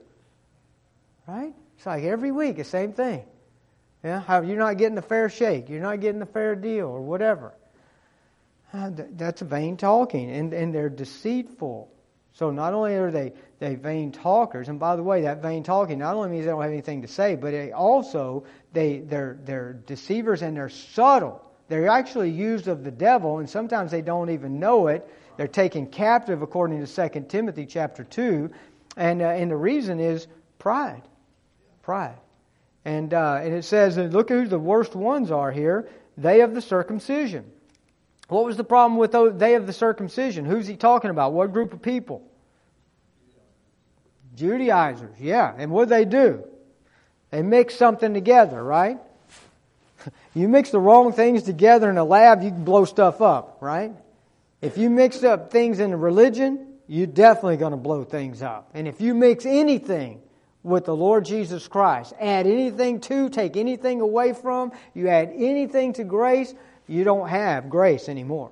right? 1.28 1.54
It's 1.78 1.86
like 1.86 2.04
every 2.04 2.32
week, 2.32 2.56
the 2.56 2.64
same 2.64 2.94
thing. 2.94 3.24
Yeah, 4.04 4.22
how 4.22 4.42
you're 4.42 4.58
not 4.58 4.78
getting 4.78 4.98
a 4.98 5.04
fair 5.04 5.30
shake, 5.30 5.70
you're 5.70 5.82
not 5.82 6.00
getting 6.00 6.22
a 6.24 6.28
fair 6.28 6.56
deal, 6.56 6.88
or 6.88 7.02
whatever. 7.02 7.54
Uh, 8.74 8.92
that's 8.94 9.42
vain 9.42 9.78
talking, 9.78 10.30
and, 10.30 10.54
and 10.54 10.74
they're 10.74 10.90
deceitful. 10.90 11.90
So 12.34 12.52
not 12.52 12.74
only 12.74 12.96
are 12.96 13.12
they, 13.12 13.34
they 13.60 13.76
vain 13.76 14.12
talkers, 14.12 14.70
and 14.70 14.80
by 14.80 14.96
the 14.96 15.04
way, 15.04 15.22
that 15.22 15.42
vain 15.42 15.64
talking 15.64 16.00
not 16.00 16.16
only 16.16 16.30
means 16.30 16.46
they 16.46 16.52
don't 16.52 16.62
have 16.62 16.72
anything 16.72 17.02
to 17.02 17.08
say, 17.08 17.36
but 17.36 17.52
they 17.52 17.72
also 17.72 18.44
they 18.74 19.00
they're 19.00 19.40
they're 19.44 19.74
deceivers 19.74 20.42
and 20.42 20.56
they're 20.56 20.70
subtle. 20.70 21.42
They're 21.70 21.88
actually 21.88 22.30
used 22.30 22.68
of 22.68 22.84
the 22.84 22.92
devil, 22.92 23.40
and 23.40 23.50
sometimes 23.50 23.90
they 23.92 24.02
don't 24.02 24.30
even 24.30 24.60
know 24.60 24.88
it. 24.88 25.10
They're 25.38 25.48
taken 25.48 25.88
captive, 25.88 26.42
according 26.42 26.86
to 26.86 27.10
2 27.10 27.22
Timothy 27.30 27.66
chapter 27.66 28.04
two, 28.04 28.52
and 28.96 29.22
uh, 29.22 29.30
and 29.30 29.50
the 29.50 29.56
reason 29.56 30.00
is 30.00 30.28
pride, 30.60 31.04
pride. 31.82 32.18
And, 32.86 33.14
uh, 33.14 33.42
and 33.44 33.54
it 33.54 33.66
says, 33.66 33.98
and 33.98 34.14
look 34.14 34.30
who 34.30 34.48
the 34.48 34.58
worst 34.58 34.96
ones 34.96 35.30
are 35.30 35.52
here 35.52 35.90
they 36.18 36.42
of 36.42 36.56
the 36.56 36.62
circumcision. 36.62 37.52
What 38.28 38.46
was 38.46 38.58
the 38.58 38.64
problem 38.64 38.98
with 38.98 39.40
they 39.40 39.56
of 39.56 39.68
the 39.68 39.74
circumcision? 39.74 40.46
Who's 40.46 40.68
he 40.68 40.76
talking 40.76 41.10
about? 41.10 41.34
What 41.34 41.54
group 41.54 41.74
of 41.74 41.82
people? 41.82 42.24
Judaizers, 44.36 45.16
yeah. 45.20 45.54
And 45.58 45.72
what 45.72 45.86
do 45.86 45.90
they 45.90 46.06
do? 46.06 46.44
They 47.32 47.42
mix 47.42 47.76
something 47.76 48.14
together, 48.14 48.64
right? 48.64 49.00
you 50.34 50.48
mix 50.48 50.70
the 50.70 50.80
wrong 50.80 51.14
things 51.14 51.44
together 51.44 51.90
in 51.90 51.98
a 51.98 52.04
lab, 52.04 52.44
you 52.44 52.52
can 52.52 52.64
blow 52.64 52.86
stuff 52.86 53.22
up, 53.22 53.58
right? 53.62 53.92
If 54.62 54.78
you 54.78 54.90
mix 54.90 55.24
up 55.24 55.52
things 55.52 55.80
in 55.80 55.98
religion, 56.00 56.74
you're 56.88 57.08
definitely 57.08 57.58
going 57.58 57.72
to 57.72 57.78
blow 57.78 58.04
things 58.04 58.42
up. 58.42 58.70
And 58.74 58.88
if 58.88 59.02
you 59.02 59.14
mix 59.14 59.46
anything 59.46 60.22
with 60.68 60.86
the 60.86 60.96
Lord 60.96 61.26
Jesus 61.26 61.68
Christ. 61.68 62.14
Add 62.20 62.46
anything 62.46 63.00
to, 63.02 63.30
take 63.30 63.56
anything 63.56 64.02
away 64.02 64.34
from, 64.34 64.74
you 64.94 65.08
add 65.08 65.32
anything 65.34 65.94
to 65.94 66.04
grace, 66.04 66.54
you 66.88 67.04
don't 67.04 67.28
have 67.28 67.70
grace 67.70 68.10
anymore. 68.10 68.52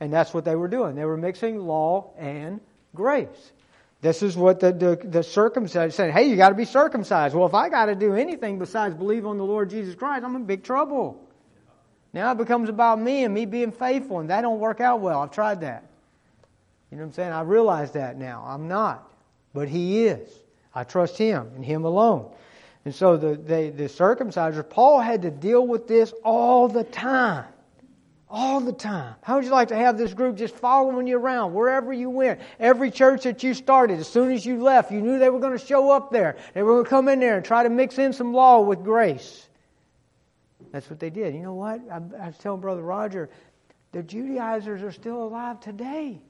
And 0.00 0.12
that's 0.12 0.32
what 0.32 0.44
they 0.44 0.56
were 0.56 0.68
doing. 0.68 0.94
They 0.94 1.04
were 1.04 1.16
mixing 1.16 1.58
law 1.58 2.12
and 2.16 2.60
grace. 2.94 3.52
This 4.00 4.22
is 4.22 4.36
what 4.36 4.60
the, 4.60 4.72
the, 4.72 4.96
the 4.96 5.22
circumcised 5.22 5.94
said, 5.94 6.10
hey, 6.12 6.24
you 6.28 6.36
got 6.36 6.48
to 6.48 6.54
be 6.54 6.64
circumcised. 6.64 7.34
Well, 7.34 7.46
if 7.46 7.52
I 7.52 7.68
got 7.68 7.86
to 7.86 7.94
do 7.94 8.14
anything 8.14 8.58
besides 8.58 8.94
believe 8.94 9.26
on 9.26 9.36
the 9.36 9.44
Lord 9.44 9.68
Jesus 9.68 9.94
Christ, 9.94 10.24
I'm 10.24 10.34
in 10.36 10.44
big 10.44 10.62
trouble. 10.62 11.20
Now 12.12 12.32
it 12.32 12.38
becomes 12.38 12.68
about 12.70 12.98
me 12.98 13.24
and 13.24 13.34
me 13.34 13.44
being 13.44 13.72
faithful, 13.72 14.20
and 14.20 14.30
that 14.30 14.40
don't 14.40 14.58
work 14.58 14.80
out 14.80 15.00
well. 15.00 15.20
I've 15.20 15.30
tried 15.30 15.60
that. 15.60 15.84
You 16.90 16.96
know 16.96 17.04
what 17.04 17.08
I'm 17.08 17.12
saying? 17.12 17.32
I 17.32 17.42
realize 17.42 17.92
that 17.92 18.16
now. 18.16 18.42
I'm 18.46 18.68
not. 18.68 19.08
But 19.52 19.68
He 19.68 20.06
is. 20.06 20.28
I 20.74 20.84
trust 20.84 21.18
Him 21.18 21.50
and 21.54 21.64
Him 21.64 21.84
alone. 21.84 22.32
And 22.84 22.94
so 22.94 23.16
the, 23.16 23.36
the, 23.36 23.70
the 23.70 23.84
circumcisers, 23.84 24.68
Paul 24.68 25.00
had 25.00 25.22
to 25.22 25.30
deal 25.30 25.66
with 25.66 25.86
this 25.86 26.12
all 26.24 26.68
the 26.68 26.84
time. 26.84 27.44
All 28.28 28.60
the 28.60 28.72
time. 28.72 29.16
How 29.22 29.36
would 29.36 29.44
you 29.44 29.50
like 29.50 29.68
to 29.68 29.76
have 29.76 29.98
this 29.98 30.14
group 30.14 30.36
just 30.36 30.54
following 30.54 31.06
you 31.06 31.18
around 31.18 31.52
wherever 31.52 31.92
you 31.92 32.08
went? 32.08 32.40
Every 32.60 32.90
church 32.90 33.24
that 33.24 33.42
you 33.42 33.54
started, 33.54 33.98
as 33.98 34.08
soon 34.08 34.30
as 34.30 34.46
you 34.46 34.62
left, 34.62 34.92
you 34.92 35.00
knew 35.00 35.18
they 35.18 35.30
were 35.30 35.40
going 35.40 35.58
to 35.58 35.64
show 35.64 35.90
up 35.90 36.10
there. 36.10 36.36
They 36.54 36.62
were 36.62 36.74
going 36.74 36.84
to 36.84 36.90
come 36.90 37.08
in 37.08 37.18
there 37.18 37.36
and 37.36 37.44
try 37.44 37.64
to 37.64 37.68
mix 37.68 37.98
in 37.98 38.12
some 38.12 38.32
law 38.32 38.60
with 38.60 38.84
grace. 38.84 39.48
That's 40.70 40.88
what 40.88 41.00
they 41.00 41.10
did. 41.10 41.34
You 41.34 41.42
know 41.42 41.54
what? 41.54 41.80
I, 41.90 41.96
I 41.96 42.26
was 42.28 42.38
telling 42.38 42.60
Brother 42.60 42.82
Roger, 42.82 43.30
the 43.92 44.02
Judaizers 44.02 44.82
are 44.82 44.92
still 44.92 45.24
alive 45.24 45.58
today. 45.60 46.22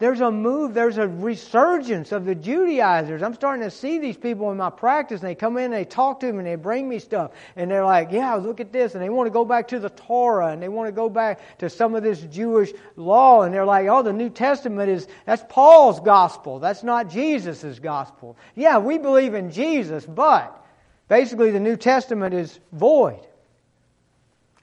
There's 0.00 0.22
a 0.22 0.30
move, 0.30 0.72
there's 0.72 0.96
a 0.96 1.06
resurgence 1.06 2.10
of 2.10 2.24
the 2.24 2.34
Judaizers. 2.34 3.22
I'm 3.22 3.34
starting 3.34 3.62
to 3.64 3.70
see 3.70 3.98
these 3.98 4.16
people 4.16 4.50
in 4.50 4.56
my 4.56 4.70
practice, 4.70 5.20
and 5.20 5.28
they 5.28 5.34
come 5.34 5.58
in 5.58 5.64
and 5.64 5.74
they 5.74 5.84
talk 5.84 6.20
to 6.20 6.32
me 6.32 6.38
and 6.38 6.46
they 6.46 6.54
bring 6.54 6.88
me 6.88 6.98
stuff. 6.98 7.32
And 7.54 7.70
they're 7.70 7.84
like, 7.84 8.10
yeah, 8.10 8.34
look 8.34 8.60
at 8.60 8.72
this. 8.72 8.94
And 8.94 9.02
they 9.02 9.10
want 9.10 9.26
to 9.26 9.30
go 9.30 9.44
back 9.44 9.68
to 9.68 9.78
the 9.78 9.90
Torah 9.90 10.52
and 10.52 10.62
they 10.62 10.70
want 10.70 10.88
to 10.88 10.92
go 10.92 11.10
back 11.10 11.58
to 11.58 11.68
some 11.68 11.94
of 11.94 12.02
this 12.02 12.22
Jewish 12.22 12.72
law. 12.96 13.42
And 13.42 13.52
they're 13.52 13.66
like, 13.66 13.88
oh, 13.88 14.02
the 14.02 14.14
New 14.14 14.30
Testament 14.30 14.88
is, 14.88 15.06
that's 15.26 15.44
Paul's 15.50 16.00
gospel. 16.00 16.60
That's 16.60 16.82
not 16.82 17.10
Jesus' 17.10 17.78
gospel. 17.78 18.38
Yeah, 18.56 18.78
we 18.78 18.96
believe 18.96 19.34
in 19.34 19.50
Jesus, 19.50 20.06
but 20.06 20.64
basically 21.08 21.50
the 21.50 21.60
New 21.60 21.76
Testament 21.76 22.32
is 22.32 22.58
void. 22.72 23.20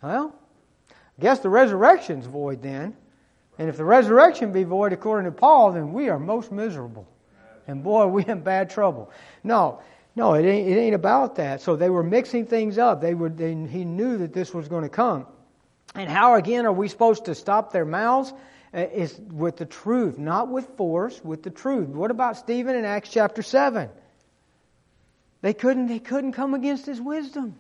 Well, 0.01 0.33
I 0.89 1.21
guess 1.21 1.39
the 1.39 1.49
resurrection's 1.49 2.25
void 2.25 2.63
then. 2.63 2.95
And 3.59 3.69
if 3.69 3.77
the 3.77 3.85
resurrection 3.85 4.51
be 4.51 4.63
void 4.63 4.93
according 4.93 5.31
to 5.31 5.37
Paul, 5.37 5.71
then 5.71 5.93
we 5.93 6.09
are 6.09 6.19
most 6.19 6.51
miserable. 6.51 7.07
And 7.67 7.83
boy, 7.83 8.07
we 8.07 8.25
in 8.25 8.41
bad 8.41 8.69
trouble. 8.69 9.11
No, 9.43 9.81
no, 10.15 10.33
it 10.33 10.45
ain't, 10.45 10.67
it 10.67 10.79
ain't 10.79 10.95
about 10.95 11.35
that. 11.35 11.61
So 11.61 11.75
they 11.75 11.89
were 11.89 12.03
mixing 12.03 12.45
things 12.45 12.77
up. 12.77 13.01
They 13.01 13.13
were, 13.13 13.29
they, 13.29 13.53
he 13.53 13.85
knew 13.85 14.17
that 14.19 14.33
this 14.33 14.53
was 14.53 14.67
going 14.67 14.83
to 14.83 14.89
come. 14.89 15.25
And 15.95 16.09
how 16.09 16.35
again 16.35 16.65
are 16.65 16.73
we 16.73 16.87
supposed 16.87 17.25
to 17.25 17.35
stop 17.35 17.71
their 17.71 17.85
mouths? 17.85 18.33
Uh, 18.73 18.79
is 18.93 19.17
with 19.31 19.55
the 19.55 19.65
truth, 19.65 20.19
not 20.19 20.49
with 20.49 20.67
force, 20.75 21.23
with 21.23 21.41
the 21.41 21.49
truth. 21.49 21.87
What 21.87 22.11
about 22.11 22.35
Stephen 22.35 22.75
in 22.75 22.83
Acts 22.83 23.09
chapter 23.09 23.41
seven? 23.41 23.89
They 25.41 25.53
couldn't, 25.53 25.87
they 25.87 25.99
couldn't 25.99 26.33
come 26.33 26.53
against 26.53 26.85
his 26.85 26.99
wisdom 26.99 27.55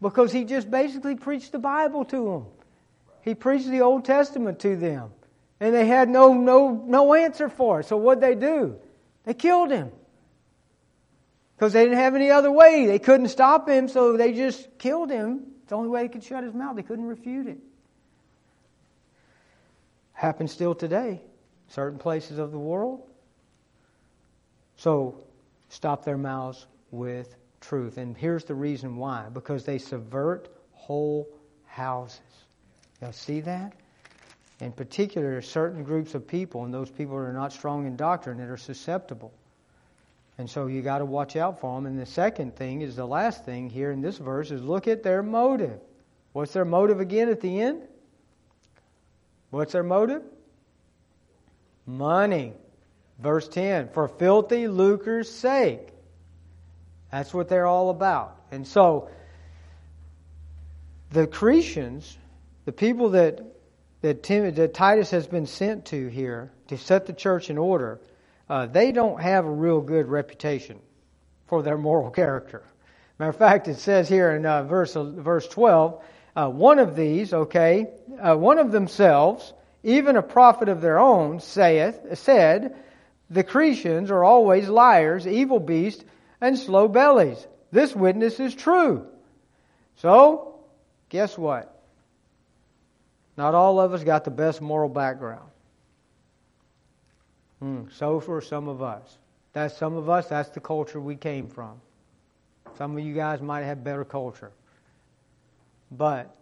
because 0.00 0.30
he 0.30 0.44
just 0.44 0.70
basically 0.70 1.16
preached 1.16 1.50
the 1.50 1.58
Bible 1.58 2.04
to 2.06 2.24
them. 2.24 2.46
He 3.22 3.34
preached 3.34 3.68
the 3.68 3.80
Old 3.80 4.04
Testament 4.04 4.60
to 4.60 4.76
them. 4.76 5.10
And 5.60 5.74
they 5.74 5.86
had 5.86 6.08
no, 6.08 6.34
no, 6.34 6.70
no 6.86 7.14
answer 7.14 7.48
for 7.48 7.80
it. 7.80 7.86
So 7.86 7.96
what'd 7.96 8.22
they 8.22 8.34
do? 8.34 8.76
They 9.24 9.34
killed 9.34 9.70
him. 9.70 9.90
Because 11.56 11.72
they 11.72 11.82
didn't 11.82 11.98
have 11.98 12.14
any 12.14 12.30
other 12.30 12.52
way. 12.52 12.86
They 12.86 13.00
couldn't 13.00 13.28
stop 13.28 13.68
him, 13.68 13.88
so 13.88 14.16
they 14.16 14.32
just 14.32 14.78
killed 14.78 15.10
him. 15.10 15.42
It's 15.62 15.70
the 15.70 15.76
only 15.76 15.88
way 15.88 16.02
they 16.02 16.08
could 16.08 16.22
shut 16.22 16.44
his 16.44 16.54
mouth. 16.54 16.76
They 16.76 16.82
couldn't 16.82 17.06
refute 17.06 17.48
it. 17.48 17.58
Happens 20.12 20.52
still 20.52 20.74
today, 20.74 21.20
certain 21.68 21.98
places 21.98 22.38
of 22.38 22.52
the 22.52 22.58
world. 22.58 23.02
So 24.76 25.24
stop 25.68 26.04
their 26.04 26.16
mouths 26.16 26.66
with 26.92 27.34
truth. 27.60 27.98
And 27.98 28.16
here's 28.16 28.44
the 28.44 28.54
reason 28.54 28.96
why 28.96 29.26
because 29.32 29.64
they 29.64 29.78
subvert 29.78 30.48
whole 30.72 31.28
houses. 31.66 32.20
Y'all 33.02 33.12
see 33.12 33.40
that? 33.40 33.72
In 34.60 34.72
particular, 34.72 35.40
certain 35.40 35.84
groups 35.84 36.14
of 36.14 36.26
people, 36.26 36.64
and 36.64 36.74
those 36.74 36.90
people 36.90 37.14
are 37.16 37.32
not 37.32 37.52
strong 37.52 37.86
in 37.86 37.96
doctrine, 37.96 38.38
that 38.38 38.48
are 38.48 38.56
susceptible. 38.56 39.32
And 40.38 40.48
so 40.48 40.66
you 40.66 40.82
got 40.82 40.98
to 40.98 41.04
watch 41.04 41.36
out 41.36 41.60
for 41.60 41.76
them. 41.76 41.86
And 41.86 41.98
the 41.98 42.06
second 42.06 42.56
thing 42.56 42.80
is 42.80 42.96
the 42.96 43.06
last 43.06 43.44
thing 43.44 43.68
here 43.68 43.90
in 43.90 44.00
this 44.00 44.18
verse 44.18 44.50
is 44.50 44.62
look 44.62 44.88
at 44.88 45.02
their 45.02 45.22
motive. 45.22 45.80
What's 46.32 46.52
their 46.52 46.64
motive 46.64 47.00
again 47.00 47.28
at 47.28 47.40
the 47.40 47.60
end? 47.60 47.82
What's 49.50 49.72
their 49.72 49.82
motive? 49.82 50.22
Money. 51.86 52.52
Verse 53.18 53.48
10 53.48 53.88
For 53.88 54.06
filthy 54.06 54.68
lucre's 54.68 55.30
sake. 55.30 55.88
That's 57.10 57.32
what 57.32 57.48
they're 57.48 57.66
all 57.66 57.90
about. 57.90 58.36
And 58.50 58.66
so 58.66 59.08
the 61.10 61.26
Cretans, 61.26 62.18
the 62.64 62.72
people 62.72 63.10
that 63.10 63.40
that, 64.02 64.22
Tim, 64.22 64.54
that 64.54 64.74
Titus 64.74 65.10
has 65.10 65.26
been 65.26 65.46
sent 65.46 65.86
to 65.86 66.08
here 66.08 66.52
to 66.68 66.78
set 66.78 67.06
the 67.06 67.12
church 67.12 67.50
in 67.50 67.58
order, 67.58 68.00
uh, 68.48 68.66
they 68.66 68.92
don't 68.92 69.20
have 69.20 69.44
a 69.44 69.50
real 69.50 69.80
good 69.80 70.08
reputation 70.08 70.78
for 71.46 71.62
their 71.62 71.78
moral 71.78 72.10
character. 72.22 72.62
Matter 73.18 73.30
of 73.30 73.36
fact, 73.36 73.68
it 73.68 73.78
says 73.78 74.08
here 74.08 74.32
in 74.32 74.46
uh, 74.46 74.62
verse 74.62 74.94
verse 74.94 75.48
twelve, 75.48 76.02
uh, 76.36 76.48
one 76.48 76.78
of 76.78 76.94
these, 76.94 77.32
okay, 77.32 77.88
uh, 78.20 78.36
one 78.36 78.58
of 78.58 78.70
themselves, 78.70 79.52
even 79.82 80.16
a 80.16 80.22
prophet 80.22 80.68
of 80.68 80.80
their 80.80 81.00
own, 81.00 81.40
saith 81.40 82.16
said, 82.16 82.76
the 83.30 83.44
Cretans 83.44 84.10
are 84.10 84.24
always 84.24 84.68
liars, 84.68 85.26
evil 85.26 85.60
beasts, 85.60 86.04
and 86.40 86.58
slow 86.58 86.88
bellies. 86.88 87.46
This 87.72 87.94
witness 87.94 88.40
is 88.40 88.54
true. 88.54 89.06
So, 89.96 90.60
guess 91.08 91.36
what? 91.36 91.77
Not 93.38 93.54
all 93.54 93.78
of 93.78 93.94
us 93.94 94.02
got 94.02 94.24
the 94.24 94.32
best 94.32 94.60
moral 94.60 94.88
background. 94.88 95.48
Hmm, 97.60 97.82
so 97.88 98.18
for 98.18 98.40
some 98.40 98.66
of 98.66 98.82
us. 98.82 99.16
That's 99.52 99.76
some 99.76 99.94
of 99.94 100.10
us, 100.10 100.28
that's 100.28 100.48
the 100.48 100.58
culture 100.58 101.00
we 101.00 101.14
came 101.14 101.46
from. 101.46 101.80
Some 102.76 102.98
of 102.98 103.04
you 103.04 103.14
guys 103.14 103.40
might 103.40 103.62
have 103.62 103.84
better 103.84 104.04
culture. 104.04 104.50
But 105.92 106.34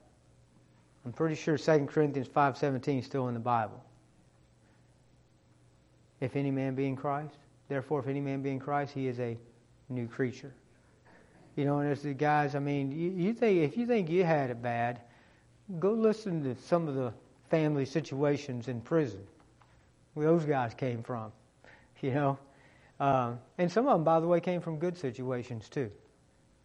I'm 1.05 1.13
pretty 1.13 1.35
sure 1.35 1.59
2 1.59 1.87
Corinthians 1.87 2.29
5:17 2.29 3.01
is 3.01 3.05
still 3.05 3.29
in 3.29 3.35
the 3.35 3.41
Bible. 3.41 3.85
If 6.21 6.35
any 6.35 6.51
man 6.51 6.75
be 6.75 6.87
in 6.87 6.97
Christ, 6.97 7.37
therefore 7.69 8.01
if 8.01 8.07
any 8.07 8.23
man 8.23 8.41
be 8.41 8.51
in 8.51 8.59
Christ, 8.59 8.95
he 8.95 9.07
is 9.07 9.21
a 9.21 9.37
new 9.91 10.09
creature. 10.09 10.55
You 11.57 11.67
know, 11.67 11.81
and 11.81 11.93
as 11.93 12.01
the 12.01 12.15
guys, 12.15 12.55
I 12.55 12.59
mean, 12.59 12.91
you, 12.91 13.11
you 13.11 13.35
think 13.35 13.59
if 13.59 13.77
you 13.77 13.87
think 13.87 14.09
you 14.09 14.25
had 14.25 14.49
it 14.49 14.63
bad, 14.63 15.03
Go 15.79 15.93
listen 15.93 16.45
to 16.45 16.61
some 16.63 16.89
of 16.89 16.95
the 16.95 17.13
family 17.51 17.85
situations 17.85 18.69
in 18.69 18.81
prison 18.81 19.21
where 20.15 20.27
those 20.27 20.45
guys 20.45 20.75
came 20.75 21.03
from, 21.03 21.33
you 22.01 22.13
know. 22.13 22.39
Uh, 22.99 23.35
and 23.59 23.71
some 23.71 23.87
of 23.87 23.95
them, 23.95 24.05
by 24.05 24.21
the 24.21 24.27
way, 24.27 24.41
came 24.41 24.61
from 24.61 24.79
good 24.79 24.97
situations 24.97 25.69
too. 25.69 25.91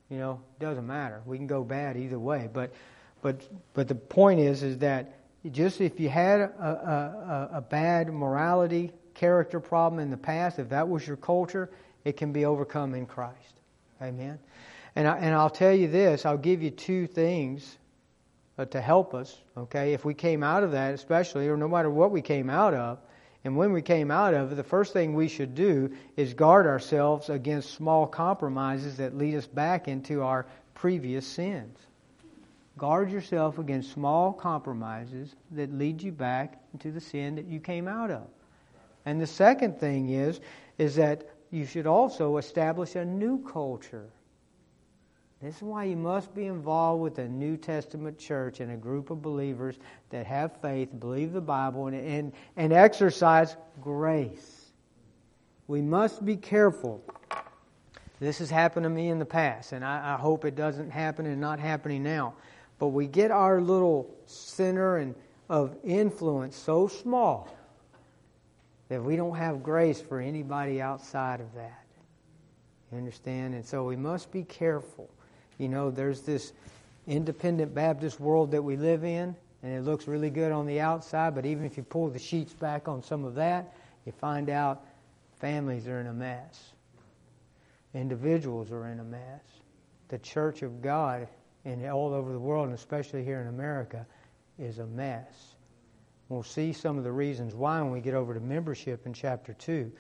You 0.10 0.18
know, 0.18 0.42
it 0.60 0.64
doesn't 0.64 0.88
matter. 0.88 1.22
We 1.26 1.38
can 1.38 1.48
go 1.48 1.64
bad 1.64 1.98
either 1.98 2.20
way. 2.20 2.50
But, 2.52 2.74
but, 3.22 3.42
but 3.74 3.88
the 3.88 3.96
point 3.96 4.40
is, 4.40 4.64
is 4.64 4.78
that 4.80 5.14
just 5.52 5.82
if 5.82 6.00
you 6.00 6.10
had 6.10 6.42
a, 6.42 7.50
a, 7.52 7.58
a 7.58 7.62
bad 7.62 8.14
morality, 8.14 8.92
character 9.14 9.60
problem 9.60 10.00
in 10.00 10.10
the 10.10 10.18
past, 10.18 10.60
if 10.60 10.70
that 10.70 10.88
was 10.88 11.06
your 11.06 11.18
culture, 11.18 11.70
it 12.04 12.18
can 12.18 12.32
be 12.32 12.46
overcome 12.46 12.94
in 12.96 13.06
Christ. 13.06 13.54
Amen. 14.02 14.40
And 14.96 15.08
I, 15.08 15.18
and 15.18 15.36
I'll 15.36 15.50
tell 15.50 15.74
you 15.74 15.88
this. 15.88 16.26
I'll 16.26 16.38
give 16.38 16.62
you 16.62 16.72
two 16.72 17.08
things 17.08 17.78
uh, 18.62 18.66
to 18.66 18.82
help 18.82 19.14
us, 19.14 19.42
okay? 19.58 19.94
If 19.94 20.06
we 20.06 20.14
came 20.14 20.44
out 20.44 20.64
of 20.64 20.72
that, 20.72 20.94
especially, 20.94 21.48
or 21.48 21.58
no 21.58 21.68
matter 21.68 21.90
what 21.90 22.12
we 22.12 22.22
came 22.22 22.50
out 22.50 22.74
of, 22.74 23.00
and 23.44 23.58
when 23.58 23.74
we 23.74 23.82
came 23.82 24.12
out 24.12 24.36
of 24.36 24.52
it, 24.52 24.56
the 24.56 24.64
first 24.64 24.94
thing 24.94 25.16
we 25.16 25.28
should 25.28 25.56
do 25.56 25.92
is 26.16 26.36
guard 26.36 26.68
ourselves 26.68 27.30
against 27.30 27.74
small 27.74 28.06
compromises 28.06 28.98
that 28.98 29.18
lead 29.18 29.34
us 29.34 29.48
back 29.48 29.88
into 29.88 30.22
our 30.22 30.46
previous 30.76 31.26
sins. 31.26 31.76
Guard 32.78 33.12
yourself 33.12 33.58
against 33.58 33.92
small 33.92 34.32
compromises 34.32 35.36
that 35.52 35.74
lead 35.74 36.02
you 36.02 36.12
back 36.12 36.62
into 36.74 36.92
the 36.92 37.02
sin 37.02 37.36
that 37.36 37.46
you 37.46 37.60
came 37.60 37.88
out 37.88 38.12
of. 38.12 38.28
And 39.06 39.20
the 39.20 39.28
second 39.28 39.80
thing 39.80 40.10
is 40.10 40.40
is 40.78 40.96
that 40.96 41.28
you 41.50 41.66
should 41.66 41.88
also 41.88 42.38
establish 42.38 42.96
a 42.96 43.04
new 43.04 43.40
culture. 43.40 44.08
This 45.42 45.56
is 45.56 45.64
why 45.64 45.86
you 45.86 45.96
must 45.96 46.36
be 46.36 46.46
involved 46.46 47.02
with 47.02 47.18
a 47.18 47.28
New 47.28 47.58
Testament 47.58 48.20
church 48.20 48.60
and 48.60 48.72
a 48.72 48.78
group 48.78 49.10
of 49.10 49.24
believers 49.24 49.80
that 50.12 50.28
have 50.28 50.62
faith, 50.62 50.90
believe 51.00 51.34
the 51.34 51.42
Bible, 51.42 51.88
and, 51.88 51.96
and, 51.96 52.34
and 52.58 52.72
exercise 52.72 53.58
grace. 53.82 54.72
We 55.68 55.82
must 55.82 56.24
be 56.24 56.36
careful. 56.36 57.04
This 58.20 58.38
has 58.38 58.52
happened 58.52 58.84
to 58.84 58.90
me 58.90 59.10
in 59.10 59.18
the 59.18 59.26
past, 59.26 59.72
and 59.72 59.84
I, 59.84 60.14
I 60.14 60.18
hope 60.18 60.46
it 60.46 60.56
doesn't 60.56 60.92
happen 60.92 61.26
and 61.26 61.42
not 61.42 61.60
happening 61.60 62.04
now. 62.04 62.36
But 62.78 62.90
we 62.90 63.08
get 63.08 63.32
our 63.32 63.60
little 63.60 64.14
center 64.28 64.98
and 64.98 65.16
of 65.50 65.76
influence 65.84 66.56
so 66.56 66.88
small 66.88 67.50
that 68.90 69.04
we 69.04 69.16
don't 69.16 69.36
have 69.36 69.64
grace 69.64 70.00
for 70.00 70.22
anybody 70.22 70.82
outside 70.82 71.42
of 71.42 71.54
that. 71.56 71.84
You 72.92 72.98
understand? 72.98 73.56
And 73.56 73.66
so 73.66 73.84
we 73.84 73.96
must 73.96 74.32
be 74.32 74.44
careful. 74.44 75.10
You 75.62 75.70
know, 75.70 75.92
there's 75.92 76.22
this 76.22 76.54
independent 77.06 77.76
Baptist 77.76 78.20
world 78.20 78.50
that 78.50 78.64
we 78.64 78.78
live 78.78 79.04
in, 79.04 79.36
and 79.62 79.72
it 79.72 79.84
looks 79.84 80.08
really 80.08 80.32
good 80.32 80.52
on 80.52 80.66
the 80.66 80.80
outside, 80.80 81.36
but 81.36 81.46
even 81.46 81.66
if 81.66 81.78
you 81.78 81.84
pull 81.84 82.10
the 82.10 82.18
sheets 82.18 82.52
back 82.52 82.88
on 82.88 83.04
some 83.04 83.24
of 83.26 83.36
that, 83.36 83.76
you 84.04 84.12
find 84.12 84.50
out 84.50 84.84
families 85.40 85.88
are 85.88 86.00
in 86.00 86.08
a 86.08 86.14
mess. 86.14 86.72
Individuals 87.94 88.72
are 88.72 88.88
in 88.88 89.02
a 89.02 89.04
mess. 89.04 89.44
The 90.08 90.18
church 90.18 90.64
of 90.64 90.82
God 90.82 91.28
and 91.64 91.86
all 91.86 92.12
over 92.12 92.32
the 92.32 92.40
world, 92.40 92.66
and 92.66 92.76
especially 92.76 93.24
here 93.24 93.40
in 93.40 93.48
America, 93.48 94.08
is 94.58 94.80
a 94.80 94.88
mess. 94.88 95.54
We'll 96.28 96.42
see 96.42 96.74
some 96.74 96.98
of 96.98 97.04
the 97.04 97.12
reasons 97.12 97.54
why 97.54 97.80
when 97.84 97.92
we 97.92 98.02
get 98.02 98.16
over 98.16 98.34
to 98.34 98.40
membership 98.40 99.06
in 99.06 99.14
chapter 99.14 99.54
2. 99.54 99.92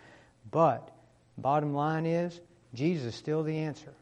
But 0.49 0.89
bottom 1.38 1.76
line 1.76 2.07
is, 2.07 2.41
Jesus 2.74 3.14
is 3.14 3.16
still 3.16 3.43
the 3.43 3.59
answer. 3.59 3.93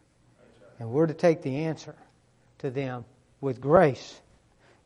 And 0.79 0.89
we're 0.89 1.07
to 1.07 1.13
take 1.13 1.41
the 1.41 1.57
answer 1.57 1.95
to 2.59 2.71
them 2.71 3.05
with 3.41 3.61
grace. 3.61 4.19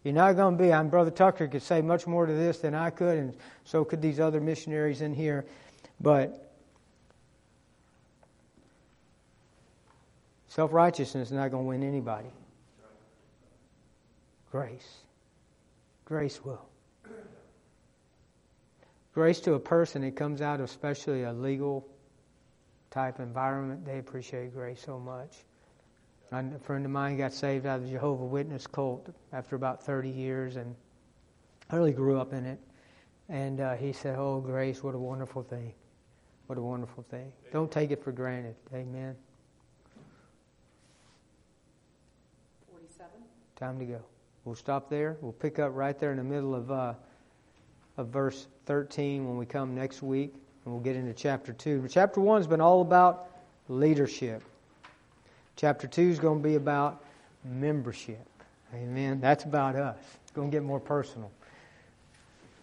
You're 0.04 0.14
not 0.14 0.36
going 0.36 0.58
to 0.58 0.64
be, 0.64 0.74
I'm 0.74 0.90
Brother 0.90 1.12
Tucker 1.12 1.48
could 1.48 1.62
say 1.62 1.82
much 1.82 2.08
more 2.08 2.26
to 2.26 2.34
this 2.34 2.60
than 2.60 2.76
I 2.76 2.90
could, 2.90 3.18
and 3.18 3.36
so 3.64 3.86
could 3.86 4.02
these 4.02 4.20
other 4.20 4.42
missionaries 4.42 5.02
in 5.02 5.14
here. 5.14 5.46
But 6.02 6.52
self 10.50 10.74
righteousness 10.74 11.30
is 11.30 11.34
not 11.34 11.52
going 11.52 11.64
to 11.64 11.68
win 11.70 11.84
anybody. 11.84 12.30
Grace. 14.52 14.98
Grace 16.06 16.44
will. 16.44 16.66
Grace 19.14 19.40
to 19.42 19.54
a 19.54 19.60
person, 19.60 20.04
it 20.04 20.16
comes 20.16 20.42
out 20.42 20.60
of 20.60 20.66
especially 20.66 21.24
a 21.24 21.32
legal 21.32 21.88
type 22.90 23.20
environment. 23.20 23.86
They 23.86 24.00
appreciate 24.00 24.54
grace 24.54 24.82
so 24.84 25.00
much. 25.00 25.32
A 26.34 26.60
friend 26.64 26.84
of 26.84 26.90
mine 26.90 27.16
got 27.18 27.32
saved 27.32 27.68
out 27.68 27.78
of 27.78 27.84
the 27.84 27.92
Jehovah 27.92 28.26
Witness 28.26 28.66
cult 28.66 29.08
after 29.32 29.56
about 29.56 29.84
30 29.84 30.10
years, 30.10 30.56
and 30.56 30.76
I 31.70 31.76
really 31.76 31.92
grew 31.92 32.20
up 32.20 32.34
in 32.34 32.44
it. 32.48 32.60
And 33.30 33.62
uh, 33.62 33.76
he 33.76 33.94
said, 33.94 34.18
"Oh, 34.18 34.40
grace, 34.40 34.82
what 34.82 34.96
a 34.96 34.98
wonderful 34.98 35.44
thing! 35.44 35.74
What 36.48 36.58
a 36.58 36.62
wonderful 36.62 37.04
thing! 37.04 37.32
Don't 37.52 37.72
take 37.72 37.92
it 37.92 38.04
for 38.04 38.12
granted." 38.12 38.56
Amen. 38.74 39.16
Forty-seven. 42.72 43.22
Time 43.56 43.78
to 43.78 43.86
go. 43.86 44.02
We'll 44.44 44.56
stop 44.56 44.90
there. 44.90 45.18
We'll 45.22 45.34
pick 45.34 45.60
up 45.60 45.72
right 45.76 45.98
there 46.00 46.10
in 46.10 46.18
the 46.18 46.24
middle 46.24 46.56
of 46.56 46.72
uh, 46.72 46.94
of 47.98 48.08
verse 48.08 48.48
13 48.66 49.28
when 49.28 49.38
we 49.38 49.46
come 49.46 49.76
next 49.76 50.02
week, 50.02 50.34
and 50.66 50.74
we'll 50.74 50.84
get 50.84 50.96
into 50.96 51.14
chapter 51.14 51.54
two. 51.54 51.82
But 51.82 51.92
Chapter 51.92 52.22
one 52.22 52.40
has 52.40 52.48
been 52.48 52.62
all 52.62 52.82
about 52.82 53.30
leadership. 53.68 54.42
Chapter 55.56 55.88
2 55.88 56.02
is 56.02 56.20
going 56.20 56.42
to 56.42 56.48
be 56.48 56.56
about 56.56 57.04
membership. 57.44 58.28
Amen. 58.74 59.22
That's 59.22 59.44
about 59.44 59.76
us. 59.76 59.98
It's 60.24 60.32
going 60.32 60.50
to 60.50 60.56
get 60.56 60.64
more 60.64 60.80
personal. 60.80 61.32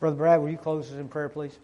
Brother 0.00 0.16
Brad, 0.16 0.40
will 0.40 0.50
you 0.50 0.56
close 0.56 0.90
us 0.90 0.98
in 0.98 1.08
prayer, 1.08 1.28
please? 1.28 1.58